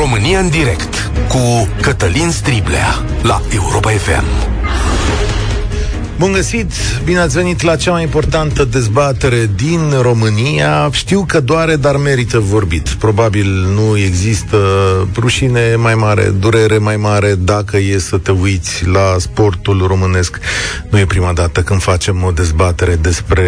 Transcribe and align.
România 0.00 0.38
în 0.38 0.48
direct 0.48 1.10
cu 1.28 1.68
Cătălin 1.80 2.30
Striblea 2.30 3.04
la 3.22 3.42
Europa 3.54 3.90
FM. 3.90 4.24
Bun 6.18 6.32
găsit! 6.32 6.72
Bine 7.04 7.18
ați 7.18 7.36
venit 7.36 7.62
la 7.62 7.76
cea 7.76 7.90
mai 7.90 8.02
importantă 8.02 8.64
dezbatere 8.64 9.50
din 9.56 9.80
România. 10.00 10.88
Știu 10.92 11.24
că 11.26 11.40
doare, 11.40 11.76
dar 11.76 11.96
merită 11.96 12.38
vorbit. 12.38 12.88
Probabil 12.88 13.46
nu 13.74 13.98
există 13.98 14.58
rușine 15.16 15.74
mai 15.76 15.94
mare, 15.94 16.24
durere 16.38 16.78
mai 16.78 16.96
mare 16.96 17.34
dacă 17.34 17.76
e 17.76 17.98
să 17.98 18.18
te 18.18 18.30
uiți 18.30 18.86
la 18.86 19.16
sportul 19.18 19.84
românesc. 19.86 20.38
Nu 20.90 20.98
e 20.98 21.04
prima 21.04 21.32
dată 21.32 21.62
când 21.62 21.82
facem 21.82 22.24
o 22.24 22.30
dezbatere 22.30 22.94
despre 22.94 23.46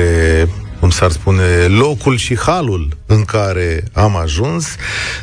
cum 0.83 0.91
s-ar 0.91 1.11
spune, 1.11 1.67
locul 1.67 2.17
și 2.17 2.39
halul 2.39 2.97
în 3.07 3.25
care 3.25 3.85
am 3.93 4.17
ajuns, 4.17 4.67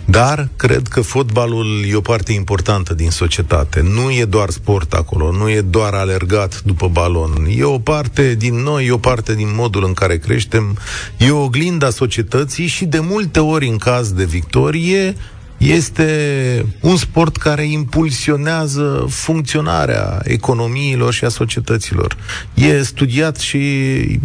dar 0.05 0.50
cred 0.55 0.88
că 0.88 1.02
fotbalul 1.02 1.86
e 1.89 1.96
o 1.96 2.02
parte 2.02 2.32
importantă 2.32 2.94
din 2.94 3.09
societate. 3.09 3.81
Nu 3.81 4.12
e 4.12 4.26
doar 4.26 4.50
sport 4.50 4.94
acolo, 4.94 5.31
nu 5.31 5.50
e 5.50 5.62
doar 5.62 5.94
alergat 5.94 6.62
după 6.62 6.88
balon. 6.88 7.48
E 7.50 7.64
o 7.64 7.80
parte 7.80 8.36
din 8.36 8.55
noi, 8.55 8.86
e 8.86 8.91
o 8.91 8.98
parte 8.98 9.36
din 9.36 9.50
modul 9.55 9.84
în 9.84 9.94
care 9.94 10.17
creștem, 10.17 10.77
e 11.17 11.31
o 11.31 11.44
oglinda 11.44 11.89
societății 11.89 12.67
și 12.67 12.86
de 12.86 13.00
multe 13.00 13.39
ori 13.39 13.67
în 13.67 13.78
caz 13.78 14.12
de 14.12 14.26
victorie 14.26 15.16
este 15.59 16.66
un 16.81 16.95
sport 16.95 17.38
care 17.38 17.63
impulsionează 17.63 19.05
funcționarea 19.09 20.22
economiilor 20.23 21.13
și 21.13 21.26
a 21.26 21.30
societăților. 21.30 22.17
E 22.54 22.81
studiat 22.81 23.38
și 23.38 23.59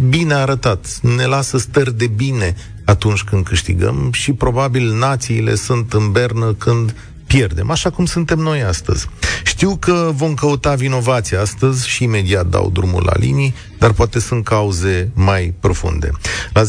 bine 0.09 0.33
arătat. 0.33 0.99
Ne 1.01 1.25
lasă 1.25 1.57
stări 1.57 1.97
de 1.97 2.07
bine 2.07 2.55
atunci 2.85 3.23
când 3.23 3.43
câștigăm 3.43 4.09
și 4.11 4.33
probabil 4.33 4.93
națiile 4.97 5.55
sunt 5.55 5.93
în 5.93 6.11
bernă 6.11 6.53
când 6.53 6.95
pierdem, 7.27 7.71
așa 7.71 7.89
cum 7.89 8.05
suntem 8.05 8.39
noi 8.39 8.63
astăzi. 8.63 9.07
Știu 9.43 9.75
că 9.75 10.11
vom 10.13 10.33
căuta 10.33 10.75
vinovația 10.75 11.41
astăzi 11.41 11.87
și 11.87 12.03
imediat 12.03 12.45
dau 12.45 12.69
drumul 12.69 13.03
la 13.05 13.13
linii, 13.19 13.55
dar 13.79 13.91
poate 13.91 14.19
sunt 14.19 14.43
cauze 14.43 15.11
mai 15.13 15.53
profunde. 15.59 16.11
La 16.53 16.61
0372069599 16.61 16.67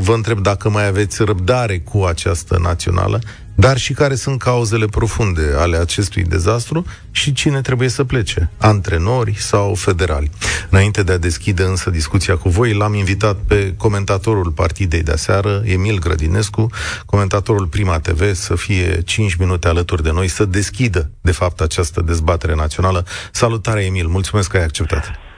vă 0.00 0.12
întreb 0.14 0.38
dacă 0.38 0.70
mai 0.70 0.86
aveți 0.86 1.22
răbdare 1.22 1.78
cu 1.78 2.02
această 2.02 2.58
națională, 2.62 3.20
dar 3.62 3.78
și 3.78 3.92
care 3.92 4.14
sunt 4.14 4.38
cauzele 4.38 4.86
profunde 4.86 5.52
ale 5.56 5.76
acestui 5.76 6.22
dezastru 6.22 6.86
și 7.10 7.32
cine 7.32 7.60
trebuie 7.60 7.88
să 7.88 8.04
plece, 8.04 8.50
antrenori 8.58 9.34
sau 9.38 9.74
federali. 9.74 10.30
Înainte 10.70 11.02
de 11.02 11.12
a 11.12 11.18
deschide 11.18 11.62
însă 11.62 11.90
discuția 11.90 12.36
cu 12.36 12.48
voi, 12.48 12.74
l-am 12.74 12.94
invitat 12.94 13.36
pe 13.46 13.74
comentatorul 13.76 14.50
partidei 14.50 15.02
de 15.02 15.12
aseară, 15.12 15.62
Emil 15.64 15.98
Grădinescu, 15.98 16.66
comentatorul 17.06 17.66
Prima 17.66 17.98
TV, 17.98 18.34
să 18.34 18.54
fie 18.54 19.02
5 19.02 19.34
minute 19.34 19.68
alături 19.68 20.02
de 20.02 20.10
noi, 20.10 20.28
să 20.28 20.44
deschidă, 20.44 21.10
de 21.20 21.32
fapt, 21.32 21.60
această 21.60 22.00
dezbatere 22.00 22.54
națională. 22.54 23.06
Salutare, 23.32 23.84
Emil, 23.84 24.06
mulțumesc 24.06 24.50
că 24.50 24.56
ai 24.56 24.64
acceptat. 24.64 25.31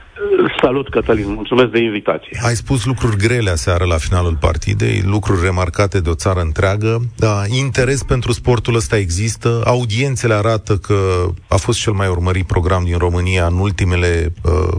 Salut, 0.63 0.89
Cătălin, 0.89 1.33
mulțumesc 1.33 1.71
de 1.71 1.79
invitație. 1.79 2.39
Ai 2.47 2.55
spus 2.55 2.85
lucruri 2.85 3.17
grele 3.17 3.51
aseară 3.51 3.85
la 3.85 3.97
finalul 3.97 4.37
partidei, 4.41 5.03
lucruri 5.05 5.43
remarcate 5.43 6.01
de 6.01 6.11
o 6.11 6.15
țară 6.15 6.41
întreagă. 6.41 7.01
Da, 7.17 7.43
interes 7.47 8.03
pentru 8.03 8.33
sportul 8.33 8.75
ăsta 8.75 8.97
există, 8.97 9.63
audiențele 9.67 10.35
arată 10.35 10.77
că 10.77 11.27
a 11.49 11.57
fost 11.57 11.81
cel 11.81 11.93
mai 11.93 12.09
urmărit 12.09 12.47
program 12.47 12.85
din 12.85 12.99
România 12.99 13.47
în 13.47 13.59
ultimele 13.59 14.33
uh, 14.45 14.77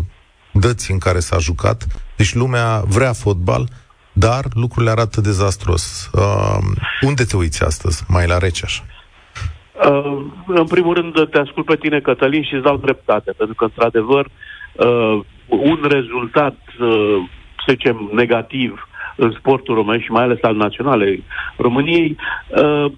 dăți 0.51 0.91
în 0.91 0.97
care 0.97 1.19
s-a 1.19 1.37
jucat. 1.37 1.85
Deci 2.15 2.33
lumea 2.33 2.83
vrea 2.87 3.13
fotbal, 3.13 3.67
dar 4.13 4.43
lucrurile 4.53 4.91
arată 4.91 5.21
dezastros. 5.21 6.09
Uh, 6.13 6.57
unde 7.01 7.23
te 7.23 7.37
uiți 7.37 7.63
astăzi, 7.63 8.03
mai 8.07 8.27
la 8.27 8.37
rece 8.37 8.61
așa? 8.65 8.83
Uh, 9.89 10.25
în 10.47 10.65
primul 10.67 10.93
rând 10.93 11.29
te 11.29 11.37
ascult 11.37 11.65
pe 11.65 11.75
tine, 11.75 11.99
Cătălin, 11.99 12.43
și 12.43 12.53
îți 12.53 12.63
dau 12.63 12.77
dreptate, 12.77 13.31
pentru 13.37 13.55
că, 13.55 13.63
într-adevăr, 13.63 14.25
uh, 14.25 14.31
un 15.47 15.79
rezultat, 15.89 16.57
uh, 16.79 17.23
să 17.65 17.71
zicem, 17.71 18.09
negativ 18.13 18.87
în 19.15 19.31
sportul 19.31 19.75
român 19.75 19.99
și 19.99 20.11
mai 20.11 20.23
ales 20.23 20.37
al 20.41 20.55
naționale 20.55 21.23
României, 21.57 22.17
uh, 22.47 22.91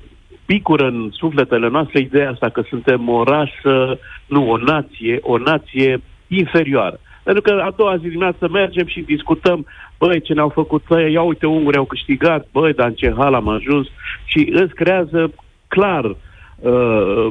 picură 0.45 0.87
în 0.87 1.09
sufletele 1.11 1.69
noastre 1.69 1.99
ideea 1.99 2.29
asta 2.29 2.49
că 2.49 2.61
suntem 2.69 3.09
o 3.09 3.23
rasă, 3.23 3.99
nu 4.25 4.49
o 4.49 4.57
nație, 4.57 5.19
o 5.21 5.37
nație 5.37 6.01
inferioară. 6.27 6.99
Pentru 7.23 7.41
că 7.41 7.61
a 7.61 7.73
doua 7.77 7.97
zi 7.97 8.07
dimineață 8.07 8.47
mergem 8.51 8.87
și 8.87 9.01
discutăm, 9.01 9.65
băi, 9.97 10.21
ce 10.21 10.33
ne-au 10.33 10.49
făcut 10.49 10.83
ăia, 10.89 11.07
ia 11.07 11.21
uite, 11.21 11.45
ungurii 11.45 11.79
au 11.79 11.85
câștigat, 11.85 12.47
băi, 12.51 12.73
dar 12.73 12.87
în 12.87 12.93
ce 12.93 13.13
hal 13.17 13.33
am 13.33 13.47
ajuns 13.47 13.87
și 14.25 14.49
îți 14.51 14.73
creează 14.73 15.33
clar 15.67 16.05
uh, 16.05 17.27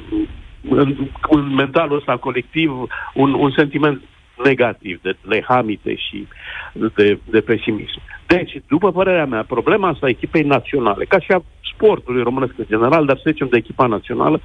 în, 0.69 0.97
în 1.31 1.55
mentalul 1.55 1.97
ăsta 1.97 2.17
colectiv 2.17 2.71
un, 3.15 3.33
un 3.33 3.51
sentiment 3.51 4.01
negativ, 4.45 5.01
de 5.03 5.17
lehamite 5.23 5.95
și 5.95 6.27
de, 6.73 7.19
de 7.31 7.41
pesimism. 7.41 8.01
Deci, 8.27 8.53
după 8.69 8.93
părerea 8.93 9.27
mea, 9.27 9.43
problema 9.43 9.89
asta 9.89 10.07
a 10.07 10.09
echipei 10.09 10.43
naționale, 10.43 11.05
ca 11.05 11.19
și 11.19 11.33
a 11.33 11.43
sportului 11.75 12.23
românesc 12.23 12.53
în 12.57 12.65
general, 12.69 13.07
dar 13.07 13.17
să 13.17 13.31
zicem 13.31 13.49
de 13.51 13.57
echipa 13.57 13.87
națională, 13.87 14.41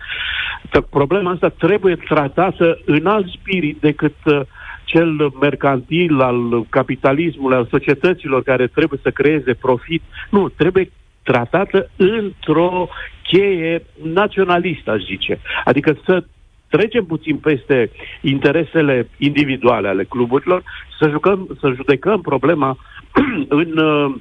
problema 0.89 1.31
asta 1.31 1.49
trebuie 1.49 1.95
tratată 1.95 2.79
în 2.85 3.05
alt 3.05 3.27
spirit 3.29 3.77
decât 3.79 4.15
uh, 4.25 4.41
cel 4.85 5.33
mercantil 5.39 6.21
al 6.21 6.65
capitalismului, 6.69 7.57
al 7.57 7.67
societăților 7.69 8.43
care 8.43 8.67
trebuie 8.67 8.99
să 9.03 9.11
creeze 9.11 9.53
profit. 9.53 10.01
Nu, 10.29 10.49
trebuie 10.49 10.91
tratată 11.23 11.89
într-o 11.95 12.87
cheie 13.23 13.85
naționalistă, 14.03 14.91
aș 14.91 15.01
zice. 15.03 15.39
Adică 15.63 15.97
să 16.05 16.23
trecem 16.71 17.05
puțin 17.05 17.37
peste 17.37 17.91
interesele 18.21 19.09
individuale 19.17 19.87
ale 19.87 20.03
cluburilor, 20.03 20.63
să, 20.99 21.09
jucăm, 21.09 21.57
să 21.59 21.71
judecăm 21.75 22.21
problema 22.21 22.77
în, 23.61 23.77
uh, 23.77 24.15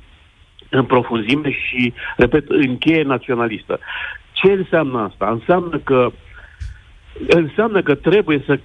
în 0.68 0.84
profunzime 0.84 1.50
și, 1.50 1.92
repet, 2.16 2.44
în 2.48 2.78
cheie 2.78 3.02
naționalistă. 3.02 3.78
Ce 4.32 4.52
înseamnă 4.52 4.98
asta? 5.10 5.30
Înseamnă 5.30 5.78
că 5.78 6.12
înseamnă 7.28 7.82
că 7.82 7.94
trebuie 7.94 8.42
să 8.46 8.58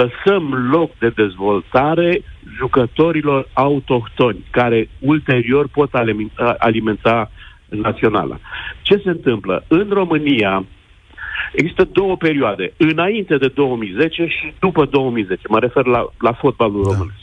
lăsăm 0.00 0.68
loc 0.70 0.98
de 0.98 1.08
dezvoltare 1.08 2.22
jucătorilor 2.56 3.48
autohtoni, 3.52 4.44
care 4.50 4.88
ulterior 4.98 5.68
pot 5.68 5.94
alimenta 6.58 7.30
naționala. 7.68 8.38
Ce 8.82 8.96
se 9.04 9.10
întâmplă? 9.10 9.64
În 9.68 9.88
România, 9.90 10.64
Există 11.52 11.88
două 11.92 12.16
perioade, 12.16 12.72
înainte 12.76 13.36
de 13.36 13.48
2010 13.48 14.26
și 14.26 14.52
după 14.58 14.84
2010. 14.84 15.40
Mă 15.48 15.58
refer 15.58 15.86
la, 15.86 16.12
la 16.18 16.32
fotbalul 16.32 16.82
da. 16.82 16.90
românesc. 16.90 17.22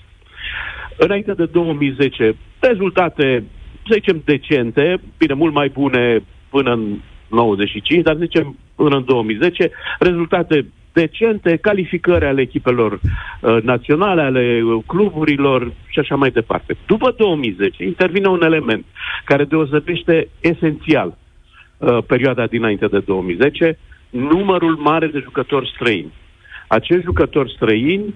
Înainte 0.98 1.34
de 1.34 1.46
2010, 1.46 2.36
rezultate, 2.60 3.44
să 3.88 3.94
zicem, 3.94 4.22
decente, 4.26 5.02
bine, 5.18 5.34
mult 5.34 5.54
mai 5.54 5.70
bune 5.70 6.24
până 6.50 6.72
în 6.72 6.98
95, 7.28 8.04
dar 8.04 8.16
zicem 8.16 8.58
până 8.76 8.96
în 8.96 9.06
2010, 9.06 9.72
rezultate 10.00 10.66
decente, 10.94 11.58
calificări 11.62 12.26
ale 12.26 12.42
echipelor 12.42 12.92
uh, 12.92 13.62
naționale, 13.62 14.22
ale 14.22 14.62
uh, 14.64 14.84
cluburilor 14.86 15.74
și 15.88 16.00
așa 16.00 16.16
mai 16.16 16.30
departe. 16.30 16.78
După 16.86 17.14
2010 17.18 17.84
intervine 17.84 18.28
un 18.28 18.44
element 18.44 18.86
care 19.26 19.44
deosebește 19.44 20.28
esențial 20.40 21.18
uh, 21.78 21.98
perioada 22.08 22.46
dinainte 22.46 22.88
de 22.88 23.00
2010, 23.00 23.78
numărul 24.12 24.76
mare 24.76 25.08
de 25.08 25.20
jucători 25.24 25.72
străini. 25.76 26.14
Acești 26.68 27.04
jucători 27.04 27.54
străini 27.56 28.16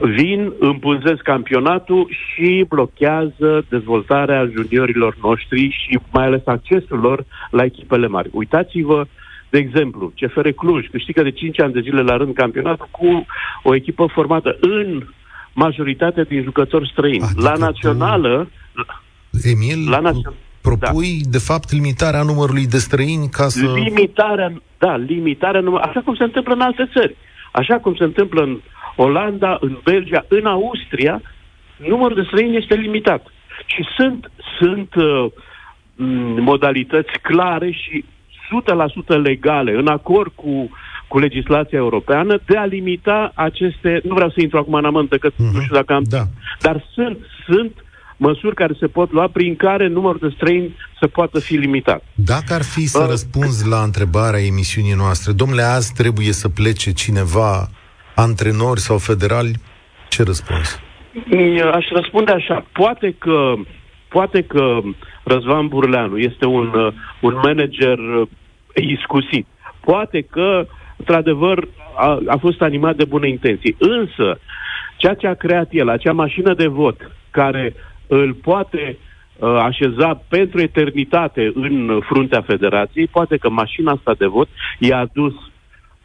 vin, 0.00 0.52
împunzesc 0.58 1.22
campionatul 1.22 2.08
și 2.10 2.64
blochează 2.68 3.64
dezvoltarea 3.68 4.50
juniorilor 4.56 5.16
noștri 5.22 5.76
și 5.88 5.98
mai 6.12 6.24
ales 6.24 6.42
accesul 6.44 6.98
lor 6.98 7.24
la 7.50 7.64
echipele 7.64 8.06
mari. 8.06 8.28
Uitați-vă, 8.32 9.06
de 9.50 9.58
exemplu, 9.58 10.12
CFR 10.20 10.48
Cluj 10.48 10.86
câștigă 10.90 11.22
de 11.22 11.30
5 11.30 11.60
ani 11.60 11.72
de 11.72 11.80
zile 11.80 12.02
la 12.02 12.16
rând 12.16 12.34
campionatul 12.34 12.88
cu 12.90 13.26
o 13.62 13.74
echipă 13.74 14.06
formată 14.12 14.56
în 14.60 15.06
majoritate 15.52 16.22
din 16.22 16.42
jucători 16.42 16.90
străini. 16.90 17.22
Adică 17.22 17.40
la 17.42 17.52
națională... 17.52 18.50
Emil, 19.42 19.90
la 19.90 19.98
națională 19.98 20.36
propui, 20.60 21.20
da. 21.22 21.30
de 21.30 21.38
fapt, 21.38 21.72
limitarea 21.72 22.22
numărului 22.22 22.66
de 22.66 22.78
străini 22.78 23.28
ca 23.28 23.48
să... 23.48 23.72
Limitarea, 23.74 24.62
da, 24.78 24.96
limitarea 24.96 25.60
numărului, 25.60 25.90
așa 25.90 26.00
cum 26.00 26.14
se 26.14 26.24
întâmplă 26.24 26.54
în 26.54 26.60
alte 26.60 26.88
țări. 26.92 27.16
Așa 27.52 27.78
cum 27.78 27.94
se 27.94 28.04
întâmplă 28.04 28.42
în 28.42 28.60
Olanda, 28.96 29.56
în 29.60 29.78
Belgia, 29.84 30.24
în 30.28 30.46
Austria, 30.46 31.22
numărul 31.76 32.16
de 32.16 32.26
străini 32.26 32.56
este 32.56 32.74
limitat. 32.74 33.26
Și 33.66 33.84
sunt, 33.96 34.30
sunt 34.58 34.94
uh, 34.94 35.26
modalități 36.40 37.18
clare 37.22 37.70
și 37.70 38.04
100% 39.14 39.22
legale, 39.22 39.72
în 39.72 39.86
acord 39.86 40.32
cu, 40.34 40.70
cu 41.08 41.18
legislația 41.18 41.78
europeană, 41.78 42.38
de 42.46 42.56
a 42.56 42.64
limita 42.64 43.32
aceste... 43.34 44.00
Nu 44.04 44.14
vreau 44.14 44.30
să 44.30 44.40
intru 44.40 44.58
acum 44.58 44.74
în 44.74 44.84
amântă, 44.84 45.18
că 45.18 45.30
uh-huh. 45.30 45.52
nu 45.52 45.60
știu 45.60 45.74
dacă 45.74 45.92
am... 45.94 46.02
Da. 46.08 46.22
Dar 46.60 46.84
sunt, 46.94 47.18
sunt 47.46 47.84
măsuri 48.18 48.54
care 48.54 48.74
se 48.78 48.86
pot 48.86 49.12
lua 49.12 49.28
prin 49.28 49.56
care 49.56 49.86
numărul 49.86 50.18
de 50.20 50.34
străini 50.34 50.74
să 51.00 51.06
poată 51.06 51.40
fi 51.40 51.54
limitat. 51.56 52.04
Dacă 52.14 52.54
ar 52.54 52.62
fi 52.62 52.86
să 52.86 53.02
uh, 53.02 53.08
răspunzi 53.08 53.68
la 53.68 53.82
întrebarea 53.82 54.40
emisiunii 54.40 54.94
noastre, 54.96 55.32
domnule, 55.32 55.62
azi 55.62 55.92
trebuie 55.92 56.32
să 56.32 56.48
plece 56.48 56.92
cineva, 56.92 57.68
antrenori 58.14 58.80
sau 58.80 58.98
federali, 58.98 59.52
ce 60.08 60.22
răspuns? 60.22 60.80
Aș 61.72 61.86
răspunde 61.88 62.32
așa, 62.32 62.66
poate 62.72 63.14
că 63.18 63.54
poate 64.08 64.42
că 64.42 64.80
Răzvan 65.24 65.68
Burleanu 65.68 66.16
este 66.16 66.46
un, 66.46 66.72
uh, 66.74 66.92
un 67.20 67.34
manager 67.42 67.98
uh, 67.98 68.28
iscusit. 68.74 69.46
Poate 69.80 70.26
că, 70.30 70.66
într-adevăr, 70.96 71.68
a, 71.96 72.20
a 72.26 72.36
fost 72.36 72.62
animat 72.62 72.96
de 72.96 73.04
bune 73.04 73.28
intenții. 73.28 73.76
Însă, 73.78 74.40
ceea 74.96 75.14
ce 75.14 75.26
a 75.26 75.34
creat 75.34 75.68
el, 75.70 75.88
acea 75.88 76.12
mașină 76.12 76.54
de 76.54 76.66
vot 76.66 77.10
care 77.30 77.74
îl 78.08 78.34
poate 78.34 78.98
uh, 79.36 79.48
așeza 79.48 80.20
pentru 80.28 80.60
eternitate 80.60 81.52
în 81.54 82.00
fruntea 82.08 82.40
federației, 82.40 83.06
poate 83.06 83.36
că 83.36 83.50
mașina 83.50 83.92
asta 83.92 84.14
de 84.18 84.26
vot 84.26 84.48
i-a 84.78 84.98
adus 84.98 85.34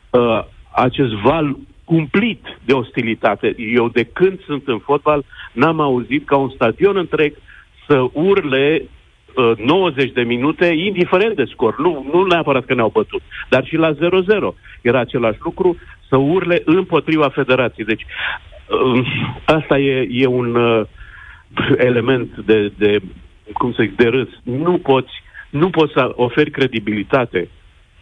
uh, 0.10 0.44
acest 0.72 1.12
val 1.12 1.58
cumplit 1.86 2.60
de 2.66 2.74
ostilitate. 2.74 3.56
Eu 3.58 3.90
de 3.90 4.04
când 4.04 4.40
sunt 4.46 4.68
în 4.68 4.80
fotbal 4.80 5.26
n-am 5.52 5.80
auzit 5.80 6.26
ca 6.26 6.38
un 6.38 6.50
stadion 6.50 6.98
întreg 6.98 7.34
să 7.88 8.08
urle 8.14 8.82
90 9.58 10.08
uh, 10.08 10.14
de 10.14 10.22
minute, 10.22 10.66
indiferent 10.66 11.36
de 11.36 11.44
scor. 11.44 11.80
Nu, 11.80 12.10
nu 12.12 12.24
neapărat 12.24 12.66
că 12.66 12.74
ne-au 12.74 12.90
bătut, 12.94 13.22
dar 13.50 13.66
și 13.66 13.76
la 13.76 13.94
0-0 13.94 13.98
era 14.82 15.00
același 15.00 15.40
lucru, 15.44 15.78
să 16.10 16.18
urle 16.18 16.62
împotriva 16.66 17.30
federației. 17.30 17.86
Deci, 17.86 18.06
uh, 18.06 19.08
asta 19.46 19.78
e, 19.78 20.08
e 20.12 20.26
un 20.26 20.56
uh, 20.56 20.86
element 21.78 22.38
de, 22.46 22.72
de, 22.78 23.00
cum 23.54 23.74
să 23.74 23.84
zic, 23.84 23.96
de 23.96 24.08
râs. 24.08 24.30
Nu 24.44 24.78
poți, 24.78 25.12
nu 25.50 25.70
poți 25.70 25.94
să 25.94 26.12
oferi 26.16 26.52
credibilitate 26.52 27.50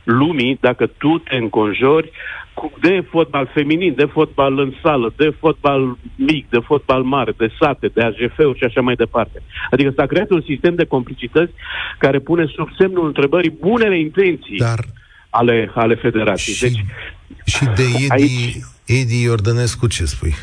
lumii 0.04 0.58
dacă 0.62 0.86
tu 0.86 1.18
te 1.18 1.36
înconjori 1.36 2.12
cu, 2.54 2.72
de 2.82 3.06
fotbal 3.10 3.50
feminin, 3.54 3.94
de 3.96 4.06
fotbal 4.06 4.60
în 4.60 4.74
sală, 4.84 5.14
de 5.16 5.34
fotbal 5.40 5.98
mic, 6.16 6.50
de 6.50 6.60
fotbal 6.60 7.04
mare, 7.04 7.34
de 7.38 7.52
sate, 7.60 7.88
de 7.88 8.02
AGF-uri 8.02 8.58
și 8.58 8.64
așa 8.64 8.82
mai 8.82 8.96
departe. 8.96 9.42
Adică 9.72 9.94
s-a 9.96 10.06
creat 10.06 10.30
un 10.30 10.42
sistem 10.42 10.76
de 10.76 10.86
complicități 10.86 11.54
care 11.98 12.20
pune 12.20 12.46
sub 12.56 12.70
semnul 12.78 13.06
întrebării 13.06 13.58
bunele 13.60 14.00
intenții 14.00 14.58
Dar... 14.58 14.80
ale, 15.30 15.72
ale 15.74 15.96
federației. 15.96 16.56
Și, 16.56 16.62
deci, 16.62 16.84
și 17.46 17.64
de 17.64 17.84
Edi, 17.84 18.06
aici... 18.10 18.58
Edi 18.86 19.24
Iordănescu 19.24 19.88
ce 19.88 20.06
spui? 20.06 20.34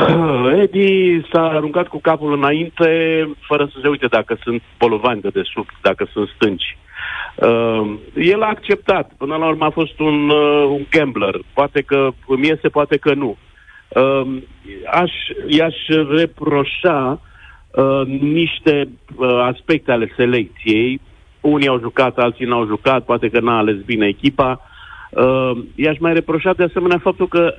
Edi 0.62 1.20
s-a 1.32 1.42
aruncat 1.48 1.88
cu 1.88 2.00
capul 2.00 2.32
înainte, 2.32 2.88
fără 3.40 3.68
să 3.72 3.78
se 3.82 3.88
uite 3.88 4.06
dacă 4.06 4.38
sunt 4.42 4.62
polovani 4.76 5.20
de 5.20 5.28
desubt, 5.28 5.74
dacă 5.82 6.08
sunt 6.12 6.28
stânci. 6.28 6.76
Uh, 7.34 7.94
el 8.14 8.42
a 8.42 8.46
acceptat. 8.46 9.12
Până 9.18 9.36
la 9.36 9.46
urmă 9.46 9.64
a 9.64 9.70
fost 9.70 9.98
un, 9.98 10.28
uh, 10.28 10.64
un 10.68 10.86
gambler. 10.90 11.34
Poate 11.54 11.80
că 11.82 12.08
îmi 12.26 12.46
iese, 12.46 12.68
poate 12.68 12.96
că 12.96 13.14
nu. 13.14 13.36
Uh, 13.88 14.42
aș, 14.90 15.12
i-aș 15.48 15.76
reproșa 16.08 17.20
uh, 17.70 18.06
niște 18.20 18.88
uh, 19.16 19.38
aspecte 19.52 19.92
ale 19.92 20.12
selecției. 20.16 21.00
Unii 21.40 21.68
au 21.68 21.78
jucat, 21.78 22.18
alții 22.18 22.46
n-au 22.46 22.66
jucat, 22.66 23.04
poate 23.04 23.28
că 23.28 23.40
n-a 23.40 23.58
ales 23.58 23.76
bine 23.76 24.06
echipa. 24.06 24.60
Uh, 25.10 25.50
i-aș 25.74 25.98
mai 25.98 26.12
reproșa 26.12 26.52
de 26.52 26.62
asemenea 26.64 26.98
faptul 26.98 27.28
că 27.28 27.54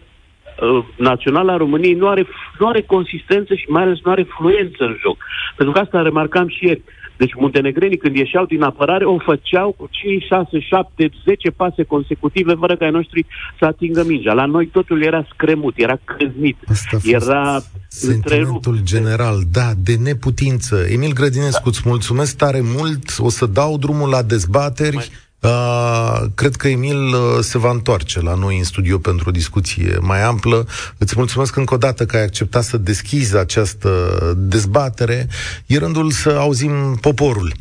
uh, 0.62 0.86
Naționala 0.98 1.58
României 1.58 1.94
nu 1.94 2.08
are, 2.08 2.28
nu 2.60 2.68
are 2.68 2.82
consistență 2.82 3.54
și 3.56 3.70
mai 3.70 3.84
ales 3.84 3.98
nu 4.04 4.12
are 4.12 4.24
fluență 4.24 4.84
în 4.84 4.96
joc. 5.02 5.18
Pentru 5.56 5.74
că 5.74 5.80
asta 5.80 6.02
remarcam 6.02 6.48
și 6.48 6.66
ieri. 6.66 6.82
Uh, 6.86 7.04
deci 7.18 7.34
muntenegrenii 7.36 7.98
când 7.98 8.16
ieșeau 8.16 8.46
din 8.46 8.62
apărare 8.62 9.06
o 9.06 9.18
făceau 9.20 9.72
cu 9.72 9.88
5, 9.92 10.24
6, 10.24 10.60
7, 10.60 11.10
10 11.26 11.50
pase 11.50 11.84
consecutive 11.84 12.54
fără 12.54 12.76
ca 12.76 12.86
ai 12.86 12.92
noștri 12.92 13.26
să 13.60 13.66
atingă 13.66 14.04
mingea. 14.08 14.34
La 14.34 14.46
noi 14.46 14.66
totul 14.68 15.04
era 15.04 15.28
scremut, 15.34 15.74
era 15.78 16.00
crăznit, 16.04 16.58
era 17.04 17.62
sentimentul 17.88 18.80
general, 18.84 19.38
da, 19.52 19.72
de 19.78 19.96
neputință. 19.96 20.86
Emil 20.90 21.14
Grădinescu, 21.14 21.70
îți 21.70 21.82
mulțumesc 21.86 22.38
tare 22.38 22.62
mult, 22.78 23.16
o 23.18 23.30
să 23.30 23.46
dau 23.46 23.78
drumul 23.78 24.10
la 24.10 24.22
dezbateri. 24.22 24.96
Mai 24.96 25.10
Uh, 25.44 26.22
cred 26.36 26.56
că 26.56 26.68
Emil 26.68 26.98
uh, 26.98 27.40
se 27.40 27.58
va 27.58 27.70
întoarce 27.70 28.22
la 28.22 28.36
noi 28.36 28.58
în 28.58 28.64
studio 28.64 28.98
pentru 28.98 29.30
o 29.30 29.32
discuție 29.32 29.98
mai 30.02 30.22
amplă. 30.22 30.66
Îți 30.98 31.14
mulțumesc 31.18 31.56
încă 31.56 31.74
o 31.74 31.78
dată 31.78 32.06
că 32.06 32.16
ai 32.16 32.24
acceptat 32.24 32.64
să 32.64 32.78
deschizi 32.78 33.38
această 33.38 33.90
dezbatere. 34.38 35.28
E 35.68 35.78
rândul 35.78 36.10
să 36.10 36.30
auzim 36.30 36.98
poporul. 37.02 37.52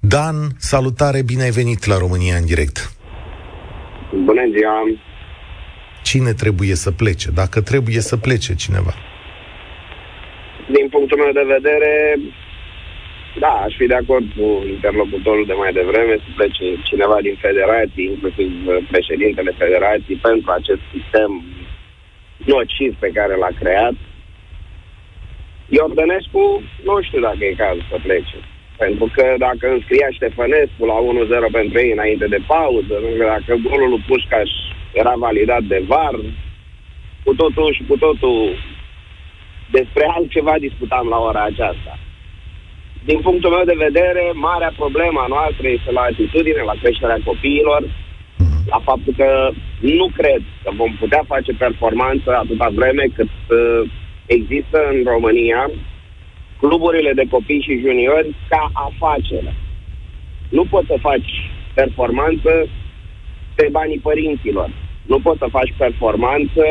Dan, 0.00 0.34
salutare, 0.58 1.22
bine 1.22 1.42
ai 1.42 1.50
venit 1.50 1.84
la 1.84 1.98
România 1.98 2.36
în 2.36 2.44
direct. 2.44 2.92
Bună 4.24 4.42
ziua! 4.56 4.74
Cine 6.02 6.32
trebuie 6.32 6.74
să 6.74 6.90
plece? 6.90 7.30
Dacă 7.30 7.60
trebuie 7.60 8.00
să 8.00 8.16
plece 8.16 8.54
cineva? 8.54 8.94
Din 10.76 10.88
punctul 10.88 11.18
meu 11.18 11.32
de 11.32 11.52
vedere, 11.54 12.18
da, 13.38 13.48
aș 13.48 13.74
fi 13.76 13.86
de 13.86 13.94
acord 13.94 14.24
cu 14.36 14.64
interlocutorul 14.68 15.46
de 15.46 15.52
mai 15.52 15.72
devreme 15.72 16.14
să 16.14 16.28
plece 16.36 16.64
cineva 16.82 17.18
din 17.20 17.36
federații, 17.40 18.04
inclusiv 18.04 18.50
președintele 18.90 19.50
federației, 19.58 20.16
pentru 20.16 20.50
acest 20.50 20.80
sistem 20.92 21.42
nociv 22.44 22.94
pe 22.98 23.10
care 23.14 23.36
l-a 23.36 23.52
creat. 23.58 23.94
Iordănescu 25.68 26.62
nu 26.84 27.02
știu 27.02 27.20
dacă 27.20 27.44
e 27.44 27.62
cazul 27.64 27.86
să 27.90 27.98
plece. 28.02 28.36
Pentru 28.76 29.10
că 29.14 29.34
dacă 29.38 29.68
înscria 29.70 30.08
Ștefănescu 30.10 30.84
la 30.84 30.96
1-0 31.48 31.52
pentru 31.52 31.78
ei 31.78 31.90
înainte 31.92 32.26
de 32.26 32.40
pauză, 32.46 32.94
dacă 33.18 33.54
golul 33.68 33.88
lui 33.88 34.04
Pușcaș 34.06 34.50
era 34.92 35.14
validat 35.16 35.62
de 35.62 35.82
VAR, 35.86 36.16
cu 37.24 37.34
totul 37.34 37.74
și 37.74 37.84
cu 37.88 37.96
totul 37.96 38.56
despre 39.70 40.04
altceva 40.16 40.54
discutam 40.58 41.08
la 41.08 41.18
ora 41.18 41.42
aceasta 41.44 41.98
din 43.04 43.20
punctul 43.20 43.50
meu 43.50 43.64
de 43.64 43.82
vedere, 43.86 44.30
marea 44.34 44.72
problema 44.76 45.24
noastră 45.28 45.68
este 45.68 45.90
la 45.92 46.00
atitudine, 46.00 46.62
la 46.62 46.80
creșterea 46.82 47.20
copiilor, 47.24 47.82
la 48.72 48.80
faptul 48.88 49.14
că 49.16 49.50
nu 49.80 50.06
cred 50.18 50.42
că 50.62 50.70
vom 50.74 50.96
putea 51.00 51.22
face 51.26 51.52
performanță 51.52 52.30
atâta 52.36 52.68
vreme 52.74 53.04
cât 53.14 53.28
uh, 53.48 53.90
există 54.26 54.78
în 54.92 55.02
România 55.04 55.70
cluburile 56.58 57.12
de 57.12 57.24
copii 57.30 57.66
și 57.66 57.82
juniori 57.84 58.34
ca 58.48 58.70
afacere. 58.72 59.54
Nu 60.48 60.64
poți 60.64 60.86
să 60.86 60.96
faci 61.00 61.30
performanță 61.74 62.68
pe 63.54 63.68
banii 63.70 63.98
părinților. 63.98 64.70
Nu 65.06 65.18
poți 65.20 65.38
să 65.38 65.46
faci 65.50 65.74
performanță 65.76 66.64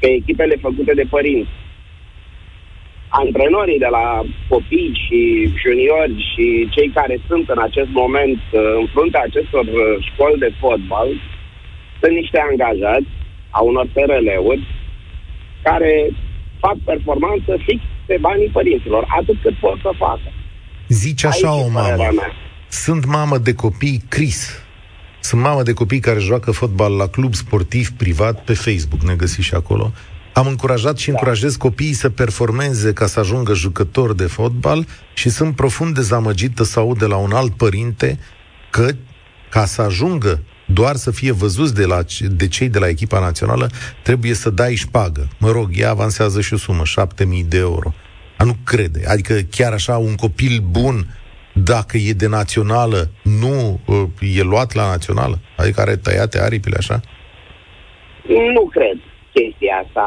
pe 0.00 0.08
echipele 0.10 0.56
făcute 0.56 0.92
de 0.94 1.04
părinți 1.10 1.50
antrenorii 3.08 3.78
de 3.78 3.90
la 3.90 4.22
copii 4.48 4.92
și 5.04 5.20
juniori 5.62 6.16
și 6.30 6.68
cei 6.74 6.90
care 6.98 7.20
sunt 7.28 7.48
în 7.48 7.60
acest 7.68 7.90
moment 8.02 8.40
uh, 8.52 8.60
în 8.80 8.86
fruntea 8.94 9.22
acestor 9.26 9.64
uh, 9.64 9.82
școli 10.08 10.38
de 10.38 10.50
fotbal 10.60 11.08
sunt 12.00 12.14
niște 12.20 12.38
angajați 12.50 13.10
a 13.50 13.60
unor 13.70 13.86
PRL-uri 13.92 14.62
care 15.62 15.92
fac 16.60 16.76
performanță 16.84 17.50
fix 17.66 17.80
pe 18.06 18.16
banii 18.20 18.48
părinților, 18.48 19.04
atât 19.18 19.36
cât 19.42 19.54
pot 19.54 19.78
să 19.82 19.90
facă. 19.96 20.28
Zici 20.88 21.24
așa 21.24 21.50
Aici 21.50 21.64
o 21.64 21.68
mamă. 21.68 21.96
Mea. 21.96 22.32
Sunt 22.68 23.04
mamă 23.04 23.38
de 23.38 23.54
copii 23.54 24.02
Cris. 24.08 24.62
Sunt 25.20 25.42
mamă 25.42 25.62
de 25.62 25.72
copii 25.72 26.00
care 26.00 26.18
joacă 26.18 26.50
fotbal 26.50 26.92
la 26.92 27.06
club 27.06 27.34
sportiv 27.34 27.90
privat 27.90 28.44
pe 28.44 28.54
Facebook, 28.54 29.02
ne 29.02 29.14
găsiți 29.14 29.46
și 29.46 29.54
acolo. 29.54 29.92
Am 30.38 30.46
încurajat 30.46 30.98
și 30.98 31.06
da. 31.06 31.12
încurajez 31.12 31.56
copiii 31.56 31.92
să 31.92 32.10
performeze 32.10 32.92
ca 32.92 33.06
să 33.06 33.20
ajungă 33.20 33.54
jucători 33.54 34.16
de 34.16 34.26
fotbal 34.26 34.86
și 35.14 35.28
sunt 35.28 35.56
profund 35.56 35.94
dezamăgită 35.94 36.62
să 36.62 36.78
aud 36.78 36.98
de 36.98 37.06
la 37.06 37.16
un 37.16 37.32
alt 37.32 37.56
părinte 37.56 38.18
că 38.70 38.88
ca 39.50 39.64
să 39.64 39.82
ajungă 39.82 40.40
doar 40.66 40.94
să 40.94 41.10
fie 41.10 41.32
văzuți 41.32 41.74
de, 41.74 41.84
la, 41.84 41.98
de 42.30 42.48
cei 42.48 42.68
de 42.68 42.78
la 42.78 42.88
echipa 42.88 43.20
națională, 43.20 43.70
trebuie 44.02 44.34
să 44.34 44.50
dai 44.50 44.74
șpagă. 44.74 45.28
Mă 45.38 45.50
rog, 45.50 45.70
ea 45.72 45.90
avansează 45.90 46.40
și 46.40 46.54
o 46.54 46.56
sumă, 46.56 46.84
7000 46.84 47.44
de 47.44 47.58
euro. 47.58 47.94
A 48.36 48.44
nu 48.44 48.56
crede. 48.64 49.00
Adică 49.06 49.34
chiar 49.50 49.72
așa 49.72 49.96
un 49.96 50.14
copil 50.14 50.64
bun, 50.70 51.16
dacă 51.54 51.96
e 51.96 52.12
de 52.12 52.26
națională, 52.26 53.10
nu 53.22 53.80
uh, 53.86 54.36
e 54.36 54.42
luat 54.42 54.74
la 54.74 54.86
națională? 54.86 55.38
Adică 55.56 55.80
are 55.80 55.96
tăiate 55.96 56.40
aripile 56.40 56.76
așa? 56.76 57.00
Nu 58.54 58.68
cred 58.70 59.07
chestia 59.38 59.74
asta. 59.84 60.04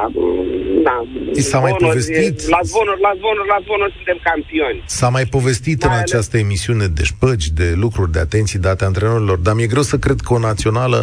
Da. 0.87 0.97
S-a 1.31 1.59
mai 1.59 1.75
povestit? 1.85 2.35
La 2.55 2.59
zvonuri, 2.69 3.01
la 3.07 3.13
zvonuri, 3.19 3.47
la 3.55 3.59
zvonuri 3.65 3.93
suntem 3.97 4.19
campioni. 4.29 4.83
S-a 4.85 5.09
mai 5.09 5.25
povestit 5.35 5.79
mai 5.79 5.89
în 5.89 5.97
ales... 5.97 6.11
această 6.11 6.37
emisiune 6.37 6.85
de 6.97 7.03
șpăgi, 7.03 7.47
de 7.61 7.67
lucruri, 7.83 8.11
de 8.11 8.19
atenții 8.19 8.59
date 8.59 8.83
antrenorilor, 8.85 9.37
dar 9.37 9.53
mi-e 9.55 9.73
greu 9.73 9.85
să 9.91 9.97
cred 10.05 10.19
că 10.25 10.33
o 10.33 10.39
națională 10.49 11.01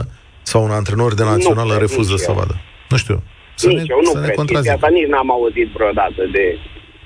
sau 0.50 0.60
un 0.68 0.70
antrenor 0.80 1.14
de 1.14 1.24
națională 1.34 1.74
refuză 1.84 2.16
să 2.16 2.32
vadă. 2.32 2.54
Nu 2.92 2.96
știu. 2.96 3.22
Să 3.54 3.68
nici 3.68 3.76
ne, 3.76 3.84
eu 3.94 4.00
nu 4.06 4.12
să 4.16 4.20
cred. 4.20 4.64
Ne 4.64 4.70
asta 4.70 4.88
nici 4.98 5.12
n-am 5.12 5.30
auzit 5.30 5.68
vreodată 5.76 6.22
de 6.36 6.58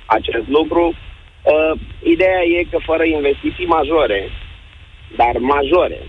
acest 0.06 0.46
lucru. 0.58 0.84
Uh, 1.52 1.72
ideea 2.14 2.42
e 2.56 2.70
că 2.70 2.78
fără 2.90 3.04
investiții 3.04 3.72
majore, 3.76 4.20
dar 5.16 5.34
majore, 5.52 6.00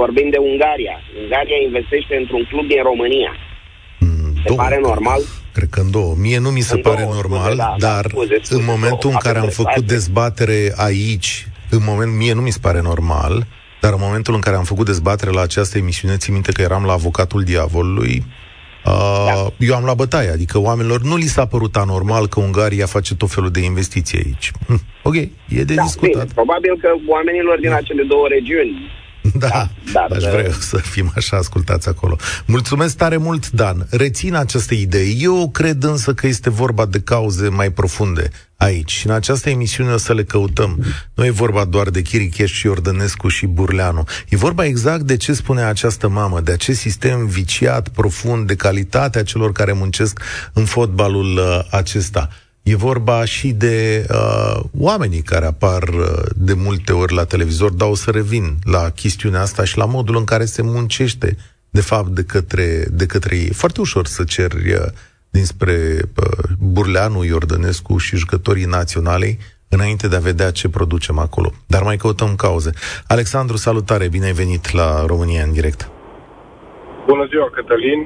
vorbim 0.00 0.28
de 0.34 0.40
Ungaria. 0.50 0.96
Ungaria 1.22 1.60
investește 1.68 2.14
într-un 2.16 2.44
club 2.50 2.66
din 2.66 2.82
România. 2.90 3.32
Mm, 4.50 4.54
Se 4.54 4.54
două, 4.54 4.58
pare 4.62 4.74
cred 4.74 4.82
că. 4.82 4.88
normal? 4.88 5.20
Cred 5.52 5.68
că 5.70 5.80
în 5.80 5.90
două. 5.90 6.14
Mie 6.18 6.38
nu 6.38 6.50
mi 6.50 6.60
se 6.60 6.74
În 6.74 6.80
pare 6.80 7.02
două, 7.02 7.14
normal, 7.14 7.40
scuze, 7.42 7.56
da, 7.56 7.74
da, 7.78 7.86
dar 7.92 8.06
scuze, 8.08 8.34
scuze, 8.42 8.60
în 8.60 8.64
momentul 8.66 8.98
două, 9.00 9.12
în 9.14 9.20
care 9.22 9.36
am 9.36 9.42
aveți 9.42 9.56
făcut 9.56 9.72
dreptate. 9.72 9.94
dezbatere 9.94 10.72
aici, 10.76 11.48
în 11.70 11.80
moment, 11.86 12.12
mie 12.14 12.32
nu 12.32 12.40
mi 12.40 12.50
se 12.50 12.58
pare 12.60 12.80
normal, 12.80 13.46
dar 13.80 13.92
în 13.92 13.98
momentul 14.02 14.34
în 14.34 14.40
care 14.40 14.56
am 14.56 14.64
făcut 14.64 14.86
dezbatere 14.86 15.30
la 15.30 15.40
această 15.40 15.78
emisiune, 15.78 16.16
țin 16.16 16.32
minte 16.32 16.52
că 16.52 16.62
eram 16.62 16.84
la 16.84 16.92
avocatul 16.92 17.42
diavolului, 17.42 18.24
uh, 18.84 19.24
Da. 19.26 19.46
eu 19.58 19.74
am 19.74 19.84
la 19.84 19.94
bătaie, 19.94 20.30
adică 20.30 20.58
oamenilor 20.58 21.00
nu 21.02 21.16
li 21.16 21.26
s-a 21.26 21.46
părut 21.46 21.76
anormal 21.76 22.26
că 22.28 22.40
Ungaria 22.40 22.86
face 22.86 23.14
tot 23.14 23.30
felul 23.30 23.50
de 23.50 23.60
investiții 23.60 24.18
aici. 24.24 24.50
Hm, 24.66 24.80
ok, 25.02 25.14
e 25.14 25.30
de 25.48 25.74
Da, 25.74 25.82
discutat. 25.82 26.12
bine, 26.12 26.24
probabil 26.34 26.78
că 26.80 26.88
oamenilor 27.08 27.58
din 27.60 27.72
acele 27.72 28.02
două 28.02 28.26
regiuni 28.28 28.90
Da, 29.34 29.70
Da, 29.92 30.00
aș 30.10 30.22
dar, 30.22 30.30
vrea 30.30 30.52
să 30.60 30.76
fim 30.76 31.12
așa 31.16 31.36
ascultați 31.36 31.88
acolo. 31.88 32.16
Mulțumesc 32.44 32.96
tare 32.96 33.16
mult, 33.16 33.50
Dan. 33.50 33.86
Rețin 33.90 34.34
această 34.34 34.74
idee. 34.74 35.14
Eu 35.18 35.50
cred 35.50 35.82
însă 35.82 36.14
că 36.14 36.26
este 36.26 36.50
vorba 36.50 36.86
de 36.86 37.00
cauze 37.00 37.48
mai 37.48 37.70
profunde 37.70 38.30
aici. 38.56 38.90
Și 38.90 39.06
în 39.06 39.12
această 39.12 39.50
emisiune 39.50 39.92
o 39.92 39.96
să 39.96 40.14
le 40.14 40.24
căutăm. 40.24 40.84
Nu 41.14 41.24
e 41.24 41.30
vorba 41.30 41.64
doar 41.64 41.90
de 41.90 42.02
Chiricheș 42.02 42.52
și 42.52 42.66
Ordănescu 42.66 43.28
și 43.28 43.46
Burleanu. 43.46 44.04
E 44.28 44.36
vorba 44.36 44.64
exact 44.64 45.02
de 45.02 45.16
ce 45.16 45.32
spune 45.32 45.62
această 45.62 46.08
mamă, 46.08 46.40
de 46.40 46.52
acest 46.52 46.80
sistem 46.80 47.26
viciat, 47.26 47.88
profund, 47.88 48.46
de 48.46 48.54
calitatea 48.54 49.22
celor 49.22 49.52
care 49.52 49.72
muncesc 49.72 50.20
în 50.52 50.64
fotbalul 50.64 51.36
uh, 51.36 51.60
acesta. 51.70 52.28
E 52.70 52.76
vorba 52.76 53.24
și 53.24 53.48
de 53.52 54.06
uh, 54.10 54.60
oamenii 54.80 55.22
care 55.22 55.46
apar 55.46 55.82
uh, 55.82 56.06
de 56.36 56.54
multe 56.56 56.92
ori 56.92 57.14
la 57.14 57.24
televizor, 57.24 57.70
dar 57.70 57.88
o 57.88 57.94
să 57.94 58.10
revin 58.10 58.44
la 58.72 58.90
chestiunea 58.90 59.40
asta 59.40 59.64
și 59.64 59.78
la 59.78 59.84
modul 59.84 60.16
în 60.16 60.24
care 60.24 60.44
se 60.44 60.62
muncește, 60.62 61.36
de 61.70 61.80
fapt, 61.80 62.08
de 62.08 62.22
către, 62.22 62.84
de 62.90 63.06
către 63.06 63.36
ei. 63.36 63.52
Foarte 63.52 63.80
ușor 63.80 64.06
să 64.06 64.24
ceri 64.24 64.72
uh, 64.72 64.80
dinspre 65.30 65.76
uh, 65.96 66.48
Burleanu, 66.58 67.24
Iordănescu 67.24 67.98
și 67.98 68.16
jucătorii 68.16 68.64
naționalei 68.64 69.38
înainte 69.68 70.08
de 70.08 70.16
a 70.16 70.28
vedea 70.30 70.50
ce 70.50 70.68
producem 70.68 71.18
acolo. 71.18 71.50
Dar 71.66 71.82
mai 71.82 71.96
căutăm 71.96 72.34
cauze. 72.36 72.70
Alexandru, 73.06 73.56
salutare, 73.56 74.08
bine 74.08 74.24
ai 74.24 74.32
venit 74.32 74.72
la 74.72 75.06
România 75.06 75.42
în 75.42 75.52
direct. 75.52 75.90
Bună 77.06 77.26
ziua, 77.30 77.50
Cătălin. 77.50 78.00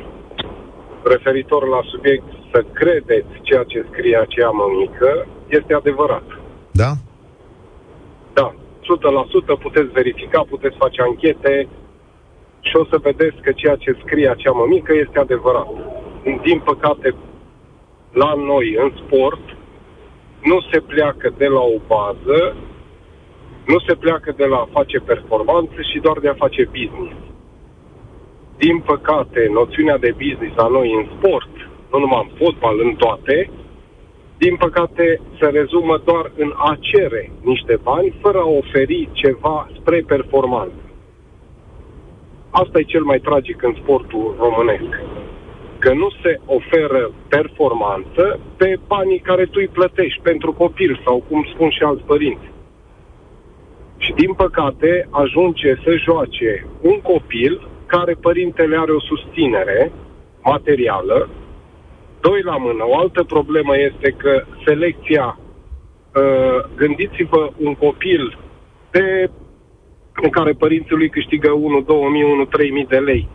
Referitor 1.05 1.69
la 1.69 1.81
subiect, 1.91 2.42
să 2.53 2.65
credeți 2.73 3.33
ceea 3.43 3.65
ce 3.65 3.87
scrie 3.91 4.17
acea 4.17 4.51
mămică, 4.51 5.27
este 5.49 5.75
adevărat. 5.75 6.27
Da? 6.71 6.93
Da, 8.33 8.55
100% 9.57 9.61
puteți 9.61 9.93
verifica, 9.93 10.45
puteți 10.49 10.77
face 10.77 11.03
anchete 11.03 11.69
și 12.61 12.77
o 12.77 12.85
să 12.85 12.97
vedeți 13.03 13.37
că 13.43 13.53
ceea 13.53 13.77
ce 13.77 13.99
scrie 14.05 14.29
acea 14.29 14.51
mămică 14.51 14.93
este 14.95 15.19
adevărat. 15.19 15.69
Din 16.43 16.59
păcate, 16.59 17.15
la 18.13 18.33
noi, 18.35 18.77
în 18.83 18.93
sport, 19.05 19.45
nu 20.43 20.61
se 20.73 20.81
pleacă 20.81 21.33
de 21.37 21.47
la 21.47 21.61
o 21.61 21.79
bază, 21.87 22.57
nu 23.67 23.79
se 23.87 23.95
pleacă 23.95 24.33
de 24.37 24.45
la 24.45 24.57
a 24.57 24.69
face 24.73 24.99
performanțe 24.99 25.83
și 25.93 25.99
doar 25.99 26.19
de 26.19 26.29
a 26.29 26.35
face 26.35 26.65
business. 26.65 27.17
Din 28.57 28.81
păcate, 28.81 29.49
noțiunea 29.53 29.99
de 29.99 30.15
business 30.17 30.57
la 30.57 30.69
noi 30.69 30.93
în 30.99 31.07
sport, 31.17 31.51
nu 31.93 31.99
numai 31.99 32.29
în 32.29 32.37
fotbal, 32.39 32.81
în 32.81 32.95
toate, 32.95 33.51
din 34.39 34.57
păcate 34.57 35.21
se 35.39 35.47
rezumă 35.47 36.01
doar 36.05 36.33
în 36.37 36.53
a 36.57 36.79
cere 36.81 37.31
niște 37.41 37.79
bani 37.83 38.15
fără 38.21 38.39
a 38.39 38.49
oferi 38.49 39.09
ceva 39.13 39.69
spre 39.79 40.05
performanță. 40.07 40.83
Asta 42.51 42.79
e 42.79 42.83
cel 42.83 43.03
mai 43.03 43.19
tragic 43.19 43.63
în 43.63 43.75
sportul 43.83 44.37
românesc. 44.39 44.93
Că 45.79 45.93
nu 45.93 46.09
se 46.23 46.41
oferă 46.47 47.13
performanță 47.29 48.41
pe 48.57 48.79
banii 48.87 49.19
care 49.19 49.45
tu 49.45 49.59
îi 49.59 49.69
plătești 49.69 50.21
pentru 50.23 50.53
copil 50.53 51.01
sau 51.05 51.25
cum 51.29 51.47
spun 51.55 51.71
și 51.71 51.83
alți 51.83 52.03
părinți. 52.03 52.51
Și 53.97 54.13
din 54.13 54.33
păcate 54.33 55.09
ajunge 55.11 55.75
să 55.85 55.97
joace 55.97 56.67
un 56.81 57.01
copil 57.01 57.69
care 57.87 58.15
părintele 58.21 58.77
are 58.79 58.93
o 58.93 59.01
susținere 59.01 59.93
materială, 60.43 61.29
Doi 62.27 62.41
la 62.51 62.57
mână. 62.57 62.83
O 62.93 62.99
altă 62.99 63.23
problemă 63.35 63.75
este 63.89 64.09
că 64.23 64.33
selecția, 64.67 65.27
uh, 65.39 66.59
gândiți-vă 66.77 67.43
un 67.67 67.75
copil 67.75 68.39
de, 68.91 69.31
în 70.23 70.31
care 70.31 70.53
părinții 70.53 70.97
lui 71.01 71.11
câștigă 71.11 71.51
1, 71.51 71.81
2000, 71.81 72.23
1, 72.23 72.45
3000 72.45 72.87
de 72.89 72.97
lei. 72.97 73.29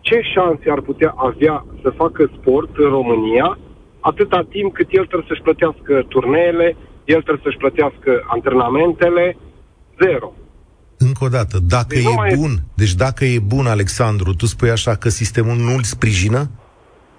Ce 0.00 0.20
șanse 0.34 0.70
ar 0.70 0.80
putea 0.80 1.12
avea 1.16 1.66
să 1.82 1.90
facă 1.90 2.30
sport 2.38 2.76
în 2.76 2.88
România 2.88 3.58
atâta 4.00 4.46
timp 4.50 4.74
cât 4.74 4.88
el 4.90 5.06
trebuie 5.06 5.28
să-și 5.28 5.46
plătească 5.48 6.04
turneele, 6.08 6.76
el 7.04 7.22
trebuie 7.22 7.44
să-și 7.44 7.62
plătească 7.64 8.10
antrenamentele, 8.26 9.36
zero. 10.02 10.32
Încă 10.98 11.24
o 11.24 11.28
dată, 11.28 11.58
dacă 11.58 11.94
Deci 11.94 12.04
nu 12.04 12.10
e 12.10 12.14
mai 12.14 12.32
e- 12.32 12.36
bun, 12.36 12.54
deci 12.74 12.94
dacă 12.94 13.24
e 13.24 13.38
bun, 13.38 13.66
Alexandru, 13.66 14.34
tu 14.34 14.46
spui 14.46 14.70
așa 14.70 14.94
că 14.94 15.08
sistemul 15.08 15.56
nu 15.56 15.72
îl 15.74 15.82
sprijină? 15.82 16.50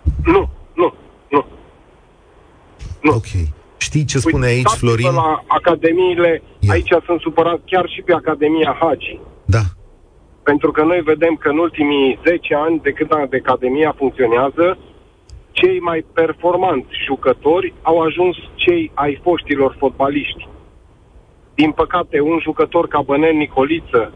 Nu, 0.04 0.32
nu, 0.32 0.32
nu. 0.32 0.50
Nu. 3.04 3.12
Ok. 3.12 3.32
Știi 3.78 4.06
ce 4.06 4.18
spune 4.18 4.46
aici 4.46 4.58
Uitați-vă 4.58 4.86
Florin? 4.86 5.16
la 5.16 5.44
academiile, 5.48 6.42
Ia. 6.60 6.72
aici 6.74 6.94
sunt 7.06 7.20
supărat 7.20 7.60
chiar 7.66 7.86
și 7.90 8.02
pe 8.02 8.14
Academia 8.14 8.78
Hagi. 8.80 9.20
Da. 9.46 9.64
Pentru 10.44 10.72
că 10.72 10.84
noi 10.84 11.02
vedem 11.02 11.36
că 11.36 11.50
în 11.50 11.58
ultimii 11.58 12.20
10 12.26 12.56
ani, 12.56 12.80
de 12.84 12.92
când 12.92 13.14
Academia 13.14 13.94
funcționează, 13.98 14.78
cei 15.52 15.80
mai 15.80 16.06
performanți 16.14 16.88
jucători 17.06 17.74
au 17.82 18.00
ajuns 18.02 18.36
cei 18.56 18.92
ai 18.94 19.20
foștilor 19.24 19.76
fotbaliști. 19.80 20.48
Din 21.56 21.72
păcate, 21.72 22.20
un 22.22 22.40
jucător 22.42 22.88
ca 22.88 23.02
Bănel 23.02 23.34
Nicoliță, 23.34 24.14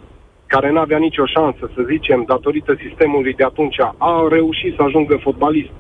care 0.48 0.72
n-avea 0.72 0.98
nicio 0.98 1.26
șansă, 1.26 1.72
să 1.76 1.82
zicem, 1.90 2.24
datorită 2.28 2.78
sistemului 2.88 3.34
de 3.34 3.44
atunci, 3.44 3.80
a 3.98 4.28
reușit 4.30 4.76
să 4.76 4.82
ajungă 4.82 5.20
fotbalist. 5.22 5.72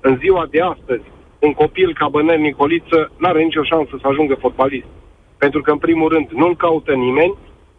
În 0.00 0.18
ziua 0.18 0.46
de 0.50 0.60
astăzi, 0.60 1.04
un 1.46 1.52
copil 1.52 1.94
ca 1.98 2.08
Bănel 2.08 2.40
Nicoliță 2.40 2.98
n-are 3.20 3.42
nicio 3.42 3.62
șansă 3.62 3.92
să 4.00 4.06
ajungă 4.08 4.34
fotbalist. 4.40 4.90
Pentru 5.38 5.60
că, 5.62 5.70
în 5.70 5.78
primul 5.78 6.08
rând, 6.14 6.28
nu-l 6.40 6.56
caută 6.56 6.92
nimeni, 6.92 7.34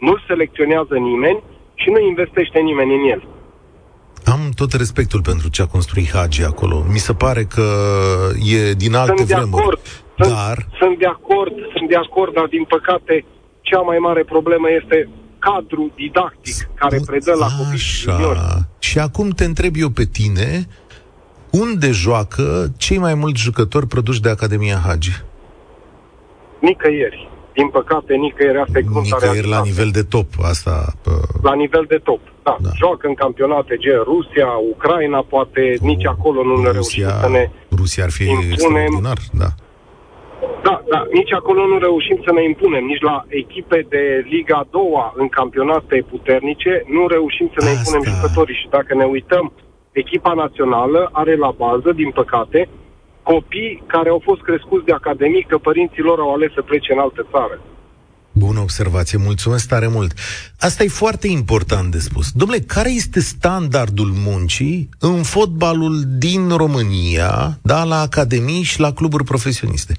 nu-l 0.05 0.23
selecționează 0.27 0.95
nimeni 1.09 1.39
și 1.81 1.89
nu 1.89 1.99
investește 1.99 2.59
nimeni 2.59 2.93
în 2.99 3.03
el. 3.13 3.21
Am 4.25 4.39
tot 4.55 4.71
respectul 4.73 5.21
pentru 5.21 5.49
ce 5.49 5.61
a 5.61 5.65
construit 5.65 6.09
Hagi 6.11 6.43
acolo. 6.43 6.85
Mi 6.91 6.97
se 6.97 7.13
pare 7.13 7.43
că 7.43 7.67
e 8.55 8.73
din 8.73 8.95
alte 8.95 9.13
sunt 9.15 9.27
de 9.27 9.35
vremuri. 9.35 9.61
acord, 9.61 9.79
sunt, 10.17 10.33
Dar, 10.33 10.57
sunt 10.79 10.97
de 10.97 11.05
acord, 11.05 11.53
sunt 11.75 11.89
de 11.89 11.95
acord, 11.95 12.33
dar 12.33 12.45
din 12.45 12.63
păcate 12.63 13.25
cea 13.61 13.79
mai 13.79 13.97
mare 13.97 14.23
problemă 14.23 14.67
este 14.81 15.09
cadrul 15.39 15.91
didactic 15.95 16.69
care 16.75 16.99
predă 17.05 17.33
la 17.39 17.47
copii 17.57 17.77
și 17.77 18.01
juniori. 18.01 18.37
Așa. 18.37 18.67
Și 18.79 18.99
acum 18.99 19.29
te 19.29 19.45
întreb 19.45 19.73
eu 19.77 19.89
pe 19.89 20.05
tine, 20.05 20.67
unde 21.51 21.91
joacă 21.91 22.67
cei 22.77 22.97
mai 22.97 23.13
mulți 23.13 23.41
jucători 23.41 23.87
produși 23.87 24.21
de 24.21 24.29
Academia 24.29 24.81
Hagi? 24.85 25.11
Nicăieri. 26.59 27.29
Din 27.53 27.69
păcate, 27.69 28.13
nicăieri 28.13 28.57
asta 28.57 28.77
e 28.77 28.81
crunta 28.81 29.01
Nicăieri 29.01 29.47
la 29.47 29.59
realitate. 29.59 29.69
nivel 29.69 29.89
de 29.97 30.03
top, 30.03 30.29
asta... 30.51 30.93
Pă... 31.03 31.11
La 31.41 31.53
nivel 31.53 31.85
de 31.87 31.99
top, 32.03 32.19
da. 32.43 32.51
Da. 32.51 32.57
da. 32.61 32.69
Joacă 32.81 33.07
în 33.07 33.13
campionate 33.13 33.75
gen 33.83 34.01
Rusia, 34.11 34.49
Ucraina, 34.73 35.19
poate 35.33 35.63
nici 35.81 36.05
acolo 36.05 36.43
nu 36.43 36.55
ne 36.55 36.71
reușim 36.71 37.03
Rusia, 37.03 37.09
să 37.09 37.29
ne... 37.29 37.49
Rusia 37.79 38.03
ar 38.03 38.11
fi 38.17 38.23
impunem. 38.23 38.51
extraordinar, 38.51 39.17
da. 39.43 39.49
Da, 40.67 40.75
da, 40.93 41.01
nici 41.19 41.33
acolo 41.33 41.61
nu 41.71 41.77
reușim 41.87 42.17
să 42.25 42.31
ne 42.37 42.43
impunem, 42.51 42.83
nici 42.91 43.01
la 43.11 43.17
echipe 43.27 43.85
de 43.93 44.03
Liga 44.33 44.55
a 44.63 44.67
doua 44.77 45.13
în 45.21 45.27
campionate 45.39 46.05
puternice, 46.09 46.71
nu 46.95 47.07
reușim 47.07 47.47
să 47.55 47.59
ne 47.63 47.69
Asta. 47.69 47.79
impunem 47.79 48.03
jucătorii. 48.13 48.59
Și 48.61 48.67
dacă 48.77 48.91
ne 48.95 49.05
uităm, 49.15 49.45
echipa 49.99 50.33
națională 50.33 51.09
are 51.11 51.35
la 51.35 51.51
bază, 51.51 51.91
din 51.91 52.11
păcate, 52.19 52.69
copii 53.23 53.83
care 53.93 54.09
au 54.09 54.21
fost 54.23 54.41
crescuți 54.41 54.85
de 54.85 54.93
academii, 54.93 55.49
că 55.51 55.57
părinții 55.57 56.07
lor 56.09 56.19
au 56.19 56.33
ales 56.33 56.51
să 56.53 56.61
plece 56.61 56.93
în 56.93 56.99
altă 56.99 57.27
țară. 57.31 57.59
Bună 58.39 58.59
observație, 58.59 59.17
mulțumesc 59.17 59.67
tare 59.67 59.87
mult. 59.87 60.13
Asta 60.59 60.83
e 60.83 60.87
foarte 60.87 61.27
important 61.27 61.91
de 61.91 61.99
spus. 61.99 62.31
Domnule, 62.31 62.59
care 62.59 62.91
este 62.91 63.19
standardul 63.19 64.11
muncii 64.15 64.89
în 64.99 65.23
fotbalul 65.23 66.03
din 66.07 66.49
România, 66.49 67.59
da, 67.61 67.83
la 67.83 67.99
academii 67.99 68.63
și 68.63 68.79
la 68.79 68.93
cluburi 68.93 69.23
profesioniste? 69.23 69.95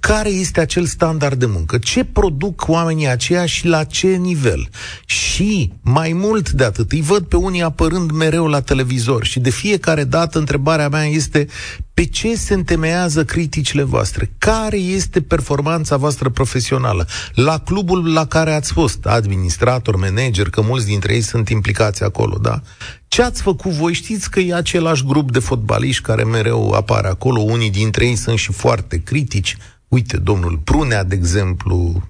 Care 0.00 0.28
este 0.28 0.60
acel 0.60 0.84
standard 0.84 1.38
de 1.38 1.46
muncă? 1.46 1.78
Ce 1.78 2.04
produc 2.04 2.64
oamenii 2.68 3.08
aceia 3.08 3.46
și 3.46 3.66
la 3.66 3.84
ce 3.84 4.08
nivel? 4.08 4.68
Și, 5.06 5.72
mai 5.80 6.12
mult 6.12 6.50
de 6.50 6.64
atât, 6.64 6.92
îi 6.92 7.00
văd 7.00 7.24
pe 7.24 7.36
unii 7.36 7.62
apărând 7.62 8.10
mereu 8.10 8.46
la 8.46 8.60
televizor 8.60 9.24
și 9.24 9.40
de 9.40 9.50
fiecare 9.50 10.04
dată 10.04 10.38
întrebarea 10.38 10.88
mea 10.88 11.04
este 11.04 11.46
pe 11.94 12.04
ce 12.04 12.36
se 12.36 12.54
întemeiază 12.54 13.24
criticile 13.24 13.82
voastre? 13.82 14.30
Care 14.38 14.76
este 14.76 15.22
performanța 15.22 15.96
voastră 15.96 16.28
profesională? 16.28 17.06
La 17.34 17.58
clubul 17.58 18.12
la 18.12 18.26
care 18.26 18.52
ați 18.52 18.72
fost 18.72 19.06
administrator, 19.06 19.96
manager, 19.96 20.50
că 20.50 20.60
mulți 20.60 20.86
dintre 20.86 21.14
ei 21.14 21.20
sunt 21.20 21.48
implicați 21.48 22.02
acolo, 22.02 22.38
da? 22.38 22.60
Ce 23.08 23.22
ați 23.22 23.42
făcut 23.42 23.70
voi? 23.70 23.92
Știți 23.92 24.30
că 24.30 24.40
e 24.40 24.54
același 24.54 25.04
grup 25.04 25.32
de 25.32 25.38
fotbaliști 25.38 26.02
care 26.02 26.24
mereu 26.24 26.70
apare 26.70 27.08
acolo, 27.08 27.40
unii 27.40 27.70
dintre 27.70 28.06
ei 28.06 28.16
sunt 28.16 28.38
și 28.38 28.52
foarte 28.52 29.02
critici. 29.02 29.56
Uite, 29.88 30.16
domnul 30.16 30.60
Prunea, 30.64 31.04
de 31.04 31.14
exemplu, 31.14 32.08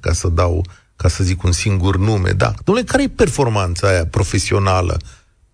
ca 0.00 0.12
să 0.12 0.28
dau, 0.28 0.66
ca 0.96 1.08
să 1.08 1.24
zic 1.24 1.42
un 1.42 1.52
singur 1.52 1.96
nume, 1.96 2.30
da. 2.30 2.54
Domnule, 2.64 2.86
care 2.86 3.02
e 3.02 3.08
performanța 3.08 3.88
aia 3.88 4.06
profesională 4.06 4.96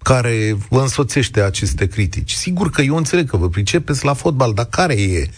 care 0.02 0.56
vă 0.68 0.80
însoțește 0.80 1.40
aceste 1.40 1.86
critici? 1.86 2.32
Sigur 2.32 2.70
că 2.70 2.82
eu 2.82 2.96
înțeleg 2.96 3.30
că 3.30 3.36
vă 3.36 3.48
pricepeți 3.48 4.04
la 4.04 4.12
fotbal, 4.12 4.54
dar 4.54 4.64
care 4.64 4.94
e? 4.94 5.28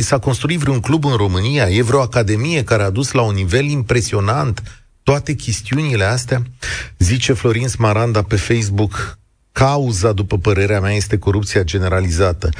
S-a 0.00 0.18
construit 0.18 0.58
vreun 0.58 0.80
club 0.80 1.04
în 1.04 1.16
România? 1.16 1.68
E 1.68 1.82
vreo 1.82 2.00
academie 2.00 2.64
care 2.64 2.82
a 2.82 2.90
dus 2.90 3.12
la 3.12 3.22
un 3.22 3.34
nivel 3.34 3.64
impresionant 3.64 4.84
toate 5.02 5.34
chestiunile 5.34 6.04
astea? 6.04 6.42
Zice 6.98 7.32
Florin 7.32 7.68
Smaranda 7.68 8.22
pe 8.22 8.36
Facebook, 8.36 9.18
cauza, 9.52 10.12
după 10.12 10.38
părerea 10.38 10.80
mea, 10.80 10.92
este 10.92 11.18
corupția 11.18 11.62
generalizată 11.62 12.50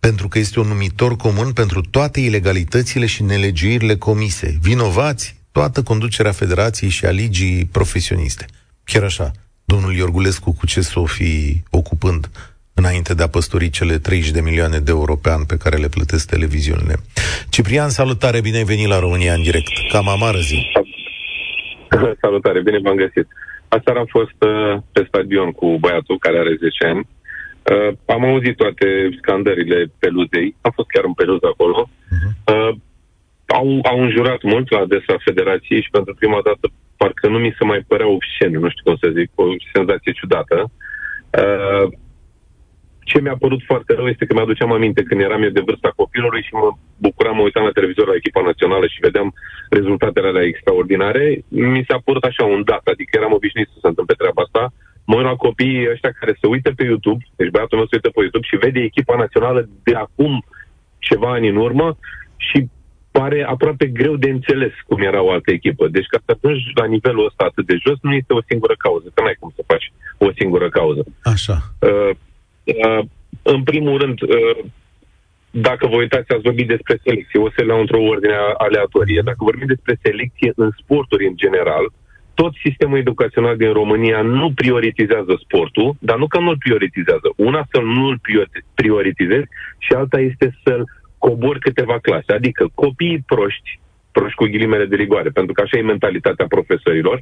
pentru 0.00 0.28
că 0.28 0.38
este 0.38 0.60
un 0.60 0.66
numitor 0.66 1.16
comun 1.16 1.52
pentru 1.52 1.80
toate 1.80 2.20
ilegalitățile 2.20 3.06
și 3.06 3.22
nelegiuirile 3.22 3.96
comise. 3.96 4.58
Vinovați 4.60 5.36
toată 5.52 5.82
conducerea 5.82 6.32
federației 6.32 6.90
și 6.90 7.04
a 7.04 7.10
ligii 7.10 7.64
profesioniste. 7.64 8.46
Chiar 8.84 9.02
așa, 9.02 9.32
domnul 9.72 9.94
Iorgulescu 9.94 10.54
cu 10.58 10.66
ce 10.66 10.80
s-o 10.80 11.04
fi 11.04 11.62
ocupând 11.70 12.22
înainte 12.74 13.14
de 13.14 13.22
a 13.22 13.28
păstori 13.28 13.70
cele 13.70 13.98
30 13.98 14.30
de 14.30 14.40
milioane 14.40 14.78
de 14.78 14.90
euro 14.90 15.14
pe 15.16 15.30
an 15.30 15.44
pe 15.44 15.56
care 15.62 15.76
le 15.76 15.88
plătesc 15.88 16.28
televiziunile. 16.28 16.94
Ciprian, 17.48 17.88
salutare, 17.88 18.40
bine 18.40 18.56
ai 18.56 18.70
venit 18.74 18.88
la 18.88 18.98
România 18.98 19.32
în 19.32 19.42
direct. 19.42 19.72
Cam 19.92 20.08
amară 20.08 20.38
zi. 20.38 20.58
Salutare, 22.22 22.60
bine 22.62 22.78
v-am 22.82 22.96
găsit. 22.96 23.26
Aseară 23.68 23.98
am 23.98 24.08
fost 24.18 24.38
uh, 24.38 24.82
pe 24.92 25.04
stadion 25.08 25.50
cu 25.52 25.66
băiatul 25.78 26.18
care 26.18 26.38
are 26.38 26.54
10 26.60 26.84
ani 26.84 27.08
Uh, 27.72 27.96
am 28.06 28.24
auzit 28.24 28.56
toate 28.56 28.86
scandările 29.20 29.92
peluzei, 29.98 30.54
am 30.60 30.72
fost 30.74 30.88
chiar 30.88 31.04
în 31.04 31.12
peluză 31.12 31.46
acolo. 31.52 31.88
Uh-huh. 31.88 32.30
Uh, 32.52 32.72
au, 33.46 33.66
au 33.82 33.98
înjurat 34.02 34.42
mult 34.42 34.70
la 34.70 34.78
adresa 34.78 35.14
federației 35.24 35.82
și 35.82 35.90
pentru 35.90 36.14
prima 36.14 36.40
dată 36.44 36.64
parcă 37.00 37.26
nu 37.28 37.38
mi 37.38 37.56
se 37.58 37.64
mai 37.64 37.80
părea 37.90 38.08
obscen, 38.16 38.52
nu 38.52 38.70
știu 38.70 38.84
cum 38.86 38.96
să 39.02 39.16
zic, 39.18 39.30
o 39.34 39.44
senzație 39.74 40.12
ciudată. 40.18 40.56
Uh, 41.42 41.86
ce 43.10 43.20
mi-a 43.20 43.36
părut 43.44 43.62
foarte 43.70 43.92
rău 43.94 44.06
este 44.08 44.26
că 44.26 44.32
mi-aduceam 44.34 44.72
aminte 44.72 45.02
când 45.02 45.20
eram 45.20 45.42
eu 45.42 45.56
de 45.58 45.66
vârsta 45.68 45.90
copilului 46.00 46.42
și 46.46 46.54
mă 46.54 46.68
bucuram, 47.04 47.36
mă 47.36 47.42
uitam 47.42 47.64
la 47.64 47.76
televizor 47.78 48.06
la 48.08 48.18
echipa 48.20 48.42
națională 48.50 48.86
și 48.86 49.04
vedeam 49.06 49.28
rezultatele 49.78 50.28
alea 50.28 50.48
extraordinare. 50.50 51.24
Mi 51.48 51.86
s-a 51.88 51.98
părut 52.04 52.24
așa 52.24 52.44
un 52.44 52.62
dat, 52.70 52.84
adică 52.92 53.10
eram 53.12 53.32
obișnuit 53.32 53.68
să 53.72 53.78
se 53.80 53.90
întâmple 53.90 54.14
treaba 54.14 54.42
asta 54.42 54.62
mă 55.10 55.16
uit 55.16 55.24
la 55.24 55.42
copiii 55.46 55.90
ăștia 55.90 56.12
care 56.18 56.32
se 56.40 56.46
uită 56.46 56.70
pe 56.76 56.84
YouTube, 56.84 57.22
deci 57.36 57.52
băiatul 57.54 57.78
meu 57.78 57.86
se 57.86 57.96
uită 57.98 58.10
pe 58.10 58.20
YouTube 58.20 58.46
și 58.50 58.62
vede 58.64 58.80
echipa 58.80 59.16
națională 59.16 59.68
de 59.82 59.94
acum 59.94 60.44
ceva 60.98 61.30
ani 61.32 61.48
în 61.48 61.56
urmă 61.56 61.98
și 62.36 62.58
pare 63.10 63.42
aproape 63.42 63.86
greu 63.86 64.16
de 64.16 64.30
înțeles 64.30 64.72
cum 64.86 65.00
era 65.00 65.22
o 65.22 65.30
altă 65.30 65.50
echipă. 65.52 65.88
Deci 65.88 66.06
ca 66.06 66.18
să 66.24 66.38
ajungi 66.42 66.70
la 66.74 66.84
nivelul 66.84 67.26
ăsta 67.26 67.44
atât 67.44 67.66
de 67.66 67.76
jos 67.84 67.98
nu 68.00 68.12
este 68.12 68.32
o 68.32 68.42
singură 68.48 68.74
cauză, 68.78 69.06
că 69.14 69.22
n-ai 69.22 69.36
cum 69.38 69.52
să 69.54 69.62
faci 69.66 69.92
o 70.18 70.28
singură 70.38 70.68
cauză. 70.68 71.04
Așa. 71.22 71.56
Uh, 71.80 72.10
uh, 72.64 73.04
în 73.42 73.62
primul 73.62 73.98
rând, 73.98 74.22
uh, 74.22 74.58
dacă 75.50 75.86
vă 75.86 75.96
uitați, 75.96 76.32
ați 76.32 76.42
vorbit 76.42 76.68
despre 76.68 77.00
selecție, 77.04 77.40
o 77.40 77.50
să 77.50 77.62
le 77.62 77.72
iau 77.72 77.80
într-o 77.80 78.02
ordine 78.02 78.34
aleatorie. 78.58 79.20
Dacă 79.24 79.38
vorbim 79.38 79.66
despre 79.66 79.98
selecție 80.02 80.52
în 80.56 80.70
sporturi 80.80 81.26
în 81.26 81.36
general, 81.36 81.84
uh, 81.84 81.92
tot 82.42 82.52
sistemul 82.64 82.98
educațional 82.98 83.56
din 83.56 83.72
România 83.72 84.22
nu 84.22 84.52
prioritizează 84.54 85.32
sportul, 85.42 85.94
dar 85.98 86.16
nu 86.16 86.26
că 86.26 86.38
nu-l 86.38 86.56
prioritizează. 86.58 87.28
Una 87.36 87.66
să 87.72 87.80
nu-l 87.80 88.20
prioritizezi 88.74 89.48
și 89.78 89.92
alta 89.92 90.20
este 90.20 90.58
să-l 90.64 90.84
cobor 91.24 91.56
câteva 91.58 91.98
clase. 92.06 92.30
Adică 92.32 92.62
copiii 92.74 93.24
proști, 93.32 93.70
proști 94.12 94.38
cu 94.40 94.44
ghilimele 94.52 94.86
de 94.86 94.96
rigoare, 94.96 95.30
pentru 95.38 95.52
că 95.52 95.60
așa 95.62 95.76
e 95.78 95.92
mentalitatea 95.94 96.46
profesorilor, 96.54 97.16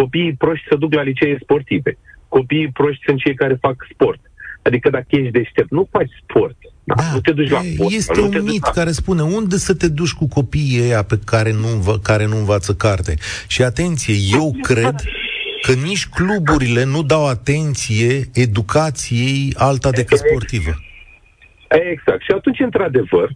copiii 0.00 0.38
proști 0.44 0.66
se 0.68 0.76
duc 0.82 0.92
la 0.94 1.02
licee 1.10 1.38
sportive. 1.42 1.92
Copiii 2.28 2.70
proști 2.78 3.04
sunt 3.06 3.18
cei 3.24 3.34
care 3.34 3.64
fac 3.66 3.76
sport. 3.92 4.20
Adică 4.62 4.90
dacă 4.90 5.06
ești 5.08 5.30
deștept, 5.30 5.70
nu 5.70 5.88
faci 5.90 6.10
sport. 6.22 6.56
Da, 6.84 6.94
nu 7.12 7.20
te 7.20 7.32
duci 7.32 7.50
la 7.50 7.60
sport. 7.72 7.92
Este 7.92 8.20
un 8.20 8.42
mit 8.42 8.64
la... 8.64 8.70
care 8.70 8.90
spune 8.90 9.22
unde 9.22 9.56
să 9.56 9.74
te 9.74 9.88
duci 9.88 10.12
cu 10.12 10.28
copiii 10.28 10.80
ăia 10.82 11.02
pe 11.02 11.18
care 11.24 11.52
nu, 11.52 11.68
învă, 11.72 11.98
care 11.98 12.26
nu 12.26 12.36
învață 12.36 12.74
carte. 12.74 13.14
Și 13.46 13.62
atenție, 13.62 14.14
eu 14.32 14.56
cred 14.60 14.94
că 15.62 15.72
nici 15.72 16.06
cluburile 16.06 16.84
nu 16.84 17.02
dau 17.02 17.28
atenție 17.28 18.30
educației 18.34 19.52
alta 19.56 19.90
decât 19.90 20.18
sportivă. 20.18 20.74
Exact. 21.72 22.22
Și 22.22 22.30
atunci, 22.30 22.60
într-adevăr, 22.60 23.28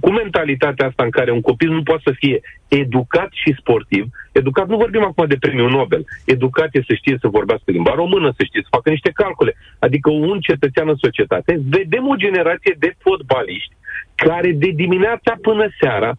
cu 0.00 0.10
mentalitatea 0.10 0.86
asta 0.86 1.02
în 1.02 1.10
care 1.10 1.30
un 1.30 1.40
copil 1.40 1.70
nu 1.70 1.82
poate 1.82 2.02
să 2.04 2.12
fie 2.16 2.40
educat 2.68 3.28
și 3.32 3.56
sportiv, 3.58 4.06
educat 4.32 4.68
nu 4.68 4.76
vorbim 4.76 5.02
acum 5.02 5.26
de 5.26 5.36
premiul 5.40 5.70
Nobel, 5.70 6.04
educat 6.24 6.68
e 6.72 6.82
să 6.86 6.94
știe 6.94 7.16
să 7.20 7.28
vorbească 7.28 7.70
limba 7.70 7.94
română, 7.94 8.32
să 8.36 8.44
știe 8.44 8.60
să 8.62 8.68
facă 8.70 8.90
niște 8.90 9.10
calcule, 9.10 9.56
adică 9.78 10.10
un 10.10 10.40
cetățean 10.40 10.88
în 10.88 10.96
societate, 10.96 11.60
vedem 11.68 12.08
o 12.08 12.14
generație 12.14 12.76
de 12.78 12.94
fotbaliști 12.98 13.74
care 14.14 14.52
de 14.52 14.70
dimineața 14.74 15.34
până 15.42 15.68
seara 15.80 16.12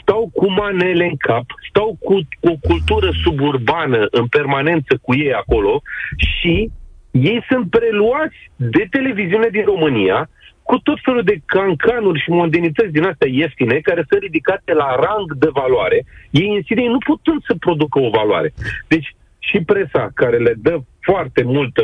stau 0.00 0.30
cu 0.32 0.50
manele 0.50 1.04
în 1.04 1.16
cap, 1.16 1.44
stau 1.68 1.96
cu 2.00 2.14
o 2.40 2.54
cultură 2.68 3.10
suburbană 3.22 4.06
în 4.10 4.26
permanență 4.26 4.98
cu 5.02 5.14
ei 5.14 5.32
acolo 5.32 5.82
și 6.16 6.70
ei 7.10 7.44
sunt 7.48 7.70
preluați 7.70 8.36
de 8.56 8.86
televiziune 8.90 9.48
din 9.48 9.64
România 9.64 10.28
cu 10.72 10.78
tot 10.88 10.98
felul 11.06 11.24
de 11.32 11.36
cancanuri 11.56 12.22
și 12.24 12.30
mondenități 12.40 12.96
din 12.96 13.04
astea 13.10 13.28
ieftine 13.40 13.86
care 13.88 14.02
sunt 14.08 14.20
ridicate 14.22 14.72
la 14.82 14.88
rang 15.04 15.26
de 15.42 15.50
valoare, 15.60 15.98
ei 16.30 16.50
în 16.56 16.62
sine 16.68 16.82
nu 16.94 17.00
putând 17.10 17.40
să 17.48 17.54
producă 17.66 17.98
o 18.06 18.14
valoare. 18.18 18.48
Deci 18.92 19.08
și 19.48 19.58
presa 19.70 20.02
care 20.14 20.38
le 20.46 20.54
dă 20.66 20.74
foarte 21.08 21.42
mult 21.54 21.74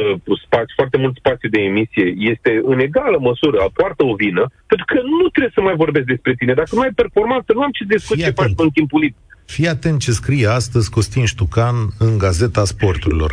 spațiu, 0.45 0.75
foarte 0.81 0.99
mult 1.03 1.15
spațiu 1.17 1.49
de 1.49 1.61
emisie 1.71 2.07
este 2.33 2.61
în 2.73 2.79
egală 2.87 3.19
măsură, 3.29 3.59
poartă 3.79 4.03
o 4.05 4.15
vină, 4.15 4.45
pentru 4.71 4.87
că 4.91 4.99
nu 5.21 5.29
trebuie 5.29 5.57
să 5.59 5.61
mai 5.61 5.77
vorbesc 5.85 6.07
despre 6.15 6.35
tine. 6.39 6.53
Dacă 6.55 6.73
nu 6.73 6.81
ai 6.81 6.99
performanță, 7.03 7.49
nu 7.53 7.63
am 7.63 7.71
ce 7.71 7.85
discut 7.89 8.17
ce 8.19 8.31
faci 8.43 8.53
în 8.57 8.71
timpul 8.79 9.01
liber. 9.01 9.21
Fii 9.55 9.69
atent 9.69 9.99
ce 10.01 10.11
scrie 10.11 10.47
astăzi 10.61 10.91
Costin 10.91 11.25
Ștucan 11.25 11.77
în 11.99 12.19
Gazeta 12.19 12.65
Sporturilor. 12.65 13.33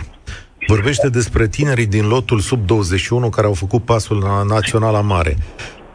Vorbește 0.67 1.10
despre 1.10 1.47
tinerii 1.47 1.86
din 1.86 2.08
lotul 2.08 2.39
sub 2.39 2.65
21 2.65 3.30
care 3.30 3.47
au 3.47 3.54
făcut 3.54 3.86
pasul 3.86 4.17
la 4.17 4.43
Naționala 4.43 5.01
Mare. 5.01 5.38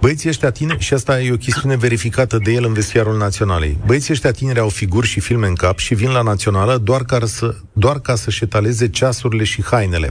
Băieții 0.00 0.28
ăștia 0.28 0.50
tineri, 0.50 0.78
și 0.78 0.94
asta 0.94 1.20
e 1.20 1.32
o 1.32 1.36
chestiune 1.36 1.76
verificată 1.76 2.38
de 2.44 2.52
el 2.52 2.64
în 2.64 2.72
vestiarul 2.72 3.16
naționalei, 3.16 3.78
băieții 3.86 4.12
ăștia 4.12 4.30
tineri 4.30 4.58
au 4.58 4.68
figuri 4.68 5.06
și 5.06 5.20
filme 5.20 5.46
în 5.46 5.54
cap 5.54 5.78
și 5.78 5.94
vin 5.94 6.10
la 6.10 6.22
națională 6.22 6.76
doar 6.76 7.04
ca, 7.04 7.18
să, 7.24 7.54
doar 7.72 8.00
ca 8.00 8.14
să-și 8.14 8.36
șetaleze 8.36 8.88
ceasurile 8.88 9.44
și 9.44 9.62
hainele. 9.64 10.10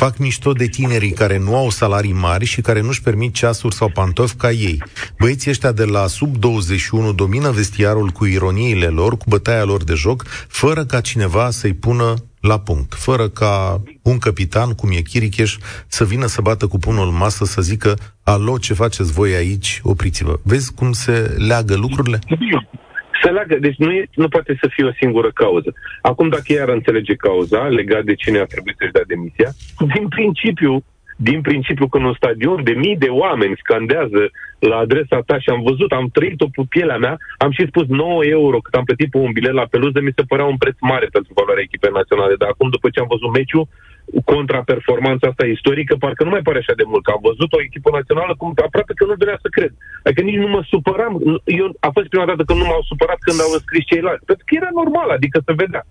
Fac 0.00 0.18
mișto 0.18 0.52
de 0.52 0.66
tinerii 0.66 1.10
care 1.10 1.38
nu 1.38 1.56
au 1.56 1.70
salarii 1.70 2.12
mari 2.12 2.44
și 2.44 2.60
care 2.60 2.80
nu-și 2.80 3.02
permit 3.02 3.34
ceasuri 3.34 3.74
sau 3.74 3.88
pantofi 3.88 4.34
ca 4.34 4.50
ei. 4.50 4.82
Băieții 5.18 5.50
ăștia 5.50 5.72
de 5.72 5.84
la 5.84 6.06
sub 6.06 6.36
21 6.36 7.12
domină 7.12 7.50
vestiarul 7.50 8.08
cu 8.08 8.24
ironiile 8.24 8.86
lor, 8.86 9.16
cu 9.16 9.24
bătaia 9.28 9.64
lor 9.64 9.84
de 9.84 9.94
joc, 9.94 10.24
fără 10.48 10.84
ca 10.84 11.00
cineva 11.00 11.50
să-i 11.50 11.72
pună 11.72 12.14
la 12.40 12.58
punct, 12.58 12.94
fără 12.94 13.28
ca 13.28 13.82
un 14.02 14.18
capitan, 14.18 14.72
cum 14.72 14.90
e 14.92 15.00
Chiricheș, 15.00 15.56
să 15.86 16.04
vină 16.04 16.26
să 16.26 16.40
bată 16.40 16.66
cu 16.66 16.78
punul 16.78 17.08
în 17.08 17.16
masă, 17.16 17.44
să 17.44 17.62
zică, 17.62 17.98
alo, 18.22 18.58
ce 18.58 18.74
faceți 18.74 19.12
voi 19.12 19.34
aici, 19.34 19.80
opriți-vă. 19.82 20.38
Vezi 20.42 20.72
cum 20.74 20.92
se 20.92 21.34
leagă 21.38 21.76
lucrurile? 21.76 22.18
Se 23.22 23.30
leagă, 23.30 23.56
deci 23.58 23.76
nu, 23.76 23.90
e, 23.92 24.04
nu 24.14 24.28
poate 24.28 24.56
să 24.60 24.68
fie 24.74 24.84
o 24.84 24.92
singură 24.92 25.30
cauză. 25.34 25.74
Acum, 26.02 26.28
dacă 26.28 26.44
ea 26.46 26.62
ar 26.62 26.68
înțelege 26.68 27.14
cauza, 27.14 27.62
legat 27.66 28.04
de 28.04 28.14
cine 28.14 28.38
ar 28.38 28.46
trebui 28.46 28.74
să-și 28.78 28.92
dea 28.92 29.02
demisia, 29.06 29.50
din 29.94 30.08
principiu, 30.08 30.84
din 31.16 31.40
principiu 31.40 31.86
când 31.88 32.04
un 32.04 32.14
stadion 32.14 32.64
de 32.64 32.72
mii 32.72 32.96
de 32.96 33.08
oameni 33.08 33.60
scandează 33.62 34.22
la 34.58 34.76
adresa 34.76 35.20
ta 35.26 35.38
și 35.38 35.50
am 35.50 35.62
văzut, 35.62 35.92
am 35.92 36.08
trăit-o 36.12 36.46
cu 36.54 36.66
pielea 36.68 36.98
mea, 36.98 37.16
am 37.38 37.50
și 37.50 37.66
spus 37.66 37.86
9 37.86 38.24
euro 38.24 38.58
cât 38.58 38.74
am 38.74 38.84
plătit 38.84 39.10
pe 39.10 39.18
un 39.18 39.32
bilet 39.32 39.52
la 39.52 39.70
peluză, 39.70 40.00
mi 40.00 40.16
se 40.16 40.22
părea 40.22 40.44
un 40.44 40.56
preț 40.56 40.76
mare 40.80 41.06
pentru 41.12 41.32
valoarea 41.34 41.66
echipei 41.66 41.98
naționale, 42.00 42.34
dar 42.38 42.48
acum 42.48 42.68
după 42.70 42.88
ce 42.90 43.00
am 43.00 43.12
văzut 43.14 43.30
meciul, 43.32 43.68
contra 44.24 44.60
performanța 44.72 45.26
asta 45.28 45.44
istorică, 45.46 45.94
parcă 46.04 46.22
nu 46.24 46.34
mai 46.34 46.46
pare 46.46 46.58
așa 46.58 46.74
de 46.80 46.86
mult, 46.90 47.02
că 47.04 47.10
am 47.14 47.22
văzut 47.30 47.50
o 47.52 47.62
echipă 47.66 47.90
națională 47.98 48.32
cum 48.40 48.48
aproape 48.68 48.92
că 48.98 49.04
nu 49.04 49.14
venea 49.22 49.38
să 49.44 49.48
cred. 49.56 49.72
Adică 50.04 50.22
nici 50.22 50.42
nu 50.44 50.48
mă 50.54 50.60
supăram. 50.72 51.12
Eu, 51.60 51.66
a 51.86 51.90
fost 51.96 52.08
prima 52.12 52.26
dată 52.30 52.42
când 52.44 52.58
nu 52.58 52.66
m-au 52.70 52.82
supărat 52.90 53.18
când 53.26 53.38
au 53.40 53.52
scris 53.64 53.84
ceilalți. 53.90 54.24
Pentru 54.30 54.44
că 54.46 54.52
era 54.60 54.70
normal, 54.80 55.08
adică 55.10 55.36
se 55.46 55.52
vedea. 55.62 55.82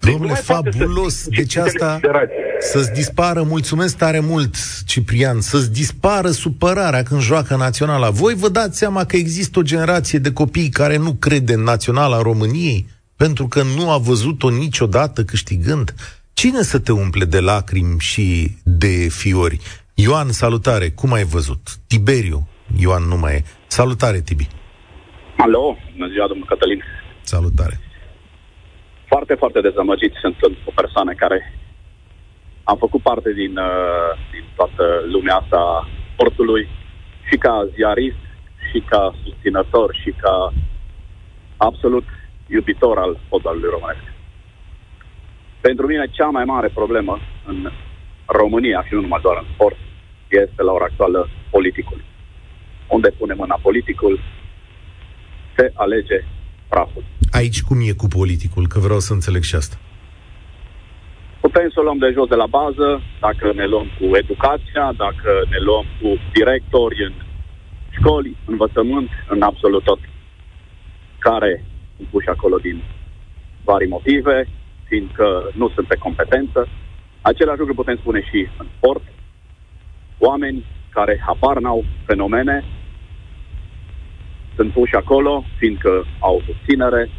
Deci 0.00 0.12
Domnule, 0.12 0.34
fabulos! 0.34 1.28
Deci 1.28 1.56
asta 1.56 2.00
să-ți 2.58 2.92
dispară, 2.92 3.42
mulțumesc 3.42 3.96
tare 3.96 4.20
mult, 4.20 4.54
Ciprian, 4.86 5.40
să-ți 5.40 5.72
dispară 5.72 6.28
supărarea 6.28 7.02
când 7.02 7.20
joacă 7.20 7.56
naționala. 7.56 8.10
Voi 8.10 8.34
vă 8.34 8.48
dați 8.48 8.78
seama 8.78 9.04
că 9.04 9.16
există 9.16 9.58
o 9.58 9.62
generație 9.62 10.18
de 10.18 10.32
copii 10.32 10.68
care 10.68 10.96
nu 10.96 11.12
crede 11.12 11.52
în 11.52 11.62
naționala 11.62 12.22
României 12.22 12.86
pentru 13.16 13.46
că 13.46 13.62
nu 13.76 13.90
a 13.90 13.98
văzut-o 13.98 14.50
niciodată 14.50 15.24
câștigând? 15.24 15.94
Cine 16.42 16.62
să 16.72 16.78
te 16.80 16.92
umple 16.92 17.24
de 17.24 17.40
lacrimi 17.40 17.98
și 17.98 18.26
de 18.64 18.94
fiori? 19.20 19.58
Ioan, 19.94 20.28
salutare, 20.42 20.90
cum 20.90 21.12
ai 21.12 21.24
văzut? 21.36 21.62
Tiberiu, 21.88 22.40
Ioan 22.84 23.02
nu 23.12 23.16
mai 23.16 23.34
e. 23.34 23.44
Salutare, 23.66 24.20
Tibi. 24.20 24.46
Alo, 25.36 25.76
bună 25.92 26.08
ziua, 26.12 26.26
domnul 26.26 26.46
Cătălin. 26.46 26.82
Salutare. 27.20 27.76
Foarte, 29.06 29.34
foarte 29.34 29.60
dezamăgit 29.60 30.12
sunt 30.20 30.36
o 30.64 30.72
persoană 30.74 31.12
care 31.14 31.38
am 32.64 32.76
făcut 32.76 33.02
parte 33.02 33.32
din, 33.32 33.56
uh, 33.56 34.10
din 34.32 34.44
toată 34.56 34.84
lumea 35.12 35.36
asta 35.36 35.88
sportului 36.12 36.68
și 37.28 37.36
ca 37.36 37.68
ziarist, 37.74 38.22
și 38.70 38.78
ca 38.90 39.14
susținător, 39.22 39.88
și 40.02 40.10
ca 40.22 40.52
absolut 41.56 42.06
iubitor 42.46 42.98
al 42.98 43.20
fotbalului 43.28 43.70
românesc. 43.70 44.09
Pentru 45.60 45.86
mine 45.86 46.06
cea 46.10 46.26
mai 46.26 46.44
mare 46.44 46.68
problemă 46.68 47.18
în 47.46 47.70
România 48.26 48.84
și 48.86 48.94
nu 48.94 49.00
numai 49.00 49.20
doar 49.22 49.36
în 49.38 49.46
sport 49.54 49.76
este 50.28 50.62
la 50.62 50.72
ora 50.72 50.84
actuală 50.84 51.28
politicul. 51.50 52.04
Unde 52.88 53.10
pune 53.10 53.34
mâna 53.34 53.58
politicul, 53.62 54.20
se 55.56 55.72
alege 55.74 56.24
praful. 56.68 57.04
Aici 57.30 57.62
cum 57.62 57.78
e 57.80 57.92
cu 57.92 58.06
politicul? 58.06 58.66
Că 58.66 58.78
vreau 58.78 58.98
să 58.98 59.12
înțeleg 59.12 59.42
și 59.42 59.54
asta. 59.54 59.76
Putem 61.40 61.70
să 61.70 61.80
o 61.80 61.82
luăm 61.82 61.98
de 61.98 62.10
jos 62.12 62.28
de 62.28 62.34
la 62.34 62.46
bază, 62.46 63.02
dacă 63.20 63.52
ne 63.52 63.66
luăm 63.66 63.86
cu 63.98 64.16
educația, 64.16 64.92
dacă 64.96 65.30
ne 65.50 65.58
luăm 65.58 65.86
cu 66.00 66.08
directori 66.32 67.04
în 67.04 67.12
școli, 67.90 68.36
învățământ, 68.44 69.10
în 69.28 69.42
absolut 69.42 69.84
tot, 69.84 69.98
care 71.18 71.64
sunt 71.96 72.08
puși 72.08 72.28
acolo 72.28 72.56
din 72.56 72.82
vari 73.64 73.86
motive, 73.86 74.48
fiindcă 74.90 75.26
nu 75.60 75.66
sunt 75.74 75.86
pe 75.86 76.02
competență. 76.06 76.60
Același 77.30 77.58
lucru 77.58 77.74
putem 77.74 77.96
spune 77.96 78.20
și 78.30 78.48
în 78.58 78.66
sport. 78.76 79.02
Oameni 80.18 80.64
care 80.96 81.22
habar 81.26 81.56
n-au 81.58 81.84
fenomene 82.06 82.64
sunt 84.56 84.72
puși 84.72 84.94
acolo, 84.94 85.44
fiindcă 85.58 85.92
au 86.18 86.42
susținere 86.46 87.10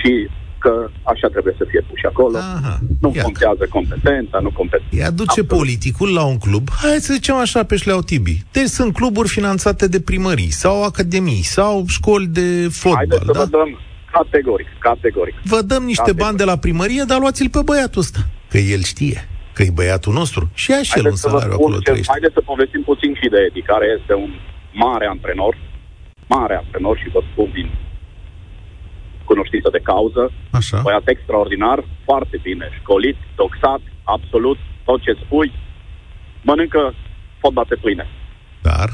și 0.00 0.28
că 0.58 0.90
așa 1.02 1.28
trebuie 1.28 1.54
să 1.58 1.64
fie 1.70 1.82
puși 1.90 2.06
acolo. 2.06 2.36
Aha, 2.36 2.78
nu 3.00 3.08
iată. 3.14 3.22
contează 3.22 3.64
competența, 3.70 4.38
nu 4.38 4.50
competența. 4.50 4.96
Ea 4.96 5.10
duce 5.10 5.40
Absolut. 5.40 5.48
politicul 5.48 6.12
la 6.12 6.24
un 6.24 6.38
club, 6.38 6.68
hai 6.82 6.98
să 7.06 7.12
zicem 7.12 7.34
așa 7.34 7.64
pe 7.64 7.76
șleau 7.76 8.00
tibi. 8.00 8.42
Deci 8.52 8.72
sunt 8.78 8.92
cluburi 8.94 9.28
finanțate 9.28 9.88
de 9.88 10.00
primării 10.00 10.50
sau 10.50 10.84
academii 10.84 11.42
sau 11.42 11.84
școli 11.86 12.26
de 12.26 12.68
fotbal. 12.70 12.96
Haideți 12.96 13.24
da? 13.24 13.32
să 13.32 13.38
vă 13.38 13.56
dăm 13.56 13.78
categoric, 14.18 14.68
categoric. 14.78 15.34
Vă 15.44 15.60
dăm 15.70 15.82
niște 15.84 16.02
categoric. 16.02 16.24
bani 16.24 16.36
de 16.36 16.44
la 16.44 16.56
primărie, 16.56 17.04
dar 17.06 17.18
luați-l 17.18 17.50
pe 17.50 17.60
băiatul 17.64 18.00
ăsta, 18.00 18.20
că 18.50 18.58
el 18.58 18.82
știe 18.82 19.28
că 19.54 19.62
e 19.62 19.78
băiatul 19.80 20.12
nostru 20.12 20.42
și 20.54 20.70
ia 20.70 20.82
și 20.82 20.98
el 20.98 21.06
un 21.06 21.20
salariu 21.24 21.52
acolo 21.52 21.76
ce, 21.78 22.00
Haideți 22.06 22.36
să 22.38 22.40
povestim 22.52 22.82
puțin 22.90 23.12
și 23.20 23.28
de 23.34 23.38
Edi, 23.48 23.62
care 23.72 23.86
este 23.98 24.14
un 24.24 24.32
mare 24.72 25.06
antrenor, 25.06 25.54
mare 26.26 26.54
antrenor 26.62 26.96
și 26.98 27.08
vă 27.14 27.20
spun 27.30 27.50
din 27.58 27.68
cunoștință 29.24 29.68
de 29.72 29.80
cauză, 29.90 30.32
Așa. 30.50 30.80
băiat 30.82 31.06
extraordinar, 31.08 31.84
foarte 32.04 32.36
bine 32.42 32.66
școlit, 32.80 33.16
doxat, 33.36 33.82
absolut, 34.04 34.58
tot 34.84 35.00
ce 35.02 35.12
spui, 35.24 35.52
mănâncă 36.42 36.94
fotbal 37.40 37.66
pe 37.68 37.74
pâine. 37.74 38.06
Dar? 38.62 38.88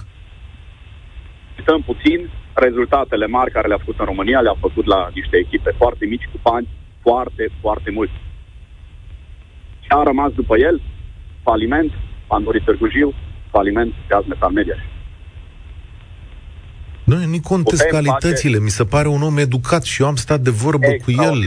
Stăm 1.62 1.82
puțin, 1.90 2.30
rezultatele 2.54 3.26
mari 3.26 3.50
care 3.50 3.68
le-a 3.68 3.78
făcut 3.78 3.98
în 3.98 4.04
România 4.04 4.40
le-a 4.40 4.56
făcut 4.60 4.86
la 4.86 5.08
niște 5.14 5.36
echipe 5.36 5.70
foarte 5.76 6.06
mici, 6.06 6.28
cu 6.32 6.38
bani 6.42 6.68
foarte, 7.00 7.50
foarte 7.60 7.90
mulți. 7.90 8.12
Și 9.80 9.88
a 9.88 10.02
rămas 10.02 10.32
după 10.32 10.58
el 10.58 10.80
faliment, 11.42 11.92
Pandurii 12.26 12.60
Târgu 12.60 12.88
Jiu, 12.88 13.14
faliment 13.50 13.94
Gaz 14.08 14.24
Metal 14.26 14.50
Media. 14.50 14.74
Nu, 17.10 17.16
nu 17.16 17.40
contest 17.42 17.82
calitățile. 17.82 18.52
Face... 18.52 18.64
Mi 18.64 18.70
se 18.70 18.84
pare 18.84 19.08
un 19.08 19.22
om 19.22 19.38
educat 19.38 19.82
și 19.82 20.02
eu 20.02 20.08
am 20.08 20.16
stat 20.16 20.40
de 20.40 20.50
vorbă 20.50 20.86
cu 21.04 21.10
el. 21.10 21.38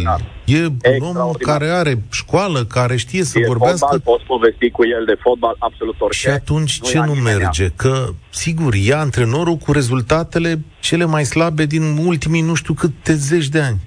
E 0.46 0.66
un 1.00 1.16
om 1.16 1.32
care 1.32 1.66
are 1.66 1.94
școală, 2.12 2.66
care 2.66 2.96
știe 2.96 3.24
să 3.24 3.40
e 3.40 3.46
vorbească. 3.46 3.88
Fotbal, 3.90 4.14
poți 4.14 4.26
povesti 4.26 4.70
cu 4.70 4.84
el 4.86 5.06
de 5.06 5.18
fotbal 5.20 5.56
absolut 5.60 5.96
orice. 6.00 6.20
Și 6.20 6.28
atunci 6.28 6.80
nu 6.82 6.88
ce 6.88 7.00
nu 7.00 7.14
merge? 7.14 7.68
Că, 7.76 8.06
sigur, 8.30 8.74
e 8.86 8.94
antrenorul 8.94 9.56
cu 9.56 9.72
rezultatele 9.72 10.60
cele 10.80 11.06
mai 11.06 11.24
slabe 11.24 11.66
din 11.66 11.84
ultimii 12.06 12.42
nu 12.42 12.54
știu 12.54 12.74
câte 12.74 13.14
zeci 13.14 13.48
de 13.48 13.62
ani. 13.62 13.80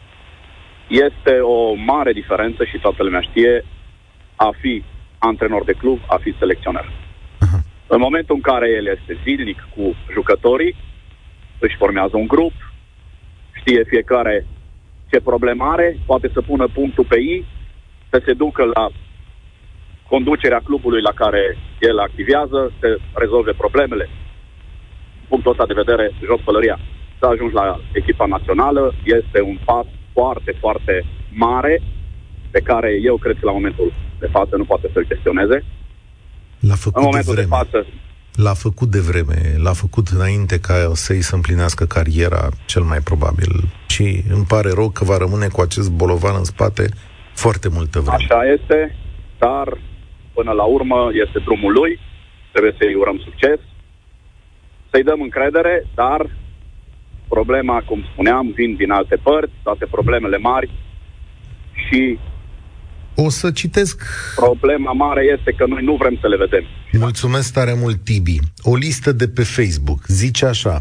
Este 0.88 1.32
o 1.40 1.74
mare 1.74 2.12
diferență 2.12 2.64
și 2.64 2.78
toată 2.78 3.02
lumea 3.02 3.20
știe 3.20 3.64
a 4.36 4.50
fi 4.60 4.82
antrenor 5.18 5.64
de 5.64 5.72
club, 5.72 5.98
a 6.06 6.18
fi 6.22 6.34
selecționer. 6.38 6.92
Aha. 7.38 7.62
În 7.86 8.00
momentul 8.00 8.34
în 8.34 8.40
care 8.40 8.68
el 8.78 8.86
este 8.96 9.20
zilnic 9.24 9.68
cu 9.74 9.94
jucătorii, 10.12 10.76
își 11.58 11.76
formează 11.76 12.16
un 12.16 12.26
grup, 12.26 12.52
știe 13.52 13.84
fiecare 13.84 14.46
ce 15.10 15.20
problemă 15.20 15.64
are, 15.64 15.98
poate 16.06 16.30
să 16.32 16.40
pună 16.40 16.66
punctul 16.72 17.04
pe 17.04 17.18
ei, 17.20 17.46
să 18.10 18.22
se 18.24 18.32
ducă 18.32 18.64
la 18.74 18.88
conducerea 20.08 20.60
clubului 20.64 21.02
la 21.02 21.12
care 21.14 21.56
el 21.80 21.98
activează, 21.98 22.72
să 22.80 22.98
rezolve 23.14 23.52
problemele. 23.52 24.08
Punctul 25.28 25.50
ăsta 25.50 25.66
de 25.66 25.80
vedere, 25.82 26.10
jos 26.24 26.40
pălăria. 26.44 26.78
Să 27.18 27.26
ajungi 27.26 27.54
la 27.54 27.80
echipa 27.92 28.26
națională 28.26 28.94
este 29.04 29.40
un 29.40 29.58
pas 29.64 29.86
foarte, 30.12 30.52
foarte 30.60 31.04
mare 31.30 31.82
pe 32.50 32.60
care 32.60 32.90
eu 33.02 33.16
cred 33.16 33.36
că 33.38 33.46
la 33.46 33.52
momentul 33.52 33.92
de 34.18 34.26
față 34.26 34.56
nu 34.56 34.64
poate 34.64 34.90
să-l 34.92 35.06
gestioneze. 35.06 35.64
L-a 36.60 36.74
făcut 36.74 37.02
în 37.02 37.08
momentul 37.08 37.34
de, 37.34 37.40
de 37.40 37.46
față 37.46 37.86
L-a 38.36 38.54
făcut 38.54 38.88
de 38.88 39.00
vreme, 39.00 39.38
l-a 39.56 39.72
făcut 39.72 40.06
înainte 40.08 40.60
ca 40.60 40.74
să-i 40.92 41.22
să 41.22 41.34
împlinească 41.34 41.84
cariera, 41.84 42.48
cel 42.66 42.82
mai 42.82 43.00
probabil. 43.00 43.52
Și 43.86 44.22
îmi 44.30 44.44
pare 44.44 44.70
rău 44.74 44.88
că 44.90 45.04
va 45.04 45.16
rămâne 45.16 45.48
cu 45.48 45.60
acest 45.60 45.90
bolovan 45.90 46.34
în 46.36 46.44
spate 46.44 46.84
foarte 47.34 47.68
multă 47.68 48.00
vreme. 48.00 48.16
Așa 48.24 48.40
este, 48.56 48.96
dar 49.38 49.78
până 50.32 50.52
la 50.52 50.64
urmă 50.64 51.10
este 51.24 51.38
drumul 51.38 51.72
lui, 51.72 51.98
trebuie 52.52 52.74
să-i 52.78 52.94
urăm 52.94 53.18
succes, 53.24 53.58
să-i 54.90 55.02
dăm 55.02 55.20
încredere, 55.20 55.86
dar 55.94 56.30
problema, 57.28 57.82
cum 57.88 58.04
spuneam, 58.12 58.52
vin 58.54 58.74
din 58.74 58.90
alte 58.90 59.16
părți, 59.22 59.54
toate 59.62 59.86
problemele 59.90 60.38
mari 60.38 60.70
și 61.88 62.18
o 63.16 63.28
să 63.30 63.50
citesc... 63.50 64.02
Problema 64.34 64.92
mare 64.92 65.22
este 65.38 65.52
că 65.58 65.64
noi 65.68 65.84
nu 65.84 65.96
vrem 65.96 66.18
să 66.20 66.28
le 66.28 66.36
vedem. 66.36 66.64
Mulțumesc 66.92 67.52
tare 67.52 67.74
mult, 67.74 68.04
Tibi. 68.04 68.38
O 68.62 68.74
listă 68.74 69.12
de 69.12 69.28
pe 69.28 69.42
Facebook 69.42 70.04
zice 70.06 70.46
așa. 70.46 70.80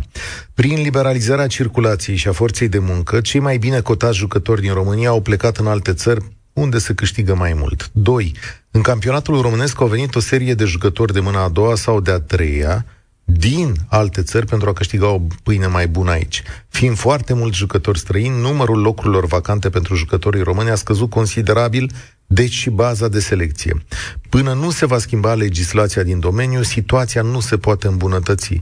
Prin 0.53 0.81
liberalizarea 0.81 1.47
circulației 1.47 2.15
și 2.15 2.27
a 2.27 2.31
forței 2.31 2.67
de 2.67 2.79
muncă, 2.79 3.21
cei 3.21 3.39
mai 3.39 3.57
bine 3.57 3.79
cotați 3.79 4.17
jucători 4.17 4.61
din 4.61 4.73
România 4.73 5.09
au 5.09 5.21
plecat 5.21 5.57
în 5.57 5.67
alte 5.67 5.93
țări 5.93 6.21
unde 6.53 6.77
se 6.77 6.93
câștigă 6.93 7.35
mai 7.35 7.53
mult. 7.53 7.89
2. 7.91 8.31
În 8.71 8.81
campionatul 8.81 9.41
românesc 9.41 9.81
au 9.81 9.87
venit 9.87 10.15
o 10.15 10.19
serie 10.19 10.53
de 10.53 10.65
jucători 10.65 11.13
de 11.13 11.19
mâna 11.19 11.43
a 11.43 11.49
doua 11.49 11.75
sau 11.75 12.01
de 12.01 12.11
a 12.11 12.19
treia, 12.19 12.85
din 13.23 13.73
alte 13.89 14.21
țări 14.21 14.45
pentru 14.45 14.69
a 14.69 14.73
câștiga 14.73 15.07
o 15.07 15.21
pâine 15.43 15.67
mai 15.67 15.87
bună 15.87 16.11
aici. 16.11 16.43
Fiind 16.67 16.97
foarte 16.97 17.33
mulți 17.33 17.57
jucători 17.57 17.99
străini, 17.99 18.41
numărul 18.41 18.81
locurilor 18.81 19.25
vacante 19.25 19.69
pentru 19.69 19.95
jucătorii 19.95 20.41
români 20.41 20.69
a 20.69 20.75
scăzut 20.75 21.09
considerabil 21.09 21.91
deci 22.27 22.53
și 22.53 22.69
baza 22.69 23.07
de 23.07 23.19
selecție. 23.19 23.85
Până 24.29 24.53
nu 24.53 24.71
se 24.71 24.85
va 24.85 24.97
schimba 24.97 25.33
legislația 25.33 26.03
din 26.03 26.19
domeniu, 26.19 26.61
situația 26.61 27.21
nu 27.21 27.39
se 27.39 27.57
poate 27.57 27.87
îmbunătăți. 27.87 28.59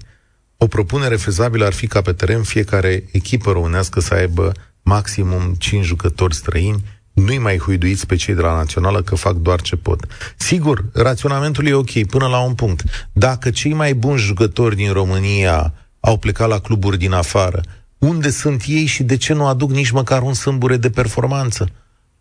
O 0.57 0.67
propunere 0.67 1.15
fezabilă 1.15 1.65
ar 1.65 1.73
fi 1.73 1.87
ca 1.87 2.01
pe 2.01 2.13
teren 2.13 2.43
fiecare 2.43 3.03
echipă 3.11 3.51
românească 3.51 3.99
să 3.99 4.13
aibă 4.13 4.51
maximum 4.81 5.55
5 5.57 5.85
jucători 5.85 6.35
străini, 6.35 6.83
nu-i 7.13 7.37
mai 7.37 7.57
huiduiți 7.57 8.05
pe 8.05 8.15
cei 8.15 8.33
de 8.33 8.41
la 8.41 8.55
națională 8.55 9.01
că 9.01 9.15
fac 9.15 9.33
doar 9.33 9.61
ce 9.61 9.75
pot. 9.75 10.07
Sigur, 10.37 10.85
raționamentul 10.93 11.67
e 11.67 11.73
ok 11.73 12.05
până 12.05 12.27
la 12.27 12.39
un 12.39 12.53
punct. 12.53 12.83
Dacă 13.13 13.49
cei 13.49 13.73
mai 13.73 13.93
buni 13.93 14.19
jucători 14.19 14.75
din 14.75 14.91
România 14.91 15.73
au 15.99 16.17
plecat 16.17 16.47
la 16.47 16.59
cluburi 16.59 16.97
din 16.97 17.11
afară, 17.11 17.61
unde 17.97 18.29
sunt 18.29 18.63
ei 18.67 18.85
și 18.85 19.03
de 19.03 19.17
ce 19.17 19.33
nu 19.33 19.45
aduc 19.45 19.71
nici 19.71 19.91
măcar 19.91 20.21
un 20.21 20.33
sâmbure 20.33 20.77
de 20.77 20.89
performanță? 20.89 21.69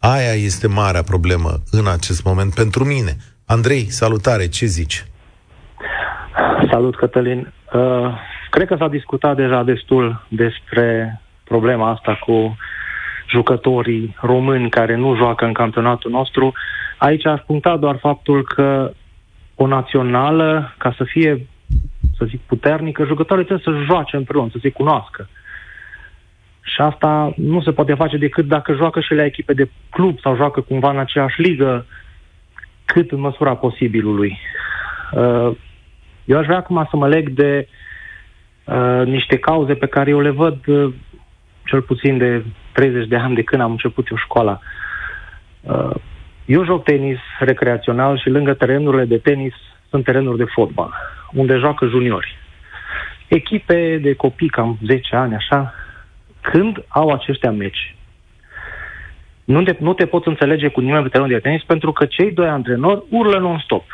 Aia 0.04 0.32
este 0.32 0.68
marea 0.68 1.02
problemă 1.02 1.50
în 1.70 1.86
acest 1.86 2.24
moment 2.24 2.54
pentru 2.54 2.84
mine. 2.84 3.12
Andrei, 3.46 3.84
salutare, 3.90 4.48
ce 4.48 4.66
zici? 4.66 5.04
Salut, 6.70 6.96
Cătălin. 6.96 7.52
Uh, 7.72 8.14
cred 8.50 8.66
că 8.66 8.76
s-a 8.78 8.88
discutat 8.88 9.36
deja 9.36 9.62
destul 9.62 10.24
despre 10.28 11.20
problema 11.44 11.90
asta 11.90 12.18
cu 12.26 12.56
jucătorii 13.30 14.16
români 14.20 14.70
care 14.70 14.96
nu 14.96 15.16
joacă 15.16 15.44
în 15.44 15.52
campionatul 15.52 16.10
nostru, 16.10 16.52
aici 16.98 17.26
aș 17.26 17.40
puncta 17.40 17.76
doar 17.76 17.96
faptul 18.00 18.44
că 18.44 18.92
o 19.54 19.66
națională, 19.66 20.74
ca 20.78 20.94
să 20.96 21.04
fie, 21.04 21.46
să 22.18 22.24
zic, 22.24 22.40
puternică, 22.40 23.04
jucătorii 23.04 23.44
trebuie 23.44 23.74
să 23.74 23.84
joace 23.92 24.16
împreună, 24.16 24.48
să 24.52 24.58
se 24.62 24.70
cunoască. 24.70 25.28
Și 26.62 26.80
asta 26.80 27.32
nu 27.36 27.62
se 27.62 27.72
poate 27.72 27.94
face 27.94 28.16
decât 28.16 28.46
dacă 28.46 28.72
joacă 28.72 29.00
și 29.00 29.14
la 29.14 29.24
echipe 29.24 29.52
de 29.52 29.70
club 29.90 30.20
sau 30.20 30.36
joacă 30.36 30.60
cumva 30.60 30.90
în 30.90 30.98
aceeași 30.98 31.40
ligă, 31.40 31.86
cât 32.84 33.10
în 33.10 33.20
măsura 33.20 33.54
posibilului. 33.54 34.38
Uh, 35.12 35.50
eu 36.24 36.38
aș 36.38 36.44
vrea 36.44 36.56
acum 36.56 36.86
să 36.90 36.96
mă 36.96 37.08
leg 37.08 37.28
de 37.28 37.68
uh, 38.64 39.02
niște 39.04 39.36
cauze 39.36 39.74
pe 39.74 39.86
care 39.86 40.10
eu 40.10 40.20
le 40.20 40.30
văd 40.30 40.66
uh, 40.66 40.94
cel 41.64 41.82
puțin 41.82 42.18
de 42.18 42.44
30 42.72 43.08
de 43.08 43.16
ani 43.16 43.34
de 43.34 43.42
când 43.42 43.62
am 43.62 43.70
început 43.70 44.08
eu 44.08 44.16
școala. 44.16 44.60
Eu 46.44 46.64
joc 46.64 46.84
tenis 46.84 47.18
recreațional 47.38 48.18
și 48.18 48.28
lângă 48.28 48.54
terenurile 48.54 49.04
de 49.04 49.18
tenis 49.18 49.54
sunt 49.88 50.04
terenuri 50.04 50.36
de 50.36 50.44
fotbal, 50.44 50.92
unde 51.32 51.56
joacă 51.56 51.86
juniori. 51.86 52.36
Echipe 53.28 53.98
de 54.02 54.14
copii, 54.14 54.48
cam 54.48 54.78
10 54.86 55.16
ani, 55.16 55.34
așa, 55.34 55.74
când 56.42 56.84
au 56.88 57.08
aceștia 57.08 57.50
meci, 57.50 57.94
nu 59.44 59.62
te, 59.62 59.76
nu 59.78 59.92
te 59.94 60.06
poți 60.06 60.28
înțelege 60.28 60.68
cu 60.68 60.80
nimeni 60.80 61.02
pe 61.02 61.08
terenul 61.08 61.32
de 61.32 61.38
tenis 61.38 61.62
pentru 61.62 61.92
că 61.92 62.04
cei 62.04 62.32
doi 62.32 62.48
antrenori 62.48 63.02
urlă 63.08 63.38
non-stop. 63.38 63.84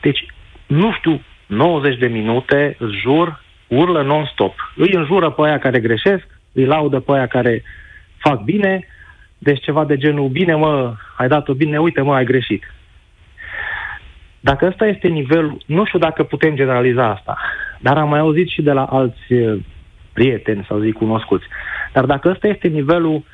Deci, 0.00 0.26
nu 0.66 0.92
știu, 0.92 1.22
90 1.46 1.98
de 1.98 2.06
minute, 2.06 2.76
jur, 3.02 3.42
urlă 3.68 4.02
non-stop. 4.02 4.72
Îi 4.76 4.92
înjură 4.92 5.30
pe 5.30 5.42
aia 5.42 5.58
care 5.58 5.80
greșesc, 5.80 6.26
îi 6.52 6.64
laudă 6.64 7.00
pe 7.00 7.12
aia 7.12 7.26
care 7.26 7.62
fac 8.18 8.42
bine, 8.42 8.86
deci 9.38 9.62
ceva 9.62 9.84
de 9.84 9.96
genul, 9.96 10.28
bine 10.28 10.54
mă, 10.54 10.94
ai 11.16 11.28
dat-o 11.28 11.54
bine, 11.54 11.78
uite 11.78 12.00
mă, 12.00 12.14
ai 12.14 12.24
greșit. 12.24 12.64
Dacă 14.40 14.66
ăsta 14.66 14.86
este 14.86 15.08
nivelul, 15.08 15.62
nu 15.66 15.84
știu 15.84 15.98
dacă 15.98 16.22
putem 16.22 16.54
generaliza 16.54 17.08
asta, 17.08 17.38
dar 17.80 17.98
am 17.98 18.08
mai 18.08 18.18
auzit 18.18 18.48
și 18.48 18.62
de 18.62 18.72
la 18.72 18.84
alți 18.84 19.32
eh, 19.32 19.58
prieteni, 20.12 20.64
sau 20.68 20.80
zic 20.80 20.94
cunoscuți, 20.94 21.44
dar 21.92 22.04
dacă 22.04 22.28
ăsta 22.28 22.48
este 22.48 22.68
nivelul 22.68 23.14
uh, 23.14 23.24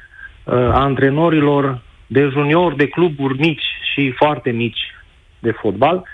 antrenorilor 0.73 1.83
de 2.07 2.29
junior, 2.33 2.75
de 2.75 2.89
cluburi 2.89 3.39
mici 3.39 3.65
și 3.93 4.13
foarte 4.17 4.51
mici 4.51 4.95
de 5.39 5.51
fotbal, 5.51 6.05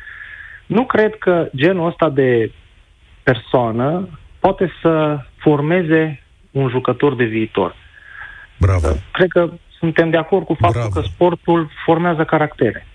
nu 0.66 0.84
cred 0.84 1.14
că 1.14 1.48
genul 1.56 1.86
ăsta 1.86 2.10
de 2.10 2.52
persoană 3.22 4.08
poate 4.38 4.72
să 4.82 5.18
formeze 5.36 6.22
un 6.50 6.68
jucător 6.68 7.14
de 7.14 7.24
viitor. 7.24 7.76
Bravo. 8.58 8.88
Cred 9.12 9.28
că 9.28 9.50
suntem 9.78 10.10
de 10.10 10.16
acord 10.16 10.44
cu 10.44 10.54
faptul 10.54 10.80
Bravo. 10.80 11.00
că 11.00 11.00
sportul 11.00 11.70
formează 11.84 12.24
caractere. 12.24 12.86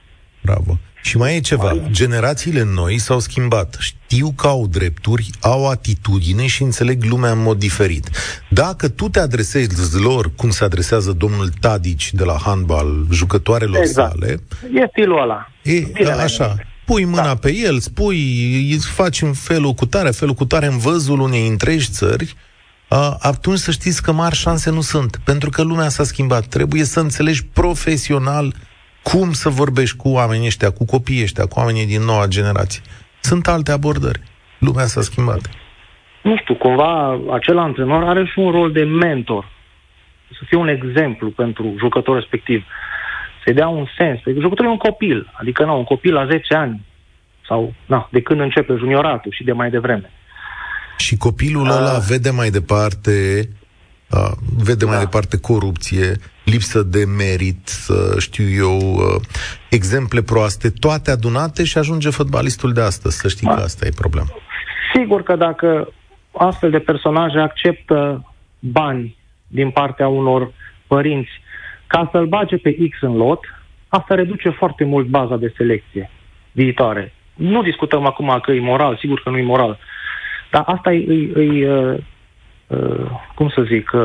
Bravo. 0.41 0.77
Și 1.09 1.17
mai 1.17 1.35
e 1.35 1.39
ceva, 1.39 1.75
generațiile 1.91 2.63
noi 2.63 2.97
s-au 2.97 3.19
schimbat. 3.19 3.77
Știu 3.79 4.33
că 4.35 4.47
au 4.47 4.67
drepturi, 4.67 5.29
au 5.41 5.69
atitudine 5.69 6.47
și 6.47 6.63
înțeleg 6.63 7.03
lumea 7.03 7.31
în 7.31 7.41
mod 7.41 7.59
diferit. 7.59 8.09
Dacă 8.49 8.89
tu 8.89 9.09
te 9.09 9.19
adresezi 9.19 9.97
lor 10.01 10.31
cum 10.35 10.49
se 10.49 10.63
adresează 10.63 11.11
domnul 11.11 11.49
Tadici 11.59 12.13
de 12.13 12.23
la 12.23 12.37
handbal, 12.45 13.05
jucătoarelor 13.11 13.77
exact. 13.77 14.11
sale... 14.11 14.39
E 14.73 14.87
stilul 14.89 15.21
ăla. 15.21 15.51
E, 15.63 15.79
Bine 15.79 16.11
așa. 16.11 16.55
Pui 16.85 17.05
mâna 17.05 17.23
da. 17.23 17.35
pe 17.35 17.55
el, 17.55 17.79
spui, 17.79 18.17
îi 18.71 18.77
faci 18.77 19.21
în 19.21 19.33
felul 19.33 19.73
cu 19.73 19.85
tare, 19.85 20.09
felul 20.09 20.33
cu 20.33 20.45
tare 20.45 20.65
în 20.65 20.77
văzul 20.77 21.19
unei 21.19 21.47
întregi 21.47 21.89
țări, 21.89 22.35
atunci 23.19 23.59
să 23.59 23.71
știți 23.71 24.01
că 24.01 24.11
mari 24.11 24.35
șanse 24.35 24.69
nu 24.69 24.81
sunt, 24.81 25.19
pentru 25.23 25.49
că 25.49 25.61
lumea 25.61 25.89
s-a 25.89 26.03
schimbat. 26.03 26.45
Trebuie 26.45 26.83
să 26.83 26.99
înțelegi 26.99 27.45
profesional 27.45 28.53
cum 29.11 29.31
să 29.31 29.49
vorbești 29.49 29.97
cu 29.97 30.09
oamenii 30.09 30.45
ăștia, 30.45 30.69
cu 30.71 30.85
copiii 30.85 31.23
ăștia, 31.23 31.45
cu 31.45 31.59
oamenii 31.59 31.85
din 31.85 32.01
noua 32.01 32.27
generație. 32.27 32.81
Sunt 33.19 33.47
alte 33.47 33.71
abordări. 33.71 34.19
Lumea 34.59 34.85
s-a 34.85 35.01
schimbat. 35.01 35.49
Nu 36.21 36.37
știu, 36.37 36.55
cumva 36.55 37.19
acel 37.31 37.57
antrenor 37.57 38.03
are 38.03 38.25
și 38.25 38.39
un 38.39 38.51
rol 38.51 38.71
de 38.71 38.83
mentor. 38.83 39.51
Să 40.31 40.39
fie 40.47 40.57
un 40.57 40.67
exemplu 40.67 41.29
pentru 41.29 41.75
jucătorul 41.77 42.19
respectiv. 42.19 42.63
Să-i 43.43 43.53
dea 43.53 43.67
un 43.67 43.85
sens. 43.97 44.19
Pentru 44.21 44.41
jucătorul 44.41 44.71
e 44.71 44.73
un 44.73 44.89
copil. 44.89 45.31
Adică, 45.33 45.65
nu, 45.65 45.77
un 45.77 45.83
copil 45.83 46.13
la 46.13 46.25
10 46.25 46.53
ani. 46.53 46.85
Sau, 47.47 47.73
na, 47.85 48.07
de 48.11 48.21
când 48.21 48.39
începe 48.39 48.75
junioratul 48.77 49.31
și 49.31 49.43
de 49.43 49.51
mai 49.51 49.69
devreme. 49.69 50.11
Și 50.97 51.17
copilul 51.17 51.65
uh, 51.65 51.75
ăla 51.77 51.97
vede 52.07 52.29
mai 52.29 52.49
departe 52.49 53.41
uh, 54.11 54.31
vede 54.57 54.85
da. 54.85 54.91
mai 54.91 54.99
departe 54.99 55.39
corupție, 55.39 56.15
lipsă 56.43 56.83
de 56.83 57.05
merit, 57.05 57.69
uh, 57.89 58.17
știu 58.17 58.49
eu, 58.49 58.77
uh, 58.77 59.21
exemple 59.69 60.21
proaste, 60.21 60.69
toate 60.69 61.11
adunate 61.11 61.63
și 61.63 61.77
ajunge 61.77 62.09
fotbalistul 62.09 62.73
de 62.73 62.81
astăzi. 62.81 63.17
Să 63.17 63.27
știi 63.27 63.47
da. 63.47 63.53
că 63.53 63.61
asta 63.61 63.85
e 63.85 63.91
problema. 63.95 64.27
Sigur 64.93 65.23
că 65.23 65.35
dacă 65.35 65.93
astfel 66.31 66.69
de 66.69 66.79
personaje 66.79 67.39
acceptă 67.39 68.25
bani 68.59 69.17
din 69.47 69.69
partea 69.69 70.07
unor 70.07 70.51
părinți 70.87 71.29
ca 71.87 72.09
să-l 72.11 72.25
bage 72.25 72.57
pe 72.57 72.71
X 72.89 73.01
în 73.01 73.15
lot, 73.15 73.39
asta 73.87 74.15
reduce 74.15 74.49
foarte 74.49 74.83
mult 74.83 75.07
baza 75.07 75.35
de 75.35 75.53
selecție 75.57 76.09
viitoare. 76.51 77.13
Nu 77.33 77.61
discutăm 77.61 78.05
acum 78.05 78.39
că 78.41 78.51
e 78.51 78.59
moral, 78.59 78.97
sigur 78.97 79.21
că 79.21 79.29
nu 79.29 79.37
e 79.37 79.43
moral, 79.43 79.79
dar 80.51 80.63
asta 80.65 80.93
e, 80.93 80.97
e, 80.97 81.41
e 81.41 81.71
uh, 81.71 81.93
uh, 81.93 81.99
cum 83.35 83.49
să 83.55 83.61
zic, 83.67 83.91
uh, 83.93 84.01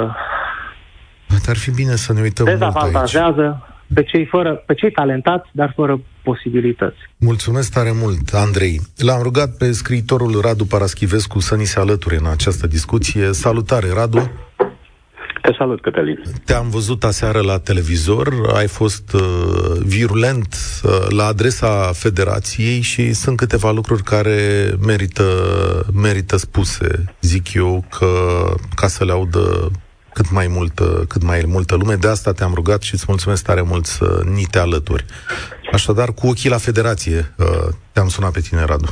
ar 1.46 1.56
fi 1.56 1.70
bine 1.70 1.96
să 1.96 2.12
ne 2.12 2.20
uităm 2.20 2.44
dezavantajează 2.44 3.68
pe 3.94 4.02
cei, 4.02 4.26
fără, 4.26 4.54
pe 4.54 4.74
cei 4.74 4.90
talentați, 4.90 5.48
dar 5.52 5.72
fără 5.76 6.00
posibilități. 6.22 6.96
Mulțumesc 7.16 7.72
tare 7.72 7.90
mult, 7.94 8.28
Andrei. 8.32 8.80
L-am 8.96 9.22
rugat 9.22 9.56
pe 9.56 9.72
scriitorul 9.72 10.40
Radu 10.40 10.64
Paraschivescu 10.64 11.40
să 11.40 11.54
ni 11.56 11.64
se 11.64 11.78
alăture 11.78 12.16
în 12.16 12.26
această 12.26 12.66
discuție. 12.66 13.32
Salutare, 13.32 13.86
Radu! 13.94 14.30
Te 15.44 15.52
salut, 15.58 15.80
Cătălin. 15.80 16.22
Te-am 16.44 16.68
văzut 16.70 17.04
aseară 17.04 17.40
la 17.40 17.58
televizor, 17.58 18.28
ai 18.54 18.66
fost 18.66 19.12
uh, 19.12 19.20
virulent 19.86 20.54
uh, 20.84 20.90
la 21.16 21.24
adresa 21.24 21.90
federației 21.92 22.80
și 22.80 23.12
sunt 23.12 23.36
câteva 23.36 23.70
lucruri 23.70 24.02
care 24.02 24.38
merită, 24.86 25.24
merită 26.02 26.36
spuse, 26.36 27.04
zic 27.20 27.54
eu, 27.54 27.84
că 27.98 28.06
ca 28.74 28.86
să 28.86 29.04
le 29.04 29.12
audă 29.12 29.70
cât 30.12 30.30
mai 30.30 30.46
multă, 30.50 31.04
cât 31.08 31.22
mai 31.22 31.44
multă 31.46 31.76
lume. 31.76 31.94
De 31.94 32.08
asta 32.08 32.32
te-am 32.32 32.52
rugat 32.54 32.82
și 32.82 32.94
îți 32.94 33.04
mulțumesc 33.08 33.44
tare 33.44 33.62
mult 33.62 33.84
să 33.84 34.22
ni 34.34 34.44
te 34.50 34.58
alături. 34.58 35.04
Așadar, 35.72 36.08
cu 36.14 36.26
ochii 36.26 36.50
la 36.50 36.58
federație, 36.58 37.34
uh, 37.38 37.68
te-am 37.92 38.08
sunat 38.08 38.32
pe 38.32 38.40
tine, 38.40 38.64
Radu. 38.64 38.90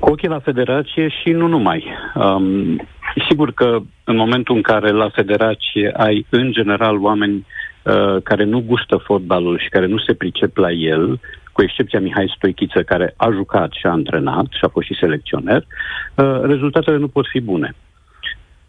Cu 0.00 0.10
ochii 0.10 0.28
la 0.28 0.40
federație 0.40 1.08
și 1.08 1.30
nu 1.30 1.46
numai. 1.46 1.84
Um, 2.14 2.80
sigur 3.28 3.52
că 3.52 3.78
în 4.04 4.16
momentul 4.16 4.56
în 4.56 4.62
care 4.62 4.90
la 4.90 5.08
federație 5.08 5.92
ai, 5.96 6.26
în 6.28 6.52
general, 6.52 7.02
oameni 7.02 7.46
uh, 7.82 8.22
care 8.22 8.44
nu 8.44 8.60
gustă 8.60 8.96
fotbalul 8.96 9.58
și 9.58 9.68
care 9.68 9.86
nu 9.86 9.98
se 9.98 10.14
pricep 10.14 10.56
la 10.56 10.70
el, 10.70 11.20
cu 11.52 11.62
excepția 11.62 12.00
Mihai 12.00 12.32
Stoichiță, 12.36 12.82
care 12.82 13.14
a 13.16 13.30
jucat 13.30 13.72
și 13.72 13.86
a 13.86 13.90
antrenat 13.90 14.46
și 14.50 14.64
a 14.64 14.68
fost 14.68 14.86
și 14.86 14.98
selecționer, 15.00 15.66
uh, 16.14 16.40
rezultatele 16.42 16.96
nu 16.96 17.08
pot 17.08 17.26
fi 17.26 17.40
bune. 17.40 17.74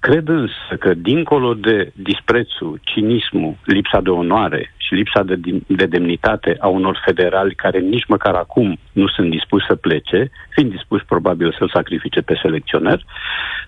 Cred 0.07 0.27
însă 0.27 0.75
că, 0.79 0.93
dincolo 0.93 1.53
de 1.53 1.91
disprețul, 1.95 2.79
cinismul, 2.81 3.55
lipsa 3.65 4.01
de 4.01 4.09
onoare 4.09 4.73
și 4.77 4.93
lipsa 4.93 5.23
de, 5.23 5.35
de 5.67 5.85
demnitate 5.85 6.55
a 6.59 6.67
unor 6.67 7.01
federali 7.05 7.55
care 7.55 7.79
nici 7.79 8.05
măcar 8.07 8.35
acum 8.35 8.77
nu 8.91 9.07
sunt 9.07 9.29
dispuși 9.29 9.65
să 9.65 9.75
plece, 9.75 10.29
fiind 10.49 10.71
dispuși 10.71 11.05
probabil 11.05 11.55
să-l 11.57 11.69
sacrifice 11.73 12.21
pe 12.21 12.39
selecționer, 12.41 13.05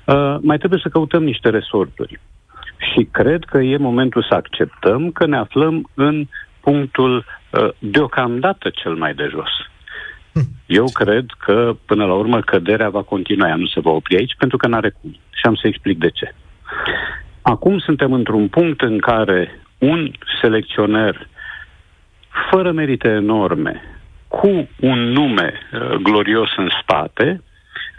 uh, 0.05 0.35
mai 0.41 0.57
trebuie 0.57 0.79
să 0.83 0.89
căutăm 0.89 1.23
niște 1.23 1.49
resorturi. 1.49 2.19
Și 2.77 3.07
cred 3.11 3.43
că 3.43 3.57
e 3.57 3.77
momentul 3.77 4.25
să 4.29 4.35
acceptăm 4.35 5.11
că 5.11 5.25
ne 5.25 5.37
aflăm 5.37 5.89
în 5.93 6.27
punctul 6.59 7.15
uh, 7.17 7.69
deocamdată 7.79 8.69
cel 8.69 8.93
mai 8.93 9.13
de 9.13 9.27
jos. 9.31 9.51
Eu 10.65 10.85
cred 10.93 11.25
că, 11.37 11.75
până 11.85 12.05
la 12.05 12.13
urmă, 12.13 12.39
căderea 12.41 12.89
va 12.89 13.01
continua, 13.01 13.47
ea 13.47 13.55
nu 13.55 13.65
se 13.65 13.79
va 13.79 13.89
opri 13.89 14.17
aici, 14.17 14.35
pentru 14.37 14.57
că 14.57 14.67
nu 14.67 14.75
are 14.75 14.89
cum. 15.01 15.11
Și 15.11 15.41
am 15.43 15.55
să 15.55 15.67
explic 15.67 15.97
de 15.97 16.09
ce. 16.09 16.33
Acum 17.41 17.79
suntem 17.79 18.13
într-un 18.13 18.47
punct 18.47 18.81
în 18.81 18.97
care 18.99 19.59
un 19.77 20.11
selecționer 20.41 21.27
fără 22.51 22.71
merite 22.71 23.07
enorme, 23.07 23.81
cu 24.27 24.69
un 24.79 24.99
nume 24.99 25.53
uh, 25.53 25.95
glorios 25.95 26.49
în 26.57 26.69
spate, 26.81 27.41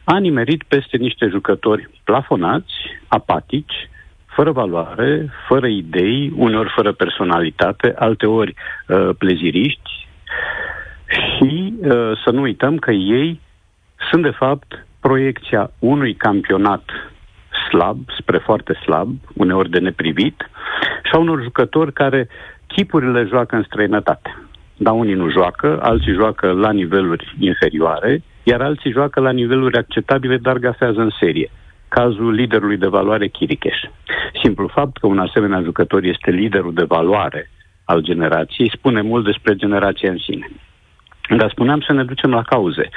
a 0.04 0.18
nimerit 0.18 0.62
peste 0.62 0.96
niște 0.96 1.26
jucători 1.26 1.90
plafonați, 2.04 2.72
apatici, 3.08 3.88
fără 4.26 4.50
valoare, 4.50 5.30
fără 5.48 5.66
idei, 5.66 6.32
uneori 6.36 6.72
fără 6.74 6.92
personalitate, 6.92 7.94
alteori 7.98 8.54
uh, 8.86 9.08
pleziriști, 9.18 10.06
și 11.06 11.42
uh, 11.52 11.65
să 12.24 12.30
nu 12.32 12.40
uităm 12.40 12.76
că 12.76 12.90
ei 12.90 13.40
sunt, 14.10 14.22
de 14.22 14.30
fapt, 14.30 14.86
proiecția 15.00 15.70
unui 15.78 16.14
campionat 16.14 16.90
slab, 17.68 17.98
spre 18.18 18.38
foarte 18.38 18.72
slab, 18.72 19.08
uneori 19.34 19.70
de 19.70 19.78
neprivit, 19.78 20.50
și 21.04 21.12
a 21.12 21.18
unor 21.18 21.42
jucători 21.42 21.92
care 21.92 22.28
chipurile 22.66 23.24
joacă 23.24 23.56
în 23.56 23.62
străinătate. 23.62 24.36
Dar 24.76 24.94
unii 24.94 25.14
nu 25.14 25.30
joacă, 25.30 25.78
alții 25.82 26.12
joacă 26.12 26.50
la 26.50 26.72
niveluri 26.72 27.34
inferioare, 27.38 28.22
iar 28.42 28.60
alții 28.60 28.92
joacă 28.92 29.20
la 29.20 29.30
niveluri 29.30 29.76
acceptabile, 29.76 30.36
dar 30.36 30.58
gafează 30.58 31.00
în 31.00 31.10
serie. 31.20 31.50
Cazul 31.88 32.32
liderului 32.32 32.76
de 32.76 32.86
valoare 32.86 33.28
Chiricheș. 33.28 33.76
Simplu 34.42 34.66
fapt 34.66 34.98
că 34.98 35.06
un 35.06 35.18
asemenea 35.18 35.60
jucător 35.62 36.02
este 36.02 36.30
liderul 36.30 36.72
de 36.74 36.84
valoare 36.84 37.50
al 37.84 38.00
generației 38.00 38.70
spune 38.74 39.00
mult 39.00 39.24
despre 39.24 39.54
generația 39.54 40.10
în 40.10 40.18
sine. 40.18 40.48
Dar 41.28 41.50
spuneam 41.50 41.80
să 41.80 41.92
ne 41.92 42.04
ducem 42.04 42.30
la 42.30 42.42
cauze. 42.42 42.88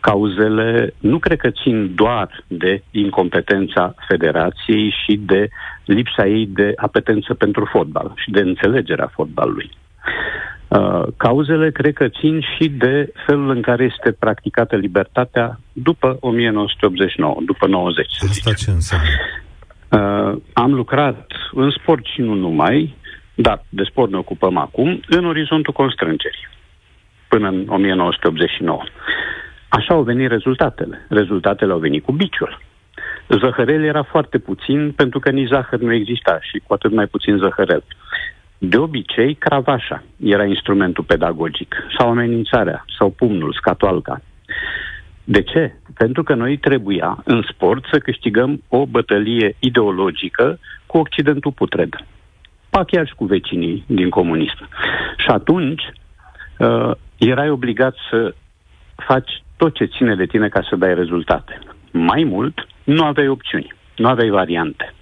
Cauzele 0.00 0.94
nu 0.98 1.18
cred 1.18 1.38
că 1.38 1.50
țin 1.50 1.94
doar 1.94 2.44
de 2.46 2.82
incompetența 2.90 3.94
federației 4.08 4.94
și 5.04 5.16
de 5.16 5.48
lipsa 5.84 6.26
ei 6.26 6.46
de 6.46 6.72
apetență 6.76 7.34
pentru 7.34 7.68
fotbal 7.72 8.12
și 8.16 8.30
de 8.30 8.40
înțelegerea 8.40 9.10
fotbalului. 9.14 9.70
Uh, 10.68 11.02
cauzele 11.16 11.70
cred 11.70 11.94
că 11.94 12.08
țin 12.08 12.40
și 12.40 12.68
de 12.68 13.12
felul 13.26 13.50
în 13.50 13.60
care 13.60 13.84
este 13.84 14.12
practicată 14.12 14.76
libertatea 14.76 15.60
după 15.72 16.16
1989, 16.20 17.36
după 17.44 17.66
90. 17.66 18.06
Asta 18.28 18.52
ce 18.52 18.70
înseamnă? 18.70 19.08
Uh, 19.88 20.40
am 20.52 20.74
lucrat 20.74 21.30
în 21.52 21.70
sport 21.70 22.04
și 22.06 22.20
nu 22.20 22.34
numai, 22.34 22.96
dar 23.34 23.64
de 23.68 23.82
sport 23.90 24.10
ne 24.10 24.16
ocupăm 24.16 24.56
acum, 24.56 25.00
în 25.08 25.24
orizontul 25.24 25.72
constrângerii, 25.72 26.48
până 27.32 27.48
în 27.48 27.64
1989. 27.68 28.82
Așa 29.68 29.94
au 29.94 30.02
venit 30.02 30.28
rezultatele. 30.28 31.06
Rezultatele 31.08 31.72
au 31.72 31.78
venit 31.78 32.04
cu 32.04 32.12
biciul. 32.12 32.58
Zăhărel 33.40 33.84
era 33.84 34.02
foarte 34.02 34.38
puțin 34.38 34.92
pentru 34.92 35.18
că 35.18 35.30
nici 35.30 35.48
zahăr 35.48 35.80
nu 35.80 35.92
exista 35.92 36.38
și 36.42 36.62
cu 36.66 36.72
atât 36.72 36.92
mai 36.92 37.06
puțin 37.06 37.36
zăhărel. 37.36 37.84
De 38.58 38.76
obicei, 38.76 39.34
cravașa 39.34 40.02
era 40.16 40.44
instrumentul 40.44 41.04
pedagogic, 41.04 41.74
sau 41.98 42.08
amenințarea, 42.08 42.84
sau 42.98 43.10
pumnul, 43.10 43.52
scatoalca. 43.52 44.20
De 45.24 45.42
ce? 45.42 45.74
Pentru 45.94 46.22
că 46.22 46.34
noi 46.34 46.56
trebuia, 46.56 47.22
în 47.24 47.42
sport, 47.52 47.84
să 47.92 47.98
câștigăm 47.98 48.62
o 48.68 48.86
bătălie 48.86 49.56
ideologică 49.58 50.58
cu 50.86 50.98
Occidentul 50.98 51.52
putred. 51.52 51.94
Pa 52.70 52.84
chiar 52.84 53.06
și 53.06 53.14
cu 53.14 53.24
vecinii 53.24 53.84
din 53.86 54.08
comunism. 54.08 54.68
Și 55.16 55.26
atunci 55.26 55.82
uh, 56.58 56.90
erai 57.28 57.50
obligat 57.50 57.94
să 58.10 58.34
faci 59.06 59.42
tot 59.56 59.74
ce 59.74 59.84
ține 59.84 60.14
de 60.14 60.26
tine 60.26 60.48
ca 60.48 60.60
să 60.68 60.76
dai 60.76 60.94
rezultate. 60.94 61.58
Mai 61.90 62.24
mult, 62.24 62.66
nu 62.84 63.04
aveai 63.04 63.28
opțiuni, 63.28 63.74
nu 63.96 64.08
aveai 64.08 64.28
variante. 64.28 64.94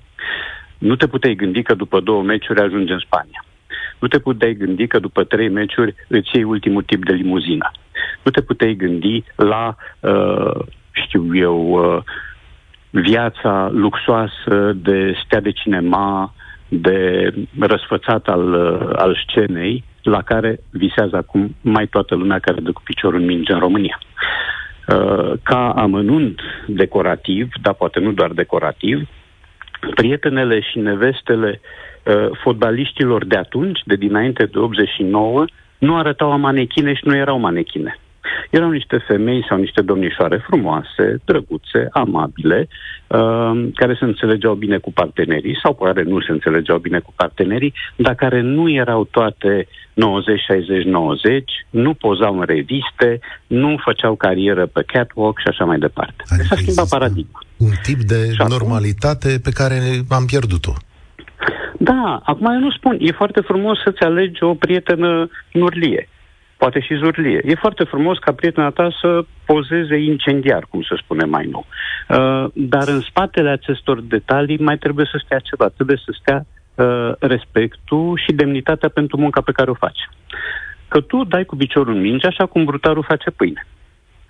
Nu 0.78 0.96
te 0.96 1.06
puteai 1.06 1.34
gândi 1.34 1.62
că 1.62 1.74
după 1.74 2.00
două 2.00 2.22
meciuri 2.22 2.60
ajungi 2.60 2.92
în 2.92 2.98
Spania. 2.98 3.44
Nu 3.98 4.08
te 4.08 4.18
puteai 4.18 4.54
gândi 4.54 4.86
că 4.86 4.98
după 4.98 5.24
trei 5.24 5.48
meciuri 5.48 5.94
îți 6.08 6.30
iei 6.32 6.44
ultimul 6.44 6.82
tip 6.82 7.04
de 7.04 7.12
limuzină. 7.12 7.70
Nu 8.22 8.30
te 8.30 8.40
puteai 8.40 8.74
gândi 8.74 9.24
la, 9.36 9.76
uh, 10.00 10.66
știu 10.90 11.36
eu, 11.36 11.70
uh, 11.70 12.02
viața 12.90 13.68
luxoasă 13.72 14.72
de 14.74 15.14
stea 15.24 15.40
de 15.40 15.50
cinema, 15.50 16.34
de 16.68 17.30
răsfățat 17.58 18.26
al, 18.26 18.52
uh, 18.52 18.90
al 18.96 19.24
scenei, 19.26 19.84
la 20.02 20.22
care 20.22 20.60
visează 20.70 21.16
acum 21.16 21.54
mai 21.60 21.86
toată 21.86 22.14
lumea 22.14 22.38
care 22.38 22.60
dă 22.60 22.72
cu 22.72 22.82
piciorul 22.84 23.20
în 23.20 23.26
minge 23.26 23.52
în 23.52 23.58
România. 23.58 23.98
Uh, 24.88 25.32
ca 25.42 25.70
amănunt 25.70 26.40
decorativ, 26.66 27.48
dar 27.62 27.74
poate 27.74 28.00
nu 28.00 28.12
doar 28.12 28.30
decorativ, 28.30 29.08
prietenele 29.94 30.60
și 30.60 30.78
nevestele 30.78 31.60
uh, 32.04 32.28
fotbaliștilor 32.42 33.24
de 33.24 33.36
atunci, 33.36 33.80
de 33.84 33.94
dinainte 33.94 34.44
de 34.44 34.58
89, 34.58 35.44
nu 35.78 35.96
arătau 35.96 36.38
manechine 36.38 36.94
și 36.94 37.02
nu 37.04 37.16
erau 37.16 37.38
manechine. 37.38 37.98
Erau 38.50 38.70
niște 38.70 39.04
femei 39.06 39.44
sau 39.48 39.58
niște 39.58 39.80
domnișoare 39.80 40.44
frumoase, 40.46 41.20
drăguțe, 41.24 41.88
amabile, 41.92 42.68
uh, 43.06 43.68
care 43.74 43.96
se 43.98 44.04
înțelegeau 44.04 44.54
bine 44.54 44.78
cu 44.78 44.92
partenerii 44.92 45.58
sau 45.62 45.74
care 45.74 46.02
nu 46.02 46.20
se 46.20 46.32
înțelegeau 46.32 46.78
bine 46.78 46.98
cu 46.98 47.12
partenerii, 47.16 47.74
dar 47.96 48.14
care 48.14 48.40
nu 48.40 48.70
erau 48.70 49.04
toate 49.04 49.68
90, 49.94 50.40
60, 50.40 50.84
90, 50.84 51.44
nu 51.70 51.94
pozau 51.94 52.38
în 52.38 52.44
reviste, 52.44 53.20
nu 53.46 53.76
făceau 53.84 54.14
carieră 54.14 54.66
pe 54.66 54.82
catwalk 54.86 55.38
și 55.38 55.48
așa 55.48 55.64
mai 55.64 55.78
departe. 55.78 56.22
Adică 56.26 56.46
S-a 56.48 56.54
schimbat 56.54 56.88
paradigma. 56.88 57.40
Un 57.56 57.70
tip 57.82 58.00
de 58.00 58.30
și 58.32 58.42
normalitate 58.48 59.28
acum, 59.28 59.40
pe 59.42 59.50
care 59.50 59.78
am 60.08 60.24
pierdut-o. 60.24 60.72
Da, 61.78 62.20
acum 62.24 62.46
eu 62.46 62.60
nu 62.60 62.70
spun, 62.70 62.96
e 63.00 63.12
foarte 63.12 63.40
frumos 63.40 63.78
să-ți 63.84 64.02
alegi 64.02 64.42
o 64.42 64.54
prietenă 64.54 65.28
nurlie 65.52 66.08
poate 66.58 66.80
și 66.80 66.94
zurlie. 66.94 67.40
E 67.44 67.54
foarte 67.54 67.84
frumos 67.84 68.18
ca 68.18 68.32
prietena 68.32 68.70
ta 68.70 68.88
să 69.00 69.24
pozeze 69.44 69.96
incendiar, 69.96 70.66
cum 70.70 70.82
se 70.82 70.94
spune 71.02 71.24
mai 71.24 71.46
nou. 71.46 71.66
Uh, 71.66 72.50
dar 72.52 72.88
în 72.88 73.00
spatele 73.00 73.50
acestor 73.50 74.00
detalii 74.00 74.58
mai 74.58 74.78
trebuie 74.78 75.06
să 75.10 75.20
stea 75.24 75.38
ceva. 75.38 75.68
Trebuie 75.68 76.00
să 76.04 76.16
stea 76.20 76.46
uh, 76.74 77.12
respectul 77.18 78.20
și 78.24 78.32
demnitatea 78.32 78.88
pentru 78.88 79.16
munca 79.20 79.40
pe 79.40 79.52
care 79.52 79.70
o 79.70 79.74
faci. 79.74 80.08
Că 80.88 81.00
tu 81.00 81.24
dai 81.24 81.44
cu 81.44 81.56
piciorul 81.56 81.94
în 81.94 82.00
minge 82.00 82.26
așa 82.26 82.46
cum 82.46 82.64
brutarul 82.64 83.04
face 83.08 83.30
pâine. 83.30 83.66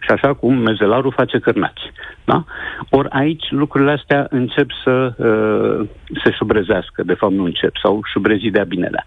Și 0.08 0.14
așa 0.14 0.34
cum 0.34 0.54
mezelarul 0.56 1.12
face 1.16 1.38
cărnați. 1.38 1.80
Da? 2.24 2.44
Ori 2.90 3.08
aici 3.10 3.50
lucrurile 3.50 3.90
astea 3.90 4.26
încep 4.30 4.70
să 4.84 5.12
uh, 5.16 5.88
se 6.24 6.30
șubrezească, 6.30 7.02
de 7.02 7.14
fapt 7.14 7.32
nu 7.32 7.44
încep, 7.44 7.76
sau 7.82 8.00
șubrezi 8.12 8.48
de-a 8.48 8.64
binelea. 8.64 9.06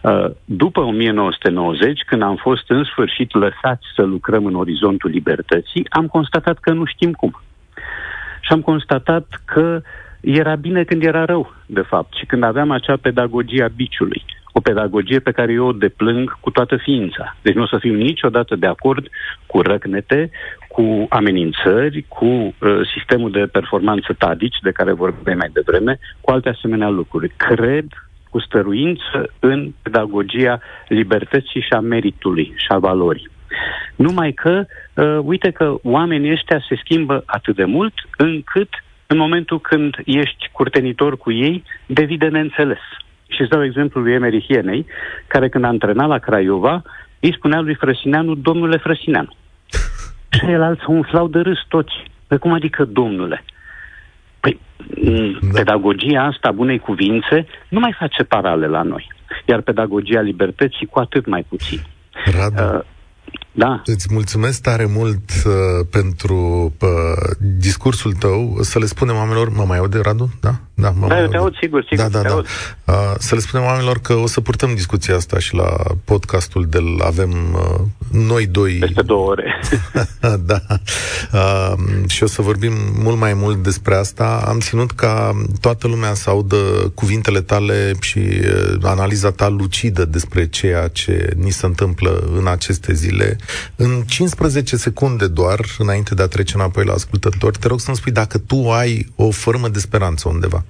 Uh, 0.00 0.30
după 0.44 0.80
1990, 0.80 2.00
când 2.06 2.22
am 2.22 2.36
fost 2.36 2.70
în 2.70 2.84
sfârșit 2.84 3.34
lăsați 3.34 3.86
să 3.94 4.02
lucrăm 4.02 4.46
în 4.46 4.54
orizontul 4.54 5.10
libertății, 5.10 5.86
am 5.88 6.06
constatat 6.06 6.58
că 6.58 6.72
nu 6.72 6.84
știm 6.84 7.12
cum. 7.12 7.40
Și 8.40 8.52
am 8.52 8.60
constatat 8.60 9.26
că 9.44 9.80
era 10.20 10.54
bine 10.54 10.84
când 10.84 11.02
era 11.02 11.24
rău, 11.24 11.52
de 11.66 11.80
fapt, 11.80 12.16
și 12.16 12.26
când 12.26 12.42
aveam 12.42 12.70
acea 12.70 12.96
pedagogie 12.96 13.64
a 13.64 13.68
biciului. 13.76 14.24
O 14.52 14.60
pedagogie 14.60 15.18
pe 15.18 15.30
care 15.30 15.52
eu 15.52 15.66
o 15.66 15.72
deplâng 15.72 16.40
cu 16.40 16.50
toată 16.50 16.76
ființa. 16.76 17.36
Deci 17.42 17.54
nu 17.54 17.62
o 17.62 17.66
să 17.66 17.78
fiu 17.78 17.94
niciodată 17.94 18.56
de 18.56 18.66
acord 18.66 19.08
cu 19.46 19.60
răcnete, 19.60 20.30
cu 20.68 21.06
amenințări, 21.08 22.04
cu 22.08 22.24
uh, 22.24 22.54
sistemul 22.96 23.30
de 23.30 23.46
performanță 23.46 24.14
tadici, 24.18 24.58
de 24.62 24.70
care 24.70 24.92
vorbeam 24.92 25.38
mai 25.38 25.50
devreme, 25.52 25.98
cu 26.20 26.30
alte 26.30 26.48
asemenea 26.48 26.88
lucruri. 26.88 27.32
Cred 27.36 27.86
cu 28.30 28.40
stăruință 28.40 29.32
în 29.38 29.72
pedagogia 29.82 30.60
libertății 30.88 31.60
și 31.60 31.72
a 31.72 31.80
meritului 31.80 32.52
și 32.56 32.66
a 32.68 32.78
valorii. 32.78 33.30
Numai 33.96 34.32
că, 34.32 34.64
uh, 34.94 35.18
uite 35.22 35.50
că 35.50 35.74
oamenii 35.82 36.32
ăștia 36.32 36.64
se 36.68 36.80
schimbă 36.84 37.22
atât 37.26 37.56
de 37.56 37.64
mult 37.64 37.94
încât 38.16 38.68
în 39.06 39.16
momentul 39.16 39.60
când 39.60 39.94
ești 40.04 40.48
curtenitor 40.52 41.16
cu 41.16 41.32
ei, 41.32 41.64
devii 41.86 42.18
de 42.18 42.28
neînțeles. 42.28 42.78
Și 43.28 43.40
îți 43.40 43.50
dau 43.50 43.64
exemplul 43.64 44.04
lui 44.04 44.12
Emery 44.12 44.44
Hienei, 44.48 44.86
care 45.26 45.48
când 45.48 45.64
a 45.64 45.68
antrenat 45.68 46.08
la 46.08 46.18
Craiova, 46.18 46.82
îi 47.20 47.34
spunea 47.36 47.60
lui 47.60 47.74
Frăsineanu, 47.74 48.34
domnule 48.34 48.76
Frăsineanu. 48.76 49.36
Și 50.36 50.50
el 50.50 50.62
alții 50.62 50.86
umflau 50.86 51.28
de 51.28 51.38
râs 51.38 51.58
toți. 51.68 51.94
Pe 52.26 52.36
cum 52.36 52.52
adică 52.52 52.84
domnule? 52.84 53.44
Păi, 54.40 54.60
da. 55.40 55.48
pedagogia 55.52 56.22
asta 56.22 56.50
bunei 56.50 56.78
cuvințe 56.78 57.46
nu 57.68 57.80
mai 57.80 57.94
face 57.98 58.22
parale 58.22 58.66
la 58.66 58.82
noi. 58.82 59.06
Iar 59.44 59.60
pedagogia 59.60 60.20
libertății 60.20 60.86
cu 60.86 60.98
atât 60.98 61.26
mai 61.26 61.46
puțin. 61.48 61.80
Radu, 62.24 62.76
uh, 62.76 62.80
da. 63.58 63.82
Îți 63.84 64.06
mulțumesc 64.10 64.62
tare 64.62 64.86
mult 64.86 65.30
uh, 65.46 65.86
pentru 65.90 66.72
uh, 66.80 66.88
discursul 67.38 68.12
tău. 68.12 68.58
Să 68.60 68.78
le 68.78 68.86
spunem 68.86 69.16
oamenilor, 69.16 69.48
mă 69.50 69.64
mai 69.64 69.78
aude, 69.78 70.00
Radu? 70.00 70.30
Da? 70.40 70.54
Da, 70.74 70.90
mă 70.90 71.06
da 71.06 71.20
eu 71.20 71.26
te 71.26 71.36
aud, 71.36 71.54
sigur, 71.60 71.84
sigur. 71.88 72.08
Da, 72.08 72.20
da, 72.20 72.28
da. 72.28 72.34
Uh, 72.92 73.14
să 73.18 73.34
le 73.34 73.40
spunem 73.40 73.66
oamenilor 73.66 73.98
că 73.98 74.12
o 74.12 74.26
să 74.26 74.40
purtăm 74.40 74.74
discuția 74.74 75.14
asta 75.14 75.38
și 75.38 75.54
la 75.54 75.76
podcastul 76.04 76.66
de 76.66 76.78
avem 77.00 77.30
uh, 77.30 77.80
noi 78.12 78.46
doi... 78.46 78.72
Peste 78.72 79.02
două 79.02 79.28
ore. 79.28 79.60
da. 80.50 80.60
Uh, 81.32 81.72
și 82.08 82.22
o 82.22 82.26
să 82.26 82.42
vorbim 82.42 82.72
mult 83.02 83.18
mai 83.18 83.32
mult 83.34 83.56
despre 83.56 83.94
asta. 83.94 84.44
Am 84.48 84.58
ținut 84.58 84.90
ca 84.90 85.32
toată 85.60 85.88
lumea 85.88 86.14
să 86.14 86.30
audă 86.30 86.56
cuvintele 86.94 87.40
tale 87.40 87.92
și 88.00 88.18
uh, 88.18 88.78
analiza 88.82 89.30
ta 89.30 89.48
lucidă 89.48 90.04
despre 90.04 90.48
ceea 90.48 90.88
ce 90.88 91.30
ni 91.36 91.50
se 91.50 91.66
întâmplă 91.66 92.22
în 92.38 92.46
aceste 92.46 92.92
zile. 92.92 93.36
În 93.76 94.02
15 94.06 94.76
secunde 94.76 95.26
doar, 95.26 95.60
înainte 95.78 96.14
de 96.14 96.22
a 96.22 96.26
trece 96.26 96.52
înapoi 96.56 96.84
la 96.84 96.92
ascultători, 96.92 97.58
te 97.58 97.68
rog 97.68 97.80
să-mi 97.80 97.96
spui 97.96 98.12
dacă 98.12 98.38
tu 98.38 98.70
ai 98.70 99.06
o 99.16 99.30
formă 99.30 99.68
de 99.68 99.78
speranță 99.78 100.28
undeva. 100.28 100.64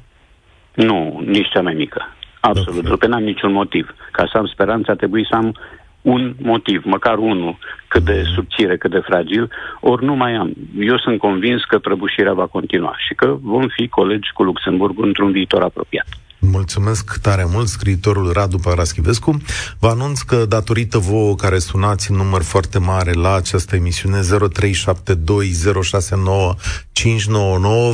Nu, 0.74 1.22
nici 1.26 1.48
cea 1.52 1.60
mai 1.60 1.74
mică. 1.74 2.02
Absolut. 2.40 2.88
Okay. 2.90 3.08
n-am 3.08 3.22
niciun 3.22 3.52
motiv. 3.52 3.94
Ca 4.12 4.28
să 4.32 4.38
am 4.38 4.46
speranță, 4.46 4.90
a 4.90 4.94
trebuit 4.94 5.26
să 5.26 5.34
am 5.34 5.56
un 6.02 6.34
motiv, 6.38 6.82
măcar 6.84 7.18
unul, 7.18 7.58
cât 7.88 8.04
de 8.04 8.22
mhm. 8.24 8.32
subțire, 8.34 8.76
cât 8.76 8.90
de 8.90 9.02
fragil, 9.04 9.50
ori 9.80 10.04
nu 10.04 10.14
mai 10.14 10.34
am. 10.34 10.52
Eu 10.78 10.98
sunt 10.98 11.18
convins 11.18 11.64
că 11.64 11.78
prăbușirea 11.78 12.32
va 12.32 12.46
continua 12.46 12.94
și 13.06 13.14
că 13.14 13.36
vom 13.40 13.66
fi 13.76 13.88
colegi 13.88 14.32
cu 14.34 14.42
Luxemburg 14.42 14.94
într-un 15.02 15.32
viitor 15.32 15.62
apropiat. 15.62 16.06
Mulțumesc 16.40 17.20
tare 17.20 17.44
mult, 17.52 17.66
scriitorul 17.66 18.32
Radu 18.32 18.58
Paraschivescu. 18.58 19.36
Vă 19.78 19.88
anunț 19.88 20.20
că 20.20 20.44
datorită 20.48 20.98
vouă 20.98 21.34
care 21.34 21.58
sunați 21.58 22.10
în 22.10 22.16
număr 22.16 22.42
foarte 22.42 22.78
mare 22.78 23.12
la 23.12 23.34
această 23.34 23.76
emisiune 23.76 24.20
0372069599 24.20 24.24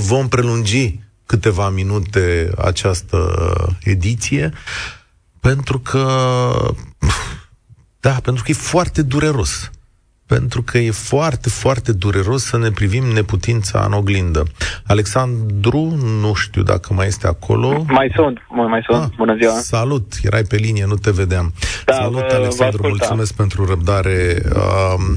vom 0.09 0.29
prelungi 0.29 0.99
câteva 1.27 1.69
minute 1.69 2.51
această 2.59 3.35
ediție 3.83 4.53
pentru 5.41 5.79
că 5.79 6.07
da, 8.07 8.15
pentru 8.23 8.43
că 8.45 8.51
e 8.51 8.55
foarte 8.55 9.03
dureros 9.03 9.71
pentru 10.27 10.63
că 10.63 10.79
e 10.79 10.91
foarte, 10.91 11.49
foarte 11.49 11.93
dureros 11.93 12.43
să 12.45 12.59
ne 12.59 12.71
privim 12.71 13.05
neputința 13.05 13.85
în 13.87 13.93
oglindă. 13.93 14.43
Alexandru, 14.87 15.83
nu 16.21 16.35
știu 16.35 16.63
dacă 16.63 16.95
mai 16.95 17.07
este 17.07 17.27
acolo. 17.27 17.85
Mai 17.89 18.13
sunt, 18.15 18.43
mai 18.49 18.83
sunt. 18.89 19.03
Ah, 19.03 19.09
Bună 19.17 19.37
ziua. 19.41 19.53
Salut, 19.53 20.07
erai 20.23 20.43
pe 20.43 20.57
linie, 20.57 20.85
nu 20.87 20.95
te 20.95 21.11
vedeam. 21.11 21.53
Da, 21.85 21.93
salut, 21.93 22.31
Alexandru, 22.31 22.87
mulțumesc 22.89 23.37
pentru 23.37 23.65
răbdare. 23.65 24.43
Uh, 24.55 25.17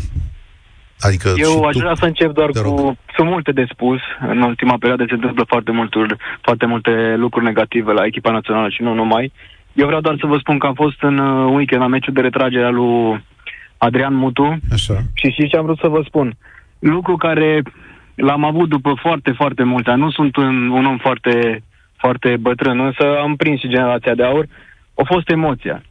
Adică 0.99 1.33
Eu 1.35 1.63
aș 1.63 1.75
vrea 1.75 1.95
să 1.95 2.05
încep 2.05 2.31
doar 2.31 2.49
cu... 2.49 2.97
Sunt 3.15 3.29
multe 3.29 3.51
de 3.51 3.65
spus. 3.71 3.99
În 4.19 4.41
ultima 4.41 4.75
perioadă 4.79 5.05
se 5.07 5.13
întâmplă 5.13 5.43
foarte, 5.47 5.71
mult, 5.71 5.93
foarte 6.41 6.65
multe 6.65 7.15
lucruri 7.17 7.45
negative 7.45 7.91
la 7.91 8.05
echipa 8.05 8.31
națională 8.31 8.69
și 8.69 8.81
nu 8.81 8.93
numai. 8.93 9.31
Eu 9.78 9.86
vreau 9.86 10.01
doar 10.01 10.15
să 10.19 10.28
vă 10.28 10.38
spun 10.38 10.57
că 10.57 10.67
am 10.67 10.73
fost 10.73 11.01
în 11.01 11.17
uh, 11.17 11.53
weekend 11.55 11.82
la 11.82 11.88
meciul 11.88 12.13
de 12.13 12.21
retragere 12.21 12.65
al 12.65 12.73
lui 12.73 13.23
Adrian 13.78 14.13
Mutu. 14.13 14.57
Așa. 14.71 14.93
Și 15.13 15.30
știți 15.30 15.49
ce 15.49 15.57
am 15.57 15.65
vrut 15.65 15.78
să 15.78 15.88
vă 15.88 16.01
spun? 16.05 16.38
Lucru 16.80 17.15
care 17.17 17.61
l-am 18.15 18.43
avut 18.43 18.69
după 18.69 18.93
foarte, 19.01 19.32
foarte 19.32 19.63
multe 19.63 19.89
ani. 19.89 20.01
Nu 20.01 20.09
sunt 20.11 20.36
un, 20.36 20.69
un 20.69 20.86
om 20.86 20.97
foarte, 20.97 21.63
foarte 21.97 22.38
bătrân, 22.39 22.80
însă 22.80 23.19
am 23.19 23.36
prins 23.36 23.59
și 23.59 23.69
generația 23.69 24.15
de 24.15 24.23
aur. 24.23 24.45
A 24.95 25.03
fost 25.05 25.30
emoția. 25.30 25.82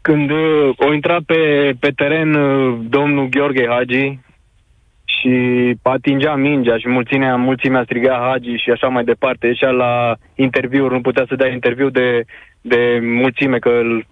Când 0.00 0.30
uh, 0.30 0.70
o 0.76 0.92
intra 0.92 1.18
pe, 1.26 1.72
pe 1.80 1.90
teren 1.90 2.34
uh, 2.34 2.78
domnul 2.88 3.28
Gheorghe 3.28 3.66
Hagi 3.68 4.18
și 5.20 5.32
atingea 5.82 6.34
mingea 6.34 6.76
și 6.78 6.88
mulțimea, 6.88 7.36
mulțimea 7.36 7.82
striga 7.82 8.18
Hagi 8.30 8.56
și 8.56 8.70
așa 8.70 8.88
mai 8.88 9.04
departe, 9.04 9.46
ieșea 9.46 9.70
la 9.70 10.16
interviuri, 10.34 10.94
nu 10.94 11.00
putea 11.00 11.24
să 11.28 11.34
dea 11.34 11.48
interviu 11.52 11.90
de, 11.90 12.24
de 12.60 12.98
mulțime 13.02 13.58
că 13.58 13.68
îl 13.68 14.06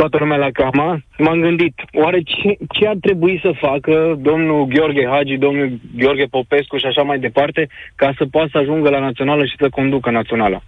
toată 0.00 0.16
lumea 0.18 0.36
la 0.36 0.50
cama, 0.52 1.00
m-am 1.18 1.40
gândit, 1.40 1.74
oare 1.92 2.20
ce, 2.22 2.56
ce 2.68 2.86
ar 2.86 2.96
trebui 3.00 3.38
să 3.42 3.60
facă 3.66 4.18
domnul 4.18 4.66
Gheorghe 4.66 5.06
Hagi, 5.06 5.36
domnul 5.36 5.80
Gheorghe 5.96 6.24
Popescu 6.24 6.76
și 6.76 6.86
așa 6.86 7.02
mai 7.02 7.18
departe, 7.18 7.68
ca 7.94 8.12
să 8.18 8.24
poată 8.30 8.48
să 8.52 8.58
ajungă 8.58 8.88
la 8.90 8.98
națională 8.98 9.44
și 9.44 9.56
să 9.58 9.68
conducă 9.68 10.10
naționala? 10.10 10.60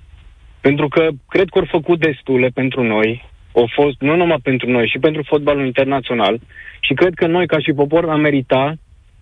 Pentru 0.60 0.88
că 0.88 1.08
cred 1.28 1.48
că 1.48 1.58
au 1.58 1.66
făcut 1.68 1.98
destule 1.98 2.48
pentru 2.54 2.82
noi, 2.82 3.28
au 3.54 3.68
fost 3.72 4.00
nu 4.00 4.16
numai 4.16 4.38
pentru 4.42 4.70
noi, 4.70 4.88
și 4.88 4.98
pentru 4.98 5.22
fotbalul 5.22 5.66
internațional, 5.66 6.38
și 6.80 6.94
cred 6.94 7.14
că 7.14 7.26
noi, 7.26 7.46
ca 7.46 7.58
și 7.58 7.72
popor, 7.72 8.08
am 8.08 8.20
merita 8.20 8.74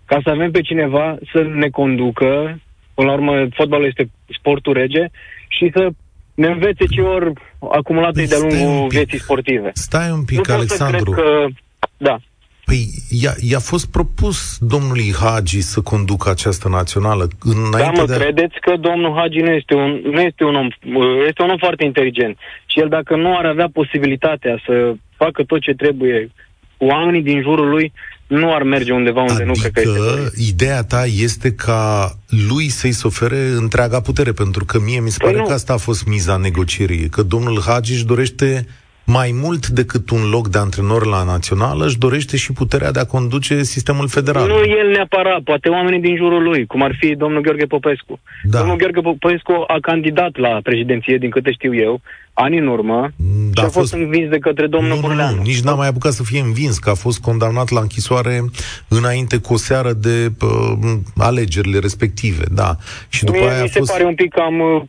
ca 0.09 0.19
să 0.23 0.29
avem 0.29 0.51
pe 0.51 0.61
cineva 0.61 1.17
să 1.31 1.39
ne 1.53 1.69
conducă, 1.69 2.59
până 2.93 3.07
la 3.07 3.13
urmă, 3.13 3.47
fotbalul 3.53 3.85
este 3.85 4.09
sportul 4.37 4.73
rege, 4.73 5.05
și 5.47 5.69
să 5.73 5.89
ne 6.33 6.47
învețe 6.47 6.85
ce 6.85 7.01
ori 7.01 7.31
acumulat 7.71 8.13
de-a 8.13 8.39
lungul 8.39 8.87
vieții 8.87 9.19
sportive. 9.19 9.69
Stai 9.73 10.11
un 10.11 10.23
pic, 10.23 10.47
nu 10.47 10.53
Alexandru. 10.53 11.11
Că... 11.11 11.45
Da. 11.97 12.17
Păi, 12.65 12.83
i-a, 13.09 13.33
i-a 13.51 13.59
fost 13.59 13.91
propus 13.91 14.57
domnului 14.59 15.13
Hagi 15.21 15.61
să 15.61 15.81
conducă 15.81 16.29
această 16.29 16.67
națională. 16.69 17.27
Înainte 17.41 17.95
da, 17.95 18.01
mă, 18.01 18.05
de... 18.05 18.17
credeți 18.17 18.57
că 18.61 18.73
domnul 18.87 19.15
Hagi 19.17 19.39
nu 19.39 19.51
este, 19.51 19.75
un, 19.75 20.01
nu 20.03 20.21
este 20.21 20.43
un 20.43 20.55
om, 20.55 20.67
este 21.27 21.41
un 21.41 21.49
om 21.49 21.57
foarte 21.57 21.85
inteligent. 21.85 22.37
Și 22.65 22.79
el 22.79 22.89
dacă 22.89 23.15
nu 23.15 23.37
ar 23.37 23.45
avea 23.45 23.69
posibilitatea 23.73 24.61
să 24.65 24.93
facă 25.15 25.43
tot 25.43 25.61
ce 25.61 25.73
trebuie 25.73 26.31
cu 26.77 26.85
oamenii 26.85 27.21
din 27.21 27.41
jurul 27.41 27.69
lui, 27.69 27.91
nu 28.29 28.53
ar 28.53 28.63
merge 28.63 28.91
undeva 28.91 29.21
unde 29.21 29.33
adică 29.33 29.47
nu 29.47 29.53
cred 29.53 29.71
că 29.71 29.81
este 29.81 30.41
ideea 30.49 30.83
ta 30.83 31.05
este 31.05 31.51
ca 31.51 32.15
lui 32.47 32.69
să-i 32.69 32.91
se 32.91 33.07
ofere 33.07 33.47
întreaga 33.47 33.99
putere, 33.99 34.31
pentru 34.31 34.65
că 34.65 34.79
mie 34.79 34.99
mi 34.99 35.09
se 35.09 35.17
păi 35.17 35.27
pare 35.27 35.41
nu. 35.41 35.47
că 35.47 35.53
asta 35.53 35.73
a 35.73 35.77
fost 35.77 36.05
miza 36.05 36.37
negocierii, 36.37 37.09
că 37.09 37.21
domnul 37.21 37.61
Hagi 37.61 37.93
își 37.93 38.05
dorește 38.05 38.67
mai 39.09 39.31
mult 39.43 39.67
decât 39.67 40.09
un 40.09 40.29
loc 40.29 40.47
de 40.47 40.57
antrenor 40.57 41.05
la 41.05 41.23
națională, 41.23 41.85
își 41.85 41.97
dorește 41.97 42.37
și 42.37 42.53
puterea 42.53 42.91
de 42.91 42.99
a 42.99 43.05
conduce 43.05 43.63
sistemul 43.63 44.07
federal. 44.07 44.47
Nu 44.47 44.55
el 44.55 44.89
neapărat, 44.91 45.41
poate 45.41 45.69
oamenii 45.69 45.99
din 45.99 46.15
jurul 46.15 46.43
lui, 46.43 46.65
cum 46.65 46.81
ar 46.81 46.95
fi 46.99 47.15
domnul 47.15 47.41
Gheorghe 47.41 47.65
Popescu. 47.65 48.19
Da. 48.43 48.57
Domnul 48.57 48.75
Gheorghe 48.75 49.01
Popescu 49.01 49.63
a 49.67 49.77
candidat 49.81 50.37
la 50.37 50.59
președinție, 50.63 51.17
din 51.17 51.29
câte 51.29 51.51
știu 51.51 51.75
eu, 51.75 52.01
ani 52.33 52.57
în 52.57 52.67
urmă 52.67 53.09
da, 53.53 53.61
și 53.61 53.67
a 53.67 53.69
fost, 53.69 53.75
fost 53.75 53.93
învins 53.93 54.29
de 54.29 54.37
către 54.37 54.67
domnul 54.67 54.95
nu, 54.95 55.01
Burleanu. 55.01 55.35
Nu, 55.35 55.41
nici 55.41 55.61
n-a 55.61 55.73
mai 55.73 55.87
apucat 55.87 56.11
să 56.11 56.23
fie 56.23 56.39
învins, 56.39 56.77
că 56.77 56.89
a 56.89 56.93
fost 56.93 57.19
condamnat 57.19 57.69
la 57.69 57.79
închisoare 57.79 58.45
înainte 58.87 59.37
cu 59.37 59.53
o 59.53 59.57
seară 59.57 59.93
de 59.93 60.31
uh, 60.41 60.93
alegerile 61.17 61.79
respective, 61.79 62.43
da. 62.51 62.75
Și 63.09 63.23
după 63.23 63.37
Mie, 63.37 63.49
aia 63.49 63.63
mi 63.63 63.69
se 63.69 63.79
fost... 63.79 63.91
pare 63.91 64.05
un 64.05 64.15
pic 64.15 64.33
cam... 64.33 64.59
Uh, 64.59 64.81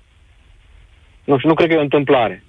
nu 1.24 1.36
știu, 1.36 1.48
nu 1.48 1.54
cred 1.54 1.68
că 1.68 1.74
e 1.74 1.78
o 1.78 1.80
întâmplare. 1.80 2.44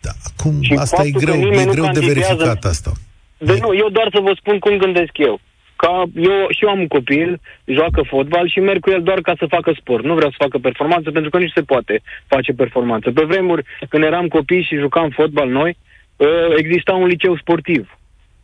Da, 0.00 0.10
acum, 0.30 0.62
și 0.62 0.74
asta 0.74 1.02
e 1.04 1.10
greu, 1.10 1.34
e 1.34 1.64
greu 1.64 1.88
de 1.92 2.00
verificat 2.00 2.64
asta. 2.64 2.92
De 3.38 3.58
nu, 3.60 3.74
eu 3.74 3.88
doar 3.88 4.08
să 4.14 4.20
vă 4.20 4.32
spun 4.36 4.58
cum 4.58 4.76
gândesc 4.76 5.18
eu. 5.18 5.40
Ca 5.76 6.04
eu 6.14 6.46
și 6.48 6.64
eu 6.64 6.70
am 6.70 6.80
un 6.80 6.86
copil, 6.86 7.40
joacă 7.64 8.02
fotbal 8.06 8.48
și 8.48 8.60
merg 8.60 8.80
cu 8.80 8.90
el 8.90 9.02
doar 9.02 9.20
ca 9.20 9.34
să 9.38 9.46
facă 9.48 9.72
sport. 9.80 10.04
Nu 10.04 10.14
vreau 10.14 10.30
să 10.30 10.36
facă 10.38 10.58
performanță 10.58 11.10
pentru 11.10 11.30
că 11.30 11.38
nici 11.38 11.52
se 11.54 11.60
poate 11.62 12.02
face 12.26 12.52
performanță. 12.52 13.10
Pe 13.10 13.24
vremuri, 13.24 13.64
când 13.88 14.04
eram 14.04 14.28
copii 14.28 14.66
și 14.68 14.76
jucam 14.76 15.10
fotbal 15.10 15.48
noi, 15.48 15.76
ă, 16.20 16.26
exista 16.56 16.92
un 16.92 17.06
liceu 17.06 17.36
sportiv 17.36 17.98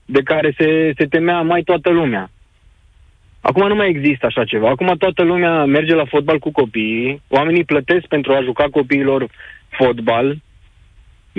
de 0.04 0.22
care 0.22 0.54
se, 0.58 0.92
se 0.96 1.04
temea 1.04 1.40
mai 1.40 1.62
toată 1.62 1.90
lumea. 1.90 2.30
Acum 3.40 3.68
nu 3.68 3.74
mai 3.74 3.88
există 3.88 4.26
așa 4.26 4.44
ceva. 4.44 4.68
Acum 4.68 4.94
toată 4.98 5.22
lumea 5.22 5.64
merge 5.64 5.94
la 5.94 6.04
fotbal 6.04 6.38
cu 6.38 6.50
copiii, 6.50 7.22
oamenii 7.28 7.64
plătesc 7.64 8.06
pentru 8.06 8.32
a 8.32 8.42
juca 8.42 8.64
copiilor 8.70 9.26
fotbal, 9.68 10.36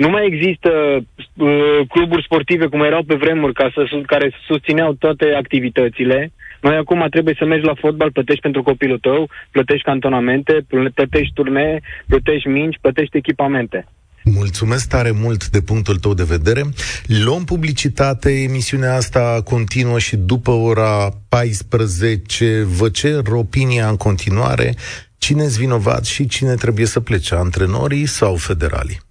nu 0.02 0.08
mai 0.08 0.26
există 0.26 0.70
uh, 1.00 1.78
cluburi 1.88 2.24
sportive 2.24 2.66
cum 2.66 2.80
erau 2.82 3.02
pe 3.02 3.14
vremuri 3.14 3.52
ca 3.52 3.70
să, 3.74 4.02
care 4.06 4.32
susțineau 4.46 4.92
toate 4.92 5.24
activitățile. 5.36 6.32
Noi 6.60 6.76
acum 6.76 7.06
trebuie 7.10 7.34
să 7.38 7.44
mergi 7.44 7.66
la 7.66 7.74
fotbal, 7.74 8.12
plătești 8.12 8.40
pentru 8.40 8.62
copilul 8.62 8.98
tău, 8.98 9.30
plătești 9.50 9.84
cantonamente, 9.84 10.64
plătești 10.94 11.32
turnee, 11.34 11.80
plătești 12.06 12.48
mingi, 12.48 12.78
plătești 12.80 13.16
echipamente. 13.16 13.86
Mulțumesc 14.24 14.88
tare 14.88 15.10
mult 15.10 15.48
de 15.48 15.60
punctul 15.60 15.96
tău 15.96 16.14
de 16.14 16.24
vedere. 16.24 16.62
Luăm 17.24 17.44
publicitate, 17.44 18.30
emisiunea 18.30 18.94
asta 18.94 19.40
continuă 19.44 19.98
și 19.98 20.16
după 20.16 20.50
ora 20.50 21.08
14 21.28 22.62
vă 22.62 22.88
cer 22.88 23.22
opinia 23.30 23.88
în 23.88 23.96
continuare. 23.96 24.74
Cine-s 25.18 25.56
vinovat 25.56 26.04
și 26.04 26.26
cine 26.26 26.54
trebuie 26.54 26.86
să 26.86 27.00
plece, 27.00 27.34
antrenorii 27.34 28.06
sau 28.06 28.36
federalii? 28.36 29.06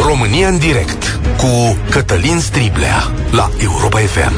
România 0.00 0.48
în 0.48 0.58
direct 0.58 1.20
cu 1.36 1.76
Cătălin 1.90 2.38
Striblea 2.38 3.12
la 3.30 3.50
Europa 3.58 3.98
FM. 3.98 4.32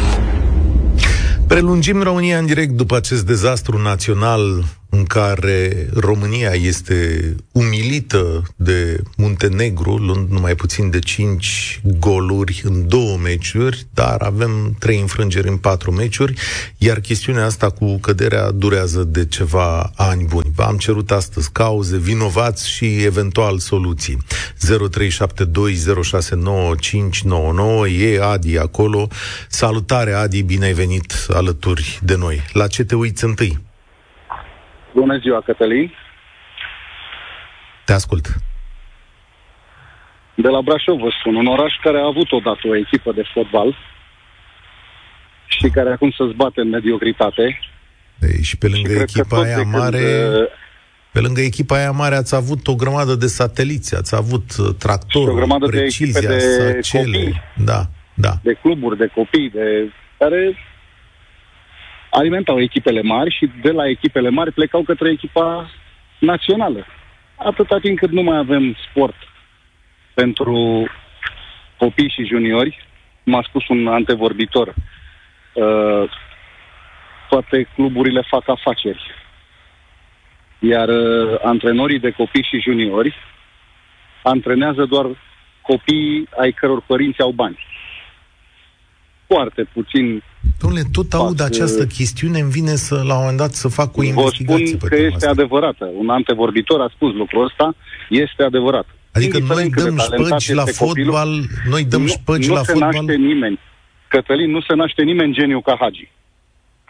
Prelungim 1.46 2.02
România 2.02 2.38
în 2.38 2.46
direct 2.46 2.70
după 2.70 2.96
acest 2.96 3.26
dezastru 3.26 3.78
național 3.82 4.64
în 4.96 5.04
care 5.04 5.88
România 5.94 6.50
este 6.50 7.34
umilită 7.52 8.42
de 8.56 9.02
Muntenegru, 9.16 9.96
luând 9.96 10.30
numai 10.30 10.54
puțin 10.54 10.90
de 10.90 10.98
5 10.98 11.80
goluri 11.98 12.62
în 12.64 12.88
două 12.88 13.16
meciuri, 13.16 13.86
dar 13.94 14.22
avem 14.22 14.76
trei 14.78 15.00
înfrângeri 15.00 15.48
în 15.48 15.56
patru 15.56 15.92
meciuri, 15.92 16.34
iar 16.78 17.00
chestiunea 17.00 17.44
asta 17.44 17.70
cu 17.70 17.98
căderea 17.98 18.50
durează 18.50 19.04
de 19.04 19.26
ceva 19.26 19.92
ani 19.96 20.24
buni. 20.24 20.52
V-am 20.54 20.76
cerut 20.76 21.10
astăzi 21.10 21.50
cauze, 21.52 21.96
vinovați 21.96 22.70
și 22.70 22.84
eventual 22.84 23.58
soluții. 23.58 24.18
0372069599 24.18 24.24
e 27.98 28.22
Adi 28.22 28.58
acolo. 28.58 29.08
Salutare 29.48 30.12
Adi, 30.12 30.42
bine 30.42 30.64
ai 30.64 30.72
venit 30.72 31.12
alături 31.28 32.00
de 32.02 32.16
noi. 32.16 32.40
La 32.52 32.66
ce 32.66 32.84
te 32.84 32.94
uiți 32.94 33.24
întâi? 33.24 33.58
Bună 34.94 35.18
ziua, 35.18 35.40
Cătălin. 35.40 35.92
Te 37.84 37.92
ascult. 37.92 38.26
De 40.34 40.48
la 40.48 40.60
Brașov 40.60 40.98
vă 40.98 41.10
spun, 41.20 41.34
un 41.34 41.46
oraș 41.46 41.72
care 41.82 41.98
a 41.98 42.06
avut 42.06 42.32
odată 42.32 42.60
o 42.68 42.76
echipă 42.76 43.12
de 43.12 43.22
fotbal 43.32 43.76
și 45.46 45.68
care 45.68 45.90
acum 45.92 46.10
se 46.10 46.24
zbate 46.32 46.60
în 46.60 46.68
mediocritate. 46.68 47.58
Ei, 48.20 48.42
și 48.42 48.58
pe 48.58 48.68
lângă 48.68 48.92
și 48.92 49.00
echipa 49.00 49.40
aia 49.40 49.62
mare... 49.62 49.98
Când, 49.98 50.40
uh, 50.40 50.48
pe 51.12 51.20
lângă 51.20 51.40
echipa 51.40 51.76
aia 51.76 51.90
mare 51.90 52.14
ați 52.14 52.34
avut 52.34 52.66
o 52.66 52.74
grămadă 52.74 53.14
de 53.14 53.26
sateliți, 53.26 53.96
ați 53.96 54.14
avut 54.14 54.56
uh, 54.58 54.74
tractorul, 54.78 55.30
o 55.30 55.34
grămadă 55.34 55.66
precizia, 55.66 56.20
de 56.20 56.34
echipe 56.34 56.72
de 56.72 56.82
sacele. 56.82 57.18
copii. 57.18 57.42
Da, 57.64 57.80
da. 58.14 58.32
De 58.42 58.52
cluburi, 58.62 58.96
de 58.96 59.06
copii, 59.06 59.50
de 59.50 59.92
care 60.18 60.56
alimentau 62.14 62.60
echipele 62.60 63.02
mari 63.02 63.34
și 63.34 63.50
de 63.62 63.70
la 63.70 63.88
echipele 63.88 64.28
mari 64.28 64.52
plecau 64.52 64.82
către 64.82 65.10
echipa 65.10 65.70
națională. 66.18 66.86
atâta 67.36 67.78
timp 67.78 67.98
cât 67.98 68.10
nu 68.10 68.22
mai 68.22 68.36
avem 68.36 68.76
sport 68.88 69.16
pentru 70.14 70.86
copii 71.78 72.10
și 72.10 72.26
juniori, 72.26 72.86
m-a 73.24 73.42
spus 73.48 73.68
un 73.68 73.86
antevorbitor, 73.86 74.74
uh, 75.52 76.10
toate 77.28 77.68
cluburile 77.74 78.22
fac 78.28 78.48
afaceri. 78.48 79.02
Iar 80.58 80.88
uh, 80.88 81.38
antrenorii 81.42 81.98
de 81.98 82.10
copii 82.10 82.48
și 82.50 82.60
juniori 82.60 83.14
antrenează 84.22 84.84
doar 84.84 85.06
copiii 85.62 86.28
ai 86.38 86.52
căror 86.52 86.80
părinți 86.86 87.20
au 87.20 87.30
bani. 87.30 87.58
Foarte 89.34 89.62
puțin 89.72 90.22
Domnule, 90.60 90.82
tot 90.92 91.12
aud 91.12 91.38
fac, 91.38 91.46
această 91.50 91.82
uh, 91.82 91.88
chestiune, 91.98 92.38
îmi 92.38 92.50
vine 92.50 92.74
să, 92.86 92.94
la 92.94 93.14
un 93.14 93.20
moment 93.20 93.38
dat 93.38 93.52
să 93.52 93.68
fac 93.68 93.96
o 93.96 94.00
Vă 94.00 94.04
investigație 94.04 94.66
spun 94.66 94.78
pe 94.78 94.88
că 94.88 94.94
tema 94.94 95.06
este 95.06 95.26
asta. 95.26 95.30
adevărată. 95.30 95.84
Un 96.02 96.08
antevorbitor 96.08 96.80
a 96.80 96.90
spus 96.94 97.12
lucrul 97.14 97.44
ăsta, 97.44 97.74
este 98.08 98.42
adevărat. 98.42 98.86
Adică 99.12 99.38
noi 99.38 99.40
Indiferent 99.40 99.72
cât 99.72 99.82
de 99.82 99.88
dăm 99.88 99.96
talentat 99.96 100.40
șpăgi 100.40 100.54
la 100.54 100.64
este 100.66 100.84
copilul, 100.84 101.12
fotbal, 101.12 101.30
noi 101.68 101.84
dăm 101.84 102.00
nu, 102.00 102.06
șpăgi 102.06 102.48
nu 102.48 102.54
la 102.54 102.62
se 102.62 102.72
fotbal. 102.72 102.92
naște 102.92 103.14
nimeni. 103.14 103.58
Cătălin, 104.08 104.50
nu 104.50 104.60
se 104.60 104.74
naște 104.74 105.02
nimeni 105.02 105.34
geniu 105.34 105.60
ca 105.60 105.76
Hagi. 105.80 106.10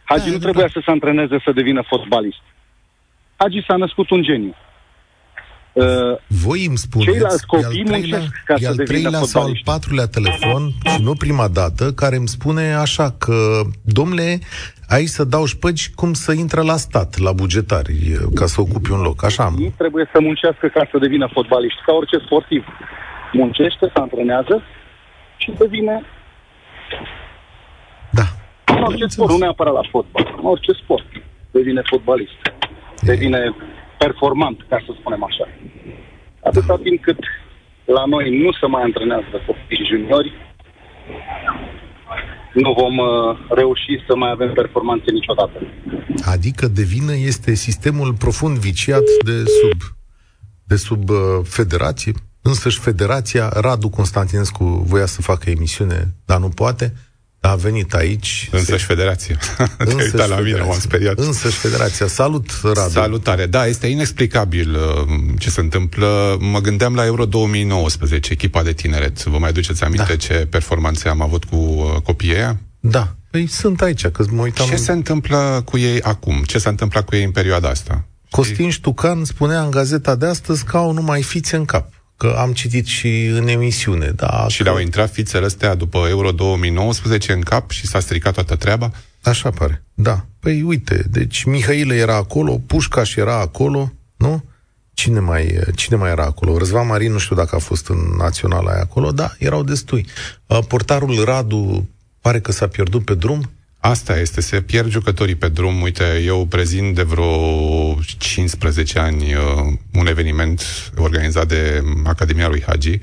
Hagi 0.05 0.25
Da, 0.25 0.31
nu 0.31 0.39
da, 0.39 0.45
trebuia 0.47 0.69
da. 0.69 0.75
să 0.77 0.81
se 0.85 0.91
antreneze 0.91 1.37
să 1.45 1.53
devină 1.53 1.83
fotbalist. 1.87 2.43
Hagi 3.37 3.65
s-a 3.67 3.77
născut 3.77 4.11
un 4.11 4.23
geniu. 4.23 4.55
Uh, 5.75 5.85
Voi 6.27 6.65
îmi 6.67 6.77
spuneți, 6.77 7.11
Ceilalți 7.11 7.43
e 7.43 7.47
copii 7.47 7.65
al 7.65 7.73
treilea, 7.73 8.19
muncesc 8.19 8.43
ca 8.45 8.55
e 8.55 8.59
să 8.63 8.69
al 8.69 8.75
devină 8.77 8.85
treilea 8.85 9.11
sau 9.11 9.21
al 9.21 9.29
fotbaliști. 9.31 9.65
patrulea 9.65 10.07
telefon, 10.07 10.63
și 10.95 11.03
nu 11.03 11.15
prima 11.15 11.49
dată, 11.49 11.93
care 11.93 12.17
îmi 12.17 12.29
spune 12.29 12.75
așa 12.75 13.11
că, 13.19 13.61
domnule, 13.83 14.39
aici 14.89 15.09
să 15.09 15.25
dau 15.25 15.45
șpăgi 15.45 15.91
cum 15.95 16.13
să 16.13 16.33
intră 16.33 16.63
la 16.63 16.77
stat, 16.77 17.19
la 17.19 17.33
bugetari, 17.33 17.95
ca 18.35 18.47
să 18.47 18.61
ocupi 18.61 18.91
un 18.91 19.01
loc. 19.01 19.25
Așa 19.25 19.45
am. 19.45 19.57
Ei 19.61 19.75
trebuie 19.79 20.09
să 20.13 20.21
muncească 20.21 20.67
ca 20.75 20.89
să 20.91 20.99
devină 20.99 21.29
fotbaliști, 21.33 21.81
ca 21.87 21.93
orice 21.93 22.19
sportiv. 22.27 22.65
Muncește, 23.33 23.91
se 23.95 24.01
antrenează 24.01 24.63
și 25.37 25.53
devine 25.59 26.03
Da. 28.11 28.23
în 28.77 28.83
orice 28.83 29.07
sport, 29.07 29.31
nu 29.31 29.37
neapărat 29.39 29.73
la 29.75 29.81
fotbal, 29.91 30.35
în 30.39 30.47
orice 30.47 30.73
sport 30.83 31.05
devine 31.51 31.83
fotbalist. 31.85 32.41
Devine 33.01 33.55
performant, 33.99 34.67
ca 34.69 34.79
să 34.87 34.91
spunem 34.99 35.25
așa. 35.25 35.49
Atâta 36.43 36.77
timp 36.83 37.03
cât 37.03 37.19
la 37.85 38.05
noi 38.05 38.43
nu 38.43 38.53
se 38.53 38.67
mai 38.67 38.83
antrenează 38.83 39.43
copii 39.47 39.77
și 39.77 39.91
juniori, 39.93 40.33
nu 42.55 42.73
vom 42.73 42.97
uh, 42.99 43.39
reuși 43.49 44.05
să 44.07 44.17
mai 44.17 44.31
avem 44.31 44.53
performanțe 44.53 45.11
niciodată. 45.11 45.61
Adică 46.25 46.67
de 46.69 46.83
vină 46.83 47.15
este 47.17 47.55
sistemul 47.55 48.15
profund 48.15 48.57
viciat 48.59 49.07
de 49.25 49.37
sub, 49.61 49.81
de 50.65 50.77
sub 50.77 51.09
uh, 51.09 51.17
federație. 51.43 52.13
Însăși 52.43 52.79
federația, 52.79 53.49
Radu 53.61 53.89
Constantinescu 53.89 54.65
voia 54.65 55.07
să 55.07 55.23
facă 55.23 55.51
emisiune, 55.51 56.15
dar 56.25 56.39
nu 56.39 56.49
poate, 56.49 56.85
dar 56.85 56.95
a 57.47 57.55
venit 57.55 57.95
aici. 57.95 58.49
Însăși 58.53 58.85
federația. 58.85 59.37
Te-ai 59.57 59.69
Însăși 59.79 60.05
uitat 60.05 60.29
la 60.29 60.35
mine, 60.37 60.45
federația. 60.47 60.71
m-am 60.71 60.81
speriat. 60.81 61.19
Însăși 61.19 61.57
federația. 61.57 62.07
Salut, 62.07 62.51
Radu. 62.63 62.91
Salutare. 62.91 63.47
Da, 63.47 63.67
este 63.67 63.87
inexplicabil 63.87 64.75
uh, 64.75 65.15
ce 65.39 65.51
se 65.51 65.61
întâmplă. 65.61 66.37
Mă 66.41 66.59
gândeam 66.61 66.95
la 66.95 67.05
Euro 67.05 67.25
2019, 67.25 68.33
echipa 68.33 68.63
de 68.63 68.73
tineret. 68.73 69.25
Vă 69.25 69.39
mai 69.39 69.49
aduceți 69.49 69.85
aminte 69.85 70.05
Da. 70.09 70.17
ce 70.17 70.47
performanțe 70.51 71.09
am 71.09 71.23
avut 71.23 71.45
cu 71.45 71.57
uh, 71.57 72.01
copiii 72.03 72.35
ăia? 72.35 72.61
Da. 72.81 73.15
Păi 73.31 73.47
sunt 73.47 73.81
aici, 73.81 74.07
că 74.07 74.25
mă 74.31 74.43
uitam... 74.43 74.67
Ce 74.69 74.77
se 74.77 74.93
întâmplă 74.93 75.63
cu 75.65 75.79
ei 75.79 76.03
acum? 76.03 76.43
Ce 76.47 76.59
s-a 76.59 76.71
întâmplat 76.71 77.05
cu 77.05 77.17
ei 77.17 77.25
în 77.25 77.31
perioada 77.31 77.69
asta? 77.69 78.05
Costin 78.31 78.71
Ștucan 78.71 79.25
spunea 79.25 79.63
în 79.63 79.71
gazeta 79.71 80.15
de 80.15 80.27
astăzi 80.27 80.65
că 80.65 80.77
au 80.77 80.93
numai 80.93 81.23
fițe 81.23 81.57
în 81.57 81.65
cap. 81.65 81.93
Că 82.17 82.37
am 82.39 82.53
citit 82.53 82.87
și 82.87 83.25
în 83.27 83.49
emisiune. 83.49 84.07
Da, 84.07 84.47
Și 84.49 84.57
că... 84.57 84.63
le-au 84.63 84.79
intrat 84.79 85.13
fițele 85.13 85.45
astea 85.45 85.75
după 85.75 86.07
Euro 86.09 86.31
2019 86.31 87.33
în 87.33 87.41
cap 87.41 87.71
și 87.71 87.87
s-a 87.87 88.01
stricat 88.01 88.35
toată 88.35 88.57
treaba? 88.57 88.91
Așa 89.23 89.51
pare, 89.51 89.85
da. 89.95 90.25
Păi 90.41 90.63
uite, 90.63 91.05
deci 91.11 91.45
Mihailă 91.45 91.95
era 91.95 92.15
acolo, 92.15 92.61
Pușcaș 92.67 93.15
era 93.15 93.41
acolo, 93.41 93.93
nu? 94.17 94.45
Cine 94.95 95.21
mai, 95.21 95.61
cine 95.75 95.97
mai 95.97 96.11
era 96.11 96.25
acolo? 96.25 96.59
Răzvan 96.59 96.87
Marin, 96.87 97.13
nu 97.13 97.19
știu 97.19 97.37
dacă 97.37 97.55
a 97.57 97.59
fost 97.59 97.89
în 97.89 97.99
naționala 98.19 98.71
aia 98.71 98.81
acolo, 98.81 99.13
da, 99.13 99.35
erau 99.39 99.63
destui. 99.63 100.07
Uh, 100.47 100.59
Portarul 100.69 101.25
Radu 101.25 101.89
pare 102.21 102.41
că 102.41 102.53
s-a 102.53 102.69
pierdut 102.69 103.05
pe 103.05 103.15
drum. 103.15 103.51
Asta 103.87 104.19
este, 104.19 104.41
se 104.41 104.61
pierd 104.61 104.91
jucătorii 104.91 105.35
pe 105.35 105.49
drum. 105.49 105.83
Uite, 105.83 106.23
eu 106.25 106.47
prezint 106.47 106.95
de 106.95 107.03
vreo 107.03 107.99
15 108.19 108.99
ani 108.99 109.35
uh, 109.35 109.41
un 109.93 110.07
eveniment 110.07 110.63
organizat 110.97 111.49
de 111.49 111.83
Academia 112.05 112.49
lui 112.49 112.63
Hagi, 112.67 112.99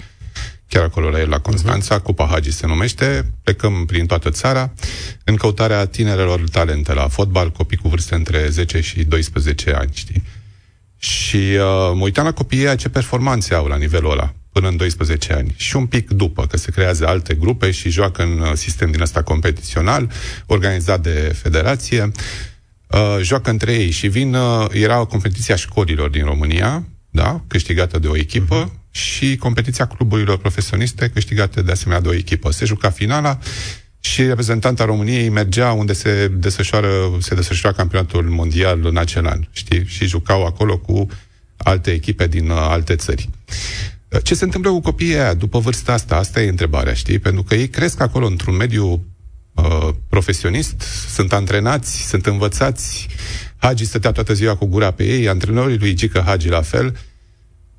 chiar 0.67 0.83
acolo 0.83 1.09
la 1.09 1.19
el, 1.19 1.29
la 1.29 1.39
Constanța, 1.39 1.99
uh-huh. 1.99 2.03
Cupa 2.03 2.27
Hagi 2.31 2.51
se 2.51 2.67
numește, 2.67 3.31
plecăm 3.43 3.85
prin 3.85 4.05
toată 4.05 4.29
țara 4.29 4.73
în 5.23 5.35
căutarea 5.35 5.85
tinerelor 5.85 6.49
talente 6.49 6.93
la 6.93 7.07
fotbal, 7.07 7.51
copii 7.51 7.77
cu 7.77 7.87
vârste 7.87 8.15
între 8.15 8.47
10 8.49 8.81
și 8.81 9.03
12 9.03 9.71
ani, 9.71 9.91
știi? 9.93 10.23
Și 10.97 11.35
uh, 11.35 11.91
mă 11.93 12.01
uitam 12.03 12.25
la 12.25 12.33
copiii 12.33 12.63
ăia 12.63 12.75
ce 12.75 12.89
performanțe 12.89 13.53
au 13.53 13.65
la 13.65 13.77
nivelul 13.77 14.11
ăla, 14.11 14.33
până 14.51 14.67
în 14.67 14.77
12 14.77 15.33
ani. 15.33 15.53
Și 15.55 15.75
un 15.75 15.85
pic 15.85 16.09
după, 16.09 16.47
că 16.47 16.57
se 16.57 16.71
creează 16.71 17.07
alte 17.07 17.33
grupe 17.33 17.71
și 17.71 17.89
joacă 17.89 18.23
în 18.23 18.39
uh, 18.39 18.51
sistem 18.53 18.91
din 18.91 19.01
ăsta 19.01 19.23
competițional, 19.23 20.11
organizat 20.45 21.01
de 21.01 21.35
federație, 21.41 22.11
uh, 22.87 23.17
joacă 23.21 23.49
între 23.49 23.73
ei 23.73 23.89
și 23.89 24.07
vin, 24.07 24.33
uh, 24.33 24.67
era 24.71 24.95
competiția 24.95 25.55
școlilor 25.55 26.09
din 26.09 26.25
România, 26.25 26.85
da, 27.09 27.43
câștigată 27.47 27.99
de 27.99 28.07
o 28.07 28.17
echipă, 28.17 28.69
uh-huh. 28.69 28.91
și 28.91 29.35
competiția 29.35 29.87
cluburilor 29.87 30.37
profesioniste, 30.37 31.09
câștigată 31.13 31.61
de 31.61 31.71
asemenea 31.71 32.01
de 32.01 32.07
o 32.07 32.13
echipă. 32.13 32.51
Se 32.51 32.65
juca 32.65 32.89
finala 32.89 33.39
și 33.99 34.23
reprezentanta 34.23 34.85
României 34.85 35.29
mergea 35.29 35.71
unde 35.71 35.93
se 35.93 36.27
desfășoară, 36.27 36.89
se 37.19 37.35
desfășoara 37.35 37.75
campionatul 37.75 38.29
mondial 38.29 38.85
în 38.85 38.97
acel 38.97 39.27
an, 39.27 39.47
știi? 39.51 39.85
Și 39.85 40.05
jucau 40.05 40.45
acolo 40.45 40.77
cu 40.77 41.07
alte 41.57 41.91
echipe 41.91 42.27
din 42.27 42.49
uh, 42.49 42.57
alte 42.57 42.95
țări. 42.95 43.29
Uh, 44.11 44.23
Ce 44.23 44.35
se 44.35 44.43
întâmplă 44.43 44.71
cu 44.71 44.79
copiii 44.79 45.15
aia 45.15 45.33
după 45.33 45.59
vârsta 45.59 45.93
asta? 45.93 46.15
Asta 46.15 46.41
e 46.41 46.49
întrebarea, 46.49 46.93
știi? 46.93 47.19
Pentru 47.19 47.43
că 47.43 47.55
ei 47.55 47.67
cresc 47.67 47.99
acolo 47.99 48.25
într-un 48.25 48.55
mediu 48.55 49.05
uh, 49.53 49.89
profesionist, 50.09 50.81
sunt 51.09 51.33
antrenați, 51.33 52.07
sunt 52.07 52.25
învățați. 52.25 53.07
Hagi 53.57 53.85
stătea 53.85 54.11
toată 54.11 54.33
ziua 54.33 54.55
cu 54.55 54.65
gura 54.65 54.91
pe 54.91 55.03
ei, 55.03 55.29
antrenorii 55.29 55.77
lui 55.77 55.93
Gică 55.93 56.23
Hagi 56.25 56.49
la 56.49 56.61
fel. 56.61 56.97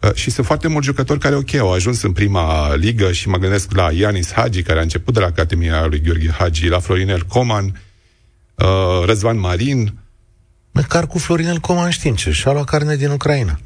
Uh, 0.01 0.15
și 0.15 0.31
sunt 0.31 0.47
foarte 0.47 0.69
mulți 0.69 0.87
jucători 0.87 1.19
care, 1.19 1.35
ok, 1.35 1.55
au 1.55 1.73
ajuns 1.73 2.03
în 2.03 2.13
prima 2.13 2.75
ligă 2.75 3.13
și 3.13 3.29
mă 3.29 3.37
gândesc 3.37 3.75
la 3.75 3.93
Ianis 3.93 4.33
Hagi, 4.33 4.63
care 4.63 4.79
a 4.79 4.83
început 4.83 5.15
de 5.15 5.21
la 5.21 5.27
Academia 5.27 5.87
lui 5.87 6.01
Gheorghe 6.01 6.31
Hagi, 6.31 6.69
la 6.69 6.79
Florinel 6.79 7.23
Coman, 7.23 7.81
uh, 8.55 8.67
Răzvan 9.05 9.39
Marin. 9.39 9.95
Măcar 10.71 11.07
cu 11.07 11.19
Florinel 11.19 11.59
Coman 11.59 11.91
știm 11.91 12.15
ce, 12.15 12.31
și-a 12.31 12.53
luat 12.53 12.65
carne 12.65 12.97
din 12.97 13.11
Ucraina. 13.11 13.59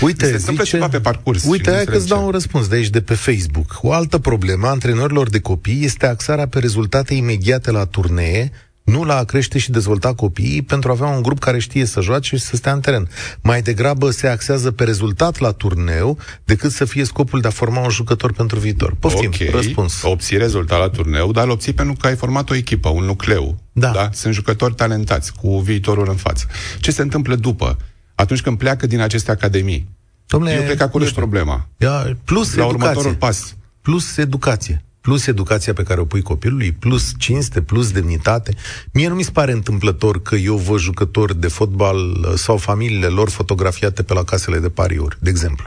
Uite, 0.00 0.26
Se 0.26 0.32
întâmplă 0.32 0.64
zice, 0.64 0.76
ceva 0.76 0.88
pe 0.88 1.00
parcurs 1.00 1.42
și 1.42 1.48
Uite, 1.48 1.70
nu 1.70 1.76
hai 1.76 1.84
că-ți 1.84 1.96
înțeleg 1.96 2.12
dau 2.12 2.18
ce. 2.20 2.24
un 2.24 2.30
răspuns 2.30 2.68
de 2.68 2.76
aici, 2.76 2.88
de 2.88 3.00
pe 3.00 3.14
Facebook. 3.14 3.78
O 3.82 3.92
altă 3.92 4.18
problemă 4.18 4.66
a 4.66 4.70
antrenorilor 4.70 5.28
de 5.28 5.40
copii 5.40 5.84
este 5.84 6.06
axarea 6.06 6.46
pe 6.46 6.58
rezultate 6.58 7.14
imediate 7.14 7.70
la 7.70 7.84
turnee, 7.84 8.52
nu 8.84 9.04
la 9.04 9.16
a 9.16 9.24
crește 9.24 9.58
și 9.58 9.70
dezvolta 9.70 10.14
copiii 10.14 10.62
pentru 10.62 10.90
a 10.90 10.92
avea 10.92 11.06
un 11.06 11.22
grup 11.22 11.38
care 11.38 11.58
știe 11.58 11.84
să 11.84 12.00
joace 12.00 12.36
și 12.36 12.42
să 12.42 12.56
stea 12.56 12.72
în 12.72 12.80
teren. 12.80 13.08
Mai 13.40 13.62
degrabă 13.62 14.10
se 14.10 14.26
axează 14.26 14.70
pe 14.70 14.84
rezultat 14.84 15.38
la 15.38 15.52
turneu 15.52 16.18
decât 16.44 16.70
să 16.72 16.84
fie 16.84 17.04
scopul 17.04 17.40
de 17.40 17.48
a 17.48 17.50
forma 17.50 17.80
un 17.80 17.90
jucător 17.90 18.32
pentru 18.32 18.58
viitor. 18.58 18.94
Poftim, 18.98 19.32
ok, 19.34 19.50
răspuns. 19.50 20.02
obții 20.02 20.36
rezultat 20.36 20.78
la 20.78 20.88
turneu, 20.88 21.32
dar 21.32 21.44
îl 21.44 21.50
obții 21.50 21.72
pentru 21.72 21.96
că 22.00 22.06
ai 22.06 22.16
format 22.16 22.50
o 22.50 22.54
echipă, 22.54 22.88
un 22.88 23.04
nucleu. 23.04 23.56
Da. 23.72 23.90
da? 23.90 24.08
Sunt 24.12 24.34
jucători 24.34 24.74
talentați, 24.74 25.32
cu 25.32 25.58
viitorul 25.58 26.08
în 26.08 26.16
față. 26.16 26.46
Ce 26.80 26.90
se 26.90 27.02
întâmplă 27.02 27.34
după? 27.34 27.76
Atunci 28.14 28.40
când 28.42 28.58
pleacă 28.58 28.86
din 28.86 29.00
aceste 29.00 29.30
academii. 29.30 29.88
Dom'le, 30.26 30.54
Eu 30.56 30.62
cred 30.62 30.76
că 30.76 30.82
acolo 30.82 30.98
nu 31.02 31.04
e 31.04 31.12
știu. 31.12 31.20
problema. 31.20 31.68
Ia, 31.76 32.16
plus 32.24 32.54
La 32.54 32.64
educație. 32.64 32.88
următorul 32.88 33.14
pas. 33.14 33.56
Plus 33.82 34.16
educație. 34.16 34.84
Plus 35.00 35.26
educația 35.26 35.72
pe 35.72 35.82
care 35.82 36.00
o 36.00 36.04
pui 36.04 36.22
copilului, 36.22 36.72
plus 36.72 37.12
cinste, 37.18 37.62
plus 37.62 37.90
demnitate. 37.92 38.54
Mie 38.92 39.08
nu 39.08 39.14
mi 39.14 39.22
se 39.22 39.30
pare 39.30 39.52
întâmplător 39.52 40.22
că 40.22 40.34
eu 40.34 40.56
văd 40.56 40.78
jucători 40.78 41.40
de 41.40 41.48
fotbal 41.48 41.96
uh, 41.96 42.32
sau 42.34 42.56
familiile 42.56 43.06
lor 43.06 43.30
fotografiate 43.30 44.02
pe 44.02 44.14
la 44.14 44.24
casele 44.24 44.58
de 44.58 44.68
pariuri, 44.68 45.16
de 45.20 45.30
exemplu. 45.30 45.66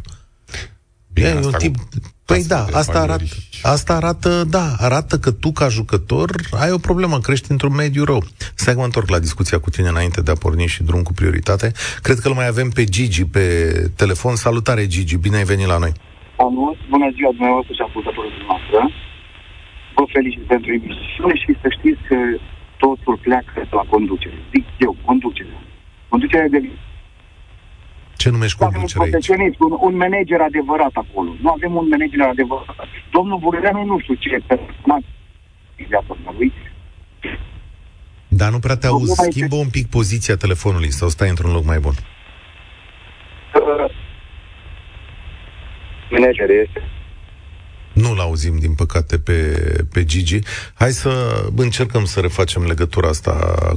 Bine, 1.13 1.27
e 1.27 1.33
un 1.33 1.45
asta 1.45 1.57
tip... 1.57 1.75
cu 2.27 2.33
Păi 2.33 2.41
casele 2.47 2.59
da, 2.59 2.71
de 2.71 2.77
asta 2.77 2.99
arată, 2.99 3.23
pariuri. 3.23 3.59
asta 3.75 3.91
arată, 3.99 4.31
da, 4.57 4.65
arată 4.87 5.15
că 5.23 5.31
tu 5.31 5.49
ca 5.59 5.67
jucător 5.77 6.29
ai 6.63 6.71
o 6.71 6.77
problemă, 6.87 7.19
crești 7.19 7.51
într-un 7.51 7.73
mediu 7.83 8.03
rău. 8.03 8.21
Stai 8.55 8.73
că 8.73 8.79
mă 8.79 8.85
întorc 8.85 9.09
la 9.09 9.19
discuția 9.19 9.57
cu 9.59 9.69
tine 9.69 9.87
înainte 9.87 10.21
de 10.21 10.31
a 10.31 10.41
porni 10.43 10.67
și 10.75 10.83
drum 10.83 11.01
cu 11.07 11.13
prioritate. 11.19 11.67
Cred 12.05 12.17
că 12.19 12.27
îl 12.27 12.33
mai 12.33 12.47
avem 12.47 12.69
pe 12.77 12.83
Gigi 12.95 13.25
pe 13.25 13.45
telefon. 14.01 14.35
Salutare, 14.35 14.87
Gigi, 14.87 15.17
bine 15.25 15.37
ai 15.37 15.43
venit 15.53 15.67
la 15.73 15.77
noi. 15.83 15.93
Salut, 16.37 16.77
bună 16.93 17.07
ziua 17.17 17.31
dumneavoastră 17.37 17.73
și 17.77 17.83
ascultătorul 17.87 18.31
dumneavoastră. 18.37 18.79
Vă 19.95 20.03
felicit 20.15 20.43
pentru 20.53 20.69
emisiune 20.77 21.35
și 21.43 21.51
să 21.61 21.67
știți 21.77 22.01
că 22.09 22.17
totul 22.83 23.15
pleacă 23.25 23.51
de 23.71 23.75
la 23.79 23.85
conducere. 23.93 24.37
Zic 24.53 24.65
eu, 24.85 24.93
conducerea. 25.07 25.61
Conducerea 26.13 26.49
de 26.55 26.59
Ce 28.17 28.23
Ce 28.23 28.29
numești 28.29 28.57
Nu 28.59 28.65
avem 28.65 28.81
un 28.81 28.87
conducere 28.87 29.03
aici? 29.03 29.27
profesionist, 29.27 29.59
un, 29.59 29.73
un 29.87 29.95
manager 30.03 30.39
adevărat 30.41 30.93
acolo. 31.03 31.31
Nu 31.41 31.49
avem 31.49 31.75
un 31.75 31.87
manager 31.89 32.21
adevărat. 32.21 32.87
Domnul 33.11 33.39
Burleanu 33.39 33.85
nu 33.85 33.99
știu 33.99 34.13
ce 34.13 34.41
performanță 34.47 35.07
viața 35.75 36.15
lui. 36.37 36.53
Dar 38.27 38.49
nu 38.51 38.59
prea 38.59 38.77
te 38.77 38.87
auzi. 38.87 39.13
Problema 39.13 39.31
Schimbă 39.31 39.55
un 39.55 39.69
pic 39.69 39.89
poziția 39.89 40.35
telefonului 40.35 40.91
sau 40.91 41.07
stai 41.09 41.29
într-un 41.29 41.51
loc 41.51 41.65
mai 41.65 41.79
bun. 41.79 41.93
Uh, 43.53 43.91
manager 46.09 46.49
este. 46.49 46.81
Nu-l 47.97 48.19
auzim, 48.19 48.57
din 48.57 48.73
păcate, 48.73 49.17
pe, 49.17 49.33
pe 49.91 50.05
Gigi. 50.05 50.39
Hai 50.73 50.91
să 50.91 51.43
încercăm 51.55 52.05
să 52.05 52.19
refacem 52.19 52.65
legătura 52.65 53.07
asta 53.07 53.33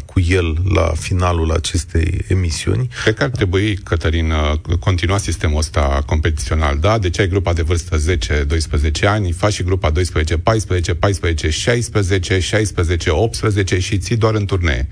cu 0.07 0.21
el 0.21 0.57
la 0.75 0.93
finalul 0.97 1.51
acestei 1.51 2.25
emisiuni. 2.29 2.89
Cred 3.03 3.15
că 3.15 3.23
ar 3.23 3.31
trebui, 3.31 3.77
Cătălin, 3.77 4.31
uh, 4.31 4.77
continua 4.81 5.19
sistemul 5.19 5.59
ăsta 5.59 6.03
competițional, 6.07 6.79
da? 6.79 6.99
Deci 6.99 7.19
ai 7.19 7.29
grupa 7.29 7.53
de 7.53 7.63
vârstă 7.63 7.97
10-12 7.97 9.07
ani, 9.07 9.33
faci 9.33 9.53
și 9.53 9.63
grupa 9.63 9.91
12, 9.91 10.39
14, 10.39 10.95
14, 10.95 11.51
16, 11.51 12.39
16, 12.39 13.11
18 13.11 13.79
și 13.79 13.99
ții 13.99 14.17
doar 14.17 14.35
în 14.35 14.47
turnee. 14.47 14.89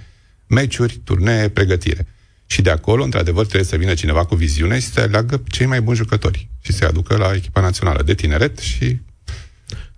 Meciuri, 0.46 1.00
turnee, 1.04 1.48
pregătire. 1.48 2.06
Și 2.46 2.62
de 2.62 2.70
acolo, 2.70 3.04
într-adevăr, 3.04 3.44
trebuie 3.44 3.68
să 3.68 3.76
vină 3.76 3.94
cineva 3.94 4.24
cu 4.24 4.34
viziune 4.34 4.78
și 4.78 4.86
să 4.86 5.00
aleagă 5.00 5.42
cei 5.48 5.66
mai 5.66 5.80
buni 5.80 5.96
jucători 5.96 6.48
și 6.60 6.72
să-i 6.72 6.86
aducă 6.86 7.16
la 7.16 7.32
echipa 7.34 7.60
națională 7.60 8.02
de 8.02 8.14
tineret 8.14 8.58
și 8.58 8.98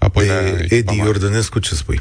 apoi 0.00 0.26
la 0.26 0.34
Pe 0.34 0.48
echipa 0.48 0.74
Edi 0.74 0.96
mare. 0.96 1.08
Iordănescu, 1.08 1.58
ce 1.58 1.74
spui? 1.74 2.00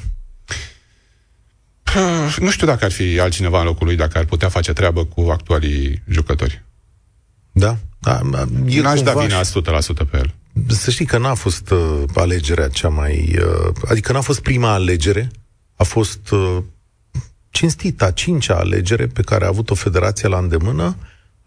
Ah, 1.83 2.35
Nu 2.39 2.49
știu 2.49 2.67
dacă 2.67 2.85
ar 2.85 2.91
fi 2.91 3.19
altcineva 3.19 3.59
în 3.59 3.65
locul 3.65 3.85
lui, 3.87 3.95
dacă 3.95 4.17
ar 4.17 4.25
putea 4.25 4.49
face 4.49 4.73
treabă 4.73 5.05
cu 5.05 5.21
actualii 5.31 6.01
jucători. 6.09 6.63
Da? 7.51 7.77
da 7.99 8.19
da, 8.31 8.45
e 8.67 8.81
N-aș 8.81 9.01
da 9.01 9.11
cumva 9.11 9.25
vina 9.27 9.43
și- 9.43 9.51
100% 10.03 10.09
pe 10.09 10.17
el. 10.17 10.33
Să 10.67 10.91
știi 10.91 11.05
că 11.05 11.17
n-a 11.17 11.33
fost 11.33 11.69
uh, 11.71 12.03
alegerea 12.15 12.67
cea 12.67 12.89
mai... 12.89 13.35
Uh, 13.39 13.71
adică 13.89 14.11
n-a 14.11 14.21
fost 14.21 14.41
prima 14.41 14.73
alegere, 14.73 15.29
a 15.75 15.83
fost 15.83 16.29
uh, 16.31 16.57
cinstită, 17.49 18.05
a 18.05 18.11
cincea 18.11 18.55
alegere 18.55 19.07
pe 19.07 19.21
care 19.21 19.45
a 19.45 19.47
avut-o 19.47 19.75
federația 19.75 20.29
la 20.29 20.37
îndemână. 20.37 20.95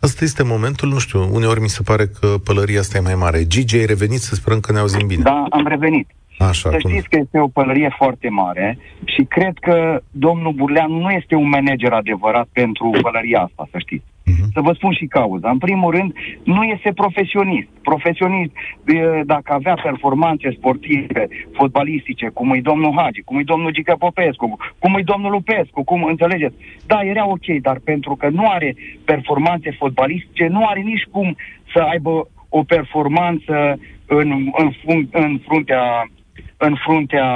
Asta 0.01 0.25
este 0.25 0.43
momentul, 0.43 0.89
nu 0.89 0.99
știu, 0.99 1.35
uneori 1.35 1.61
mi 1.61 1.69
se 1.69 1.83
pare 1.83 2.07
că 2.09 2.27
pălăria 2.45 2.81
asta 2.81 2.97
e 2.97 3.01
mai 3.01 3.15
mare. 3.15 3.47
Gigi, 3.47 3.77
ai 3.77 3.87
revenit 3.87 4.21
să 4.21 4.35
sperăm 4.35 4.61
că 4.61 4.73
ne 4.73 4.79
auzim 4.79 5.07
bine. 5.07 5.23
Da, 5.23 5.47
am 5.51 5.67
revenit. 5.67 6.11
Așa, 6.39 6.71
Să 6.71 6.77
cum... 6.83 6.91
știți 6.91 7.09
că 7.09 7.19
este 7.23 7.39
o 7.39 7.49
pălărie 7.49 7.95
foarte 7.97 8.29
mare 8.29 8.79
și 9.05 9.23
cred 9.23 9.59
că 9.61 10.01
domnul 10.11 10.53
Burlean 10.53 10.93
nu 10.93 11.11
este 11.11 11.35
un 11.35 11.49
manager 11.49 11.93
adevărat 11.93 12.49
pentru 12.53 12.91
pălăria 13.03 13.41
asta, 13.41 13.69
să 13.71 13.79
știți. 13.79 14.05
Să 14.53 14.61
vă 14.61 14.73
spun 14.73 14.93
și 14.93 15.07
cauza. 15.07 15.51
În 15.51 15.59
primul 15.59 15.91
rând, 15.91 16.13
nu 16.45 16.63
este 16.63 16.93
profesionist. 16.93 17.69
Profesionist, 17.83 18.51
e, 18.87 19.23
dacă 19.25 19.53
avea 19.53 19.75
performanțe 19.83 20.51
sportive, 20.59 21.29
fotbalistice, 21.53 22.29
cum 22.29 22.53
e 22.53 22.61
domnul 22.61 22.95
Hagi, 22.97 23.23
cum 23.23 23.39
e 23.39 23.43
domnul 23.43 23.71
Gică 23.73 23.97
Popescu, 23.99 24.57
cum 24.79 24.95
e 24.95 25.03
domnul 25.03 25.31
Lupescu, 25.31 25.85
cum 25.85 26.05
înțelegeți? 26.05 26.55
Da, 26.87 27.01
era 27.03 27.29
ok, 27.29 27.47
dar 27.61 27.79
pentru 27.85 28.17
că 28.17 28.29
nu 28.29 28.49
are 28.49 28.77
performanțe 29.05 29.71
fotbalistice, 29.79 30.47
nu 30.47 30.67
are 30.67 30.81
nici 30.81 31.07
cum 31.11 31.37
să 31.73 31.79
aibă 31.79 32.29
o 32.49 32.63
performanță 32.63 33.79
în, 34.07 34.31
în, 34.57 34.73
fun- 34.73 35.11
în 35.11 35.41
fruntea, 35.47 36.11
în 36.57 36.77
fruntea 36.85 37.29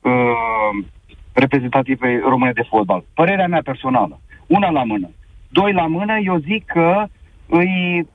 uh, 0.00 0.86
reprezentativei 1.32 2.18
române 2.18 2.52
de 2.52 2.66
fotbal. 2.68 3.04
Părerea 3.14 3.46
mea 3.46 3.62
personală. 3.64 4.20
Una 4.46 4.70
la 4.70 4.84
mână. 4.84 5.10
Doi 5.48 5.72
la 5.72 5.86
mână, 5.86 6.18
eu 6.24 6.38
zic 6.38 6.64
că 6.64 7.04
îi 7.46 8.06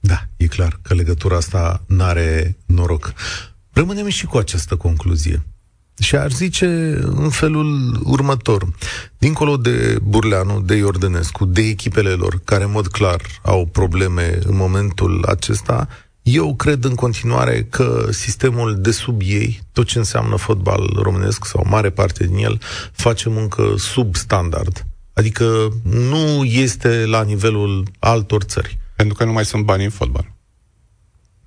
Da, 0.00 0.18
e 0.36 0.46
clar 0.46 0.72
că 0.82 0.94
legătura 0.94 1.36
asta 1.36 1.80
n-are 1.88 2.56
noroc. 2.66 3.12
Rămânem 3.72 4.08
și 4.08 4.26
cu 4.26 4.36
această 4.36 4.76
concluzie. 4.76 5.42
Și 6.00 6.16
aș 6.16 6.32
zice 6.32 6.66
în 7.00 7.30
felul 7.30 8.00
următor. 8.04 8.62
Dincolo 9.18 9.56
de 9.56 9.98
Burleanu, 10.02 10.60
de 10.60 10.74
Iordănescu, 10.74 11.44
de 11.44 11.60
echipele 11.60 12.10
lor, 12.10 12.40
care 12.44 12.64
în 12.64 12.70
mod 12.70 12.86
clar 12.86 13.20
au 13.42 13.66
probleme 13.66 14.38
în 14.46 14.56
momentul 14.56 15.24
acesta, 15.28 15.88
eu 16.32 16.54
cred 16.54 16.84
în 16.84 16.94
continuare 16.94 17.66
că 17.70 18.08
sistemul 18.10 18.80
de 18.80 18.90
sub 18.90 19.20
ei, 19.24 19.62
tot 19.72 19.86
ce 19.86 19.98
înseamnă 19.98 20.36
fotbal 20.36 20.98
românesc 21.02 21.44
sau 21.44 21.66
mare 21.68 21.90
parte 21.90 22.26
din 22.26 22.36
el, 22.36 22.60
face 22.92 23.28
muncă 23.28 23.74
sub 23.76 24.16
standard. 24.16 24.86
Adică 25.12 25.68
nu 25.82 26.44
este 26.44 27.04
la 27.06 27.22
nivelul 27.22 27.88
altor 27.98 28.42
țări. 28.42 28.78
Pentru 28.96 29.14
că 29.14 29.24
nu 29.24 29.32
mai 29.32 29.44
sunt 29.44 29.64
bani 29.64 29.84
în 29.84 29.90
fotbal. 29.90 30.32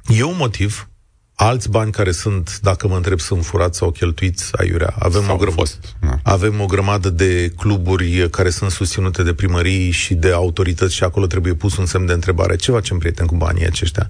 E 0.07 0.23
un 0.23 0.35
motiv. 0.37 0.89
Alți 1.35 1.69
bani 1.69 1.91
care 1.91 2.11
sunt, 2.11 2.59
dacă 2.61 2.87
mă 2.87 2.95
întreb, 2.95 3.19
sunt 3.19 3.45
furați 3.45 3.77
sau 3.77 3.91
cheltuiți 3.91 4.57
aiurea. 4.57 4.95
Avem, 4.99 5.23
Sau 5.23 5.33
o, 5.33 5.37
grămadă, 5.37 5.59
fost, 5.59 5.95
da. 5.99 6.19
avem 6.23 6.61
o 6.61 6.65
grămadă 6.65 7.09
de 7.09 7.53
cluburi 7.57 8.29
care 8.29 8.49
sunt 8.49 8.71
susținute 8.71 9.23
de 9.23 9.33
primării 9.33 9.91
și 9.91 10.13
de 10.13 10.31
autorități 10.31 10.95
și 10.95 11.03
acolo 11.03 11.25
trebuie 11.25 11.53
pus 11.53 11.77
un 11.77 11.85
semn 11.85 12.05
de 12.05 12.13
întrebare. 12.13 12.55
Ce 12.55 12.71
facem, 12.71 12.97
prieten, 12.97 13.25
cu 13.25 13.35
banii 13.35 13.65
aceștia? 13.65 14.09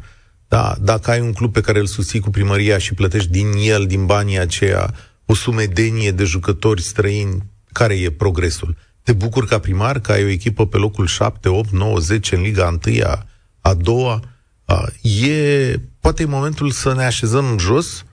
Da, 0.51 0.75
dacă 0.81 1.11
ai 1.11 1.21
un 1.21 1.33
club 1.33 1.53
pe 1.53 1.61
care 1.61 1.79
îl 1.79 1.85
susții 1.85 2.19
cu 2.19 2.29
primăria 2.29 2.77
și 2.77 2.93
plătești 2.93 3.29
din 3.29 3.51
el, 3.57 3.85
din 3.85 4.05
banii 4.05 4.39
aceia, 4.39 4.93
o 5.25 5.33
sumedenie 5.33 6.11
de 6.11 6.23
jucători 6.23 6.81
străini, 6.81 7.43
care 7.71 7.93
e 7.93 8.11
progresul? 8.11 8.75
Te 9.03 9.13
bucur 9.13 9.45
ca 9.45 9.59
primar 9.59 9.99
că 9.99 10.11
ai 10.11 10.23
o 10.23 10.27
echipă 10.27 10.67
pe 10.67 10.77
locul 10.77 11.05
7, 11.05 11.49
8, 11.49 11.69
9, 11.69 11.99
10 11.99 12.35
în 12.35 12.41
Liga 12.41 12.77
1, 12.85 13.03
a, 13.03 13.25
a 13.61 13.73
doua? 13.73 14.19
A, 14.65 14.87
e, 15.01 15.75
poate 15.99 16.23
e 16.23 16.25
momentul 16.25 16.71
să 16.71 16.93
ne 16.93 17.05
așezăm 17.05 17.57
jos, 17.57 18.05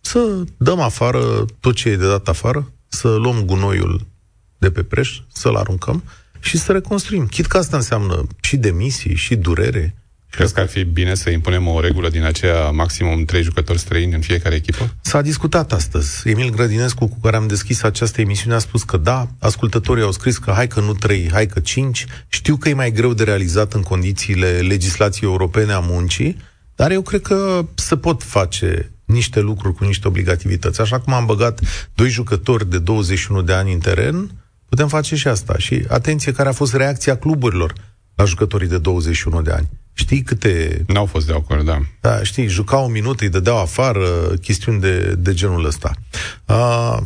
să 0.00 0.44
dăm 0.56 0.80
afară 0.80 1.44
tot 1.60 1.74
ce 1.74 1.88
e 1.88 1.96
de 1.96 2.06
dat 2.06 2.28
afară, 2.28 2.72
să 2.88 3.08
luăm 3.08 3.44
gunoiul 3.44 4.06
de 4.58 4.70
pe 4.70 4.82
preș, 4.82 5.20
să-l 5.32 5.56
aruncăm 5.56 6.02
și 6.40 6.58
să 6.58 6.72
reconstruim. 6.72 7.26
Chit 7.26 7.46
că 7.46 7.56
asta 7.56 7.76
înseamnă 7.76 8.26
și 8.40 8.56
demisii, 8.56 9.14
și 9.14 9.36
durere. 9.36 9.94
Crezi 10.30 10.54
că 10.54 10.60
ar 10.60 10.68
fi 10.68 10.84
bine 10.84 11.14
să 11.14 11.30
impunem 11.30 11.66
o 11.66 11.80
regulă 11.80 12.08
din 12.08 12.24
aceea 12.24 12.70
maximum 12.70 13.24
trei 13.24 13.42
jucători 13.42 13.78
străini 13.78 14.14
în 14.14 14.20
fiecare 14.20 14.54
echipă? 14.54 14.94
S-a 15.00 15.22
discutat 15.22 15.72
astăzi. 15.72 16.28
Emil 16.28 16.50
Grădinescu, 16.50 17.06
cu 17.06 17.18
care 17.22 17.36
am 17.36 17.46
deschis 17.46 17.82
această 17.82 18.20
emisiune, 18.20 18.54
a 18.54 18.58
spus 18.58 18.82
că 18.82 18.96
da, 18.96 19.28
ascultătorii 19.38 20.02
au 20.02 20.12
scris 20.12 20.38
că 20.38 20.50
hai 20.50 20.66
că 20.66 20.80
nu 20.80 20.92
trei, 20.92 21.28
hai 21.32 21.46
că 21.46 21.60
cinci. 21.60 22.06
Știu 22.28 22.56
că 22.56 22.68
e 22.68 22.74
mai 22.74 22.92
greu 22.92 23.12
de 23.12 23.24
realizat 23.24 23.72
în 23.72 23.82
condițiile 23.82 24.58
legislației 24.58 25.30
europene 25.30 25.72
a 25.72 25.78
muncii, 25.78 26.36
dar 26.74 26.90
eu 26.90 27.02
cred 27.02 27.20
că 27.20 27.66
se 27.74 27.96
pot 27.96 28.22
face 28.22 28.92
niște 29.04 29.40
lucruri 29.40 29.74
cu 29.74 29.84
niște 29.84 30.08
obligativități. 30.08 30.80
Așa 30.80 31.00
cum 31.00 31.12
am 31.12 31.26
băgat 31.26 31.60
doi 31.94 32.08
jucători 32.08 32.70
de 32.70 32.78
21 32.78 33.42
de 33.42 33.52
ani 33.52 33.72
în 33.72 33.78
teren, 33.78 34.30
putem 34.68 34.88
face 34.88 35.16
și 35.16 35.28
asta. 35.28 35.58
Și 35.58 35.84
atenție 35.88 36.32
care 36.32 36.48
a 36.48 36.52
fost 36.52 36.74
reacția 36.74 37.16
cluburilor 37.16 37.72
la 38.14 38.24
jucătorii 38.24 38.68
de 38.68 38.78
21 38.78 39.42
de 39.42 39.50
ani. 39.50 39.68
Știi 39.92 40.22
câte... 40.22 40.84
N-au 40.86 41.06
fost 41.06 41.26
de 41.26 41.32
acord, 41.32 41.64
da. 41.64 41.78
Da, 42.00 42.22
știi, 42.22 42.46
jucau 42.48 42.84
un 42.86 42.92
minut, 42.92 43.20
îi 43.20 43.28
dădeau 43.28 43.58
afară, 43.60 44.06
chestiuni 44.42 44.80
de, 44.80 45.14
de 45.18 45.34
genul 45.34 45.64
ăsta. 45.64 45.92
Uh, 46.46 46.96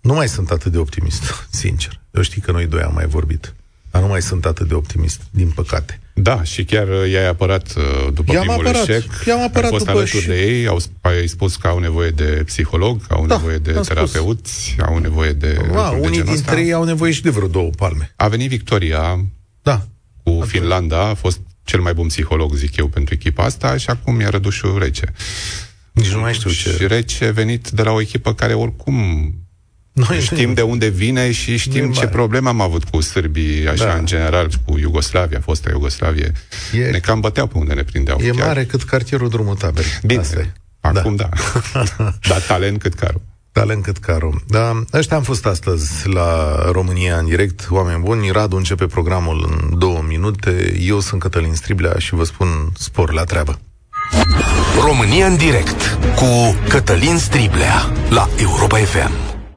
nu 0.00 0.14
mai 0.14 0.28
sunt 0.28 0.50
atât 0.50 0.72
de 0.72 0.78
optimist, 0.78 1.22
sincer. 1.50 2.00
Eu 2.10 2.22
știi 2.22 2.40
că 2.40 2.52
noi 2.52 2.66
doi 2.66 2.82
am 2.82 2.94
mai 2.94 3.06
vorbit. 3.06 3.54
Dar 3.90 4.02
nu 4.02 4.08
mai 4.08 4.22
sunt 4.22 4.44
atât 4.44 4.68
de 4.68 4.74
optimist, 4.74 5.20
din 5.30 5.50
păcate. 5.50 6.00
Da, 6.14 6.42
și 6.42 6.64
chiar 6.64 6.88
uh, 6.88 7.10
i-ai 7.10 7.28
apărat 7.28 7.74
uh, 7.76 8.12
după 8.12 8.32
I-am 8.32 8.46
primul 8.46 8.66
apărat, 8.66 8.88
eșec. 8.88 9.10
i-am 9.26 9.40
apărat 9.42 9.64
ai 9.64 9.70
fost 9.70 9.84
după 9.84 9.98
alături 9.98 10.22
și- 10.22 10.26
de 10.28 10.40
ei, 10.42 10.66
au, 10.66 10.80
ai 11.00 11.26
spus 11.26 11.56
că 11.56 11.66
au 11.66 11.78
nevoie 11.78 12.10
de 12.10 12.42
psiholog, 12.46 13.00
au 13.08 13.26
Da, 13.26 13.36
nevoie 13.36 13.56
de 13.58 13.70
am 13.70 13.82
spus. 13.82 13.86
terapeuți, 13.88 14.76
au 14.86 14.98
nevoie 14.98 15.32
de 15.32 15.46
A, 15.58 15.62
lucruri 15.62 15.90
de 16.00 16.06
unii 16.06 16.18
genul 16.18 16.34
dintre 16.34 16.50
ăsta. 16.50 16.60
ei 16.60 16.72
au 16.72 16.84
nevoie 16.84 17.12
și 17.12 17.22
de 17.22 17.30
vreo 17.30 17.46
două 17.48 17.70
palme. 17.70 18.12
A 18.16 18.28
venit 18.28 18.48
Victoria 18.48 19.24
Da. 19.62 19.86
cu 20.22 20.42
Finlanda, 20.46 21.08
a 21.08 21.14
fost 21.14 21.40
cel 21.68 21.80
mai 21.80 21.94
bun 21.94 22.06
psiholog, 22.06 22.54
zic 22.54 22.76
eu, 22.76 22.86
pentru 22.86 23.14
echipa 23.14 23.44
asta 23.44 23.76
și 23.76 23.90
acum 23.90 24.20
e 24.20 24.26
rădușul 24.28 24.78
rece. 24.78 25.12
Nici 25.92 26.12
nu 26.12 26.20
mai 26.20 26.34
știu 26.34 26.50
ce... 26.50 26.70
Și 26.76 26.86
rece 26.86 27.30
venit 27.30 27.68
de 27.70 27.82
la 27.82 27.90
o 27.90 28.00
echipă 28.00 28.34
care 28.34 28.54
oricum 28.54 28.94
Noi 29.92 30.20
știm 30.20 30.54
de 30.54 30.62
unde 30.62 30.88
vine 30.88 31.32
și 31.32 31.48
Nu 31.48 31.54
e 31.54 31.58
știm 31.58 31.90
ce 31.92 31.98
mare. 31.98 32.08
probleme 32.08 32.48
am 32.48 32.60
avut 32.60 32.84
cu 32.84 33.00
sârbii, 33.00 33.68
așa, 33.68 33.84
Da. 33.84 33.94
în 33.94 34.06
general, 34.06 34.50
cu 34.66 34.78
Iugoslavia, 34.78 35.40
fosta 35.40 35.70
Iugoslavie. 35.70 36.32
E- 36.72 36.90
Ne 36.90 36.98
cam 36.98 37.20
băteau 37.20 37.46
pe 37.46 37.58
unde 37.58 37.72
ne 37.74 37.82
prindeau. 37.82 38.18
E 38.20 38.28
chiar. 38.30 38.46
mare 38.46 38.64
cât 38.64 38.82
cartierul 38.82 39.28
drumul 39.28 39.54
taberei. 39.54 39.90
Bine, 40.02 40.20
Asta 40.20 40.38
e. 40.40 40.52
acum 40.80 41.14
da. 41.16 41.28
Dar 42.28 42.40
talent 42.46 42.80
cât 42.80 42.94
caro. 42.94 43.20
Talent 43.52 43.82
cât 43.82 43.96
caro. 43.98 44.30
Da, 44.48 44.82
ăștia 44.92 45.16
am 45.16 45.22
fost 45.22 45.46
astăzi 45.46 46.08
la 46.08 46.58
România 46.72 47.16
în 47.18 47.26
direct, 47.26 47.66
oameni 47.70 48.02
buni. 48.02 48.30
Radu 48.30 48.56
începe 48.56 48.86
programul 48.86 49.46
în 49.70 49.78
două 49.78 50.02
minute. 50.18 50.74
Eu 50.80 51.00
sunt 51.00 51.20
Cătălin 51.20 51.54
Striblea 51.54 51.94
și 51.98 52.14
vă 52.14 52.24
spun 52.24 52.48
spor 52.78 53.12
la 53.12 53.24
treabă. 53.24 53.58
România 54.84 55.26
în 55.26 55.36
direct 55.36 55.98
cu 56.16 56.56
Cătălin 56.68 57.18
Striblea 57.18 57.92
la 58.08 58.28
Europa 58.40 58.76
FM. 58.76 59.37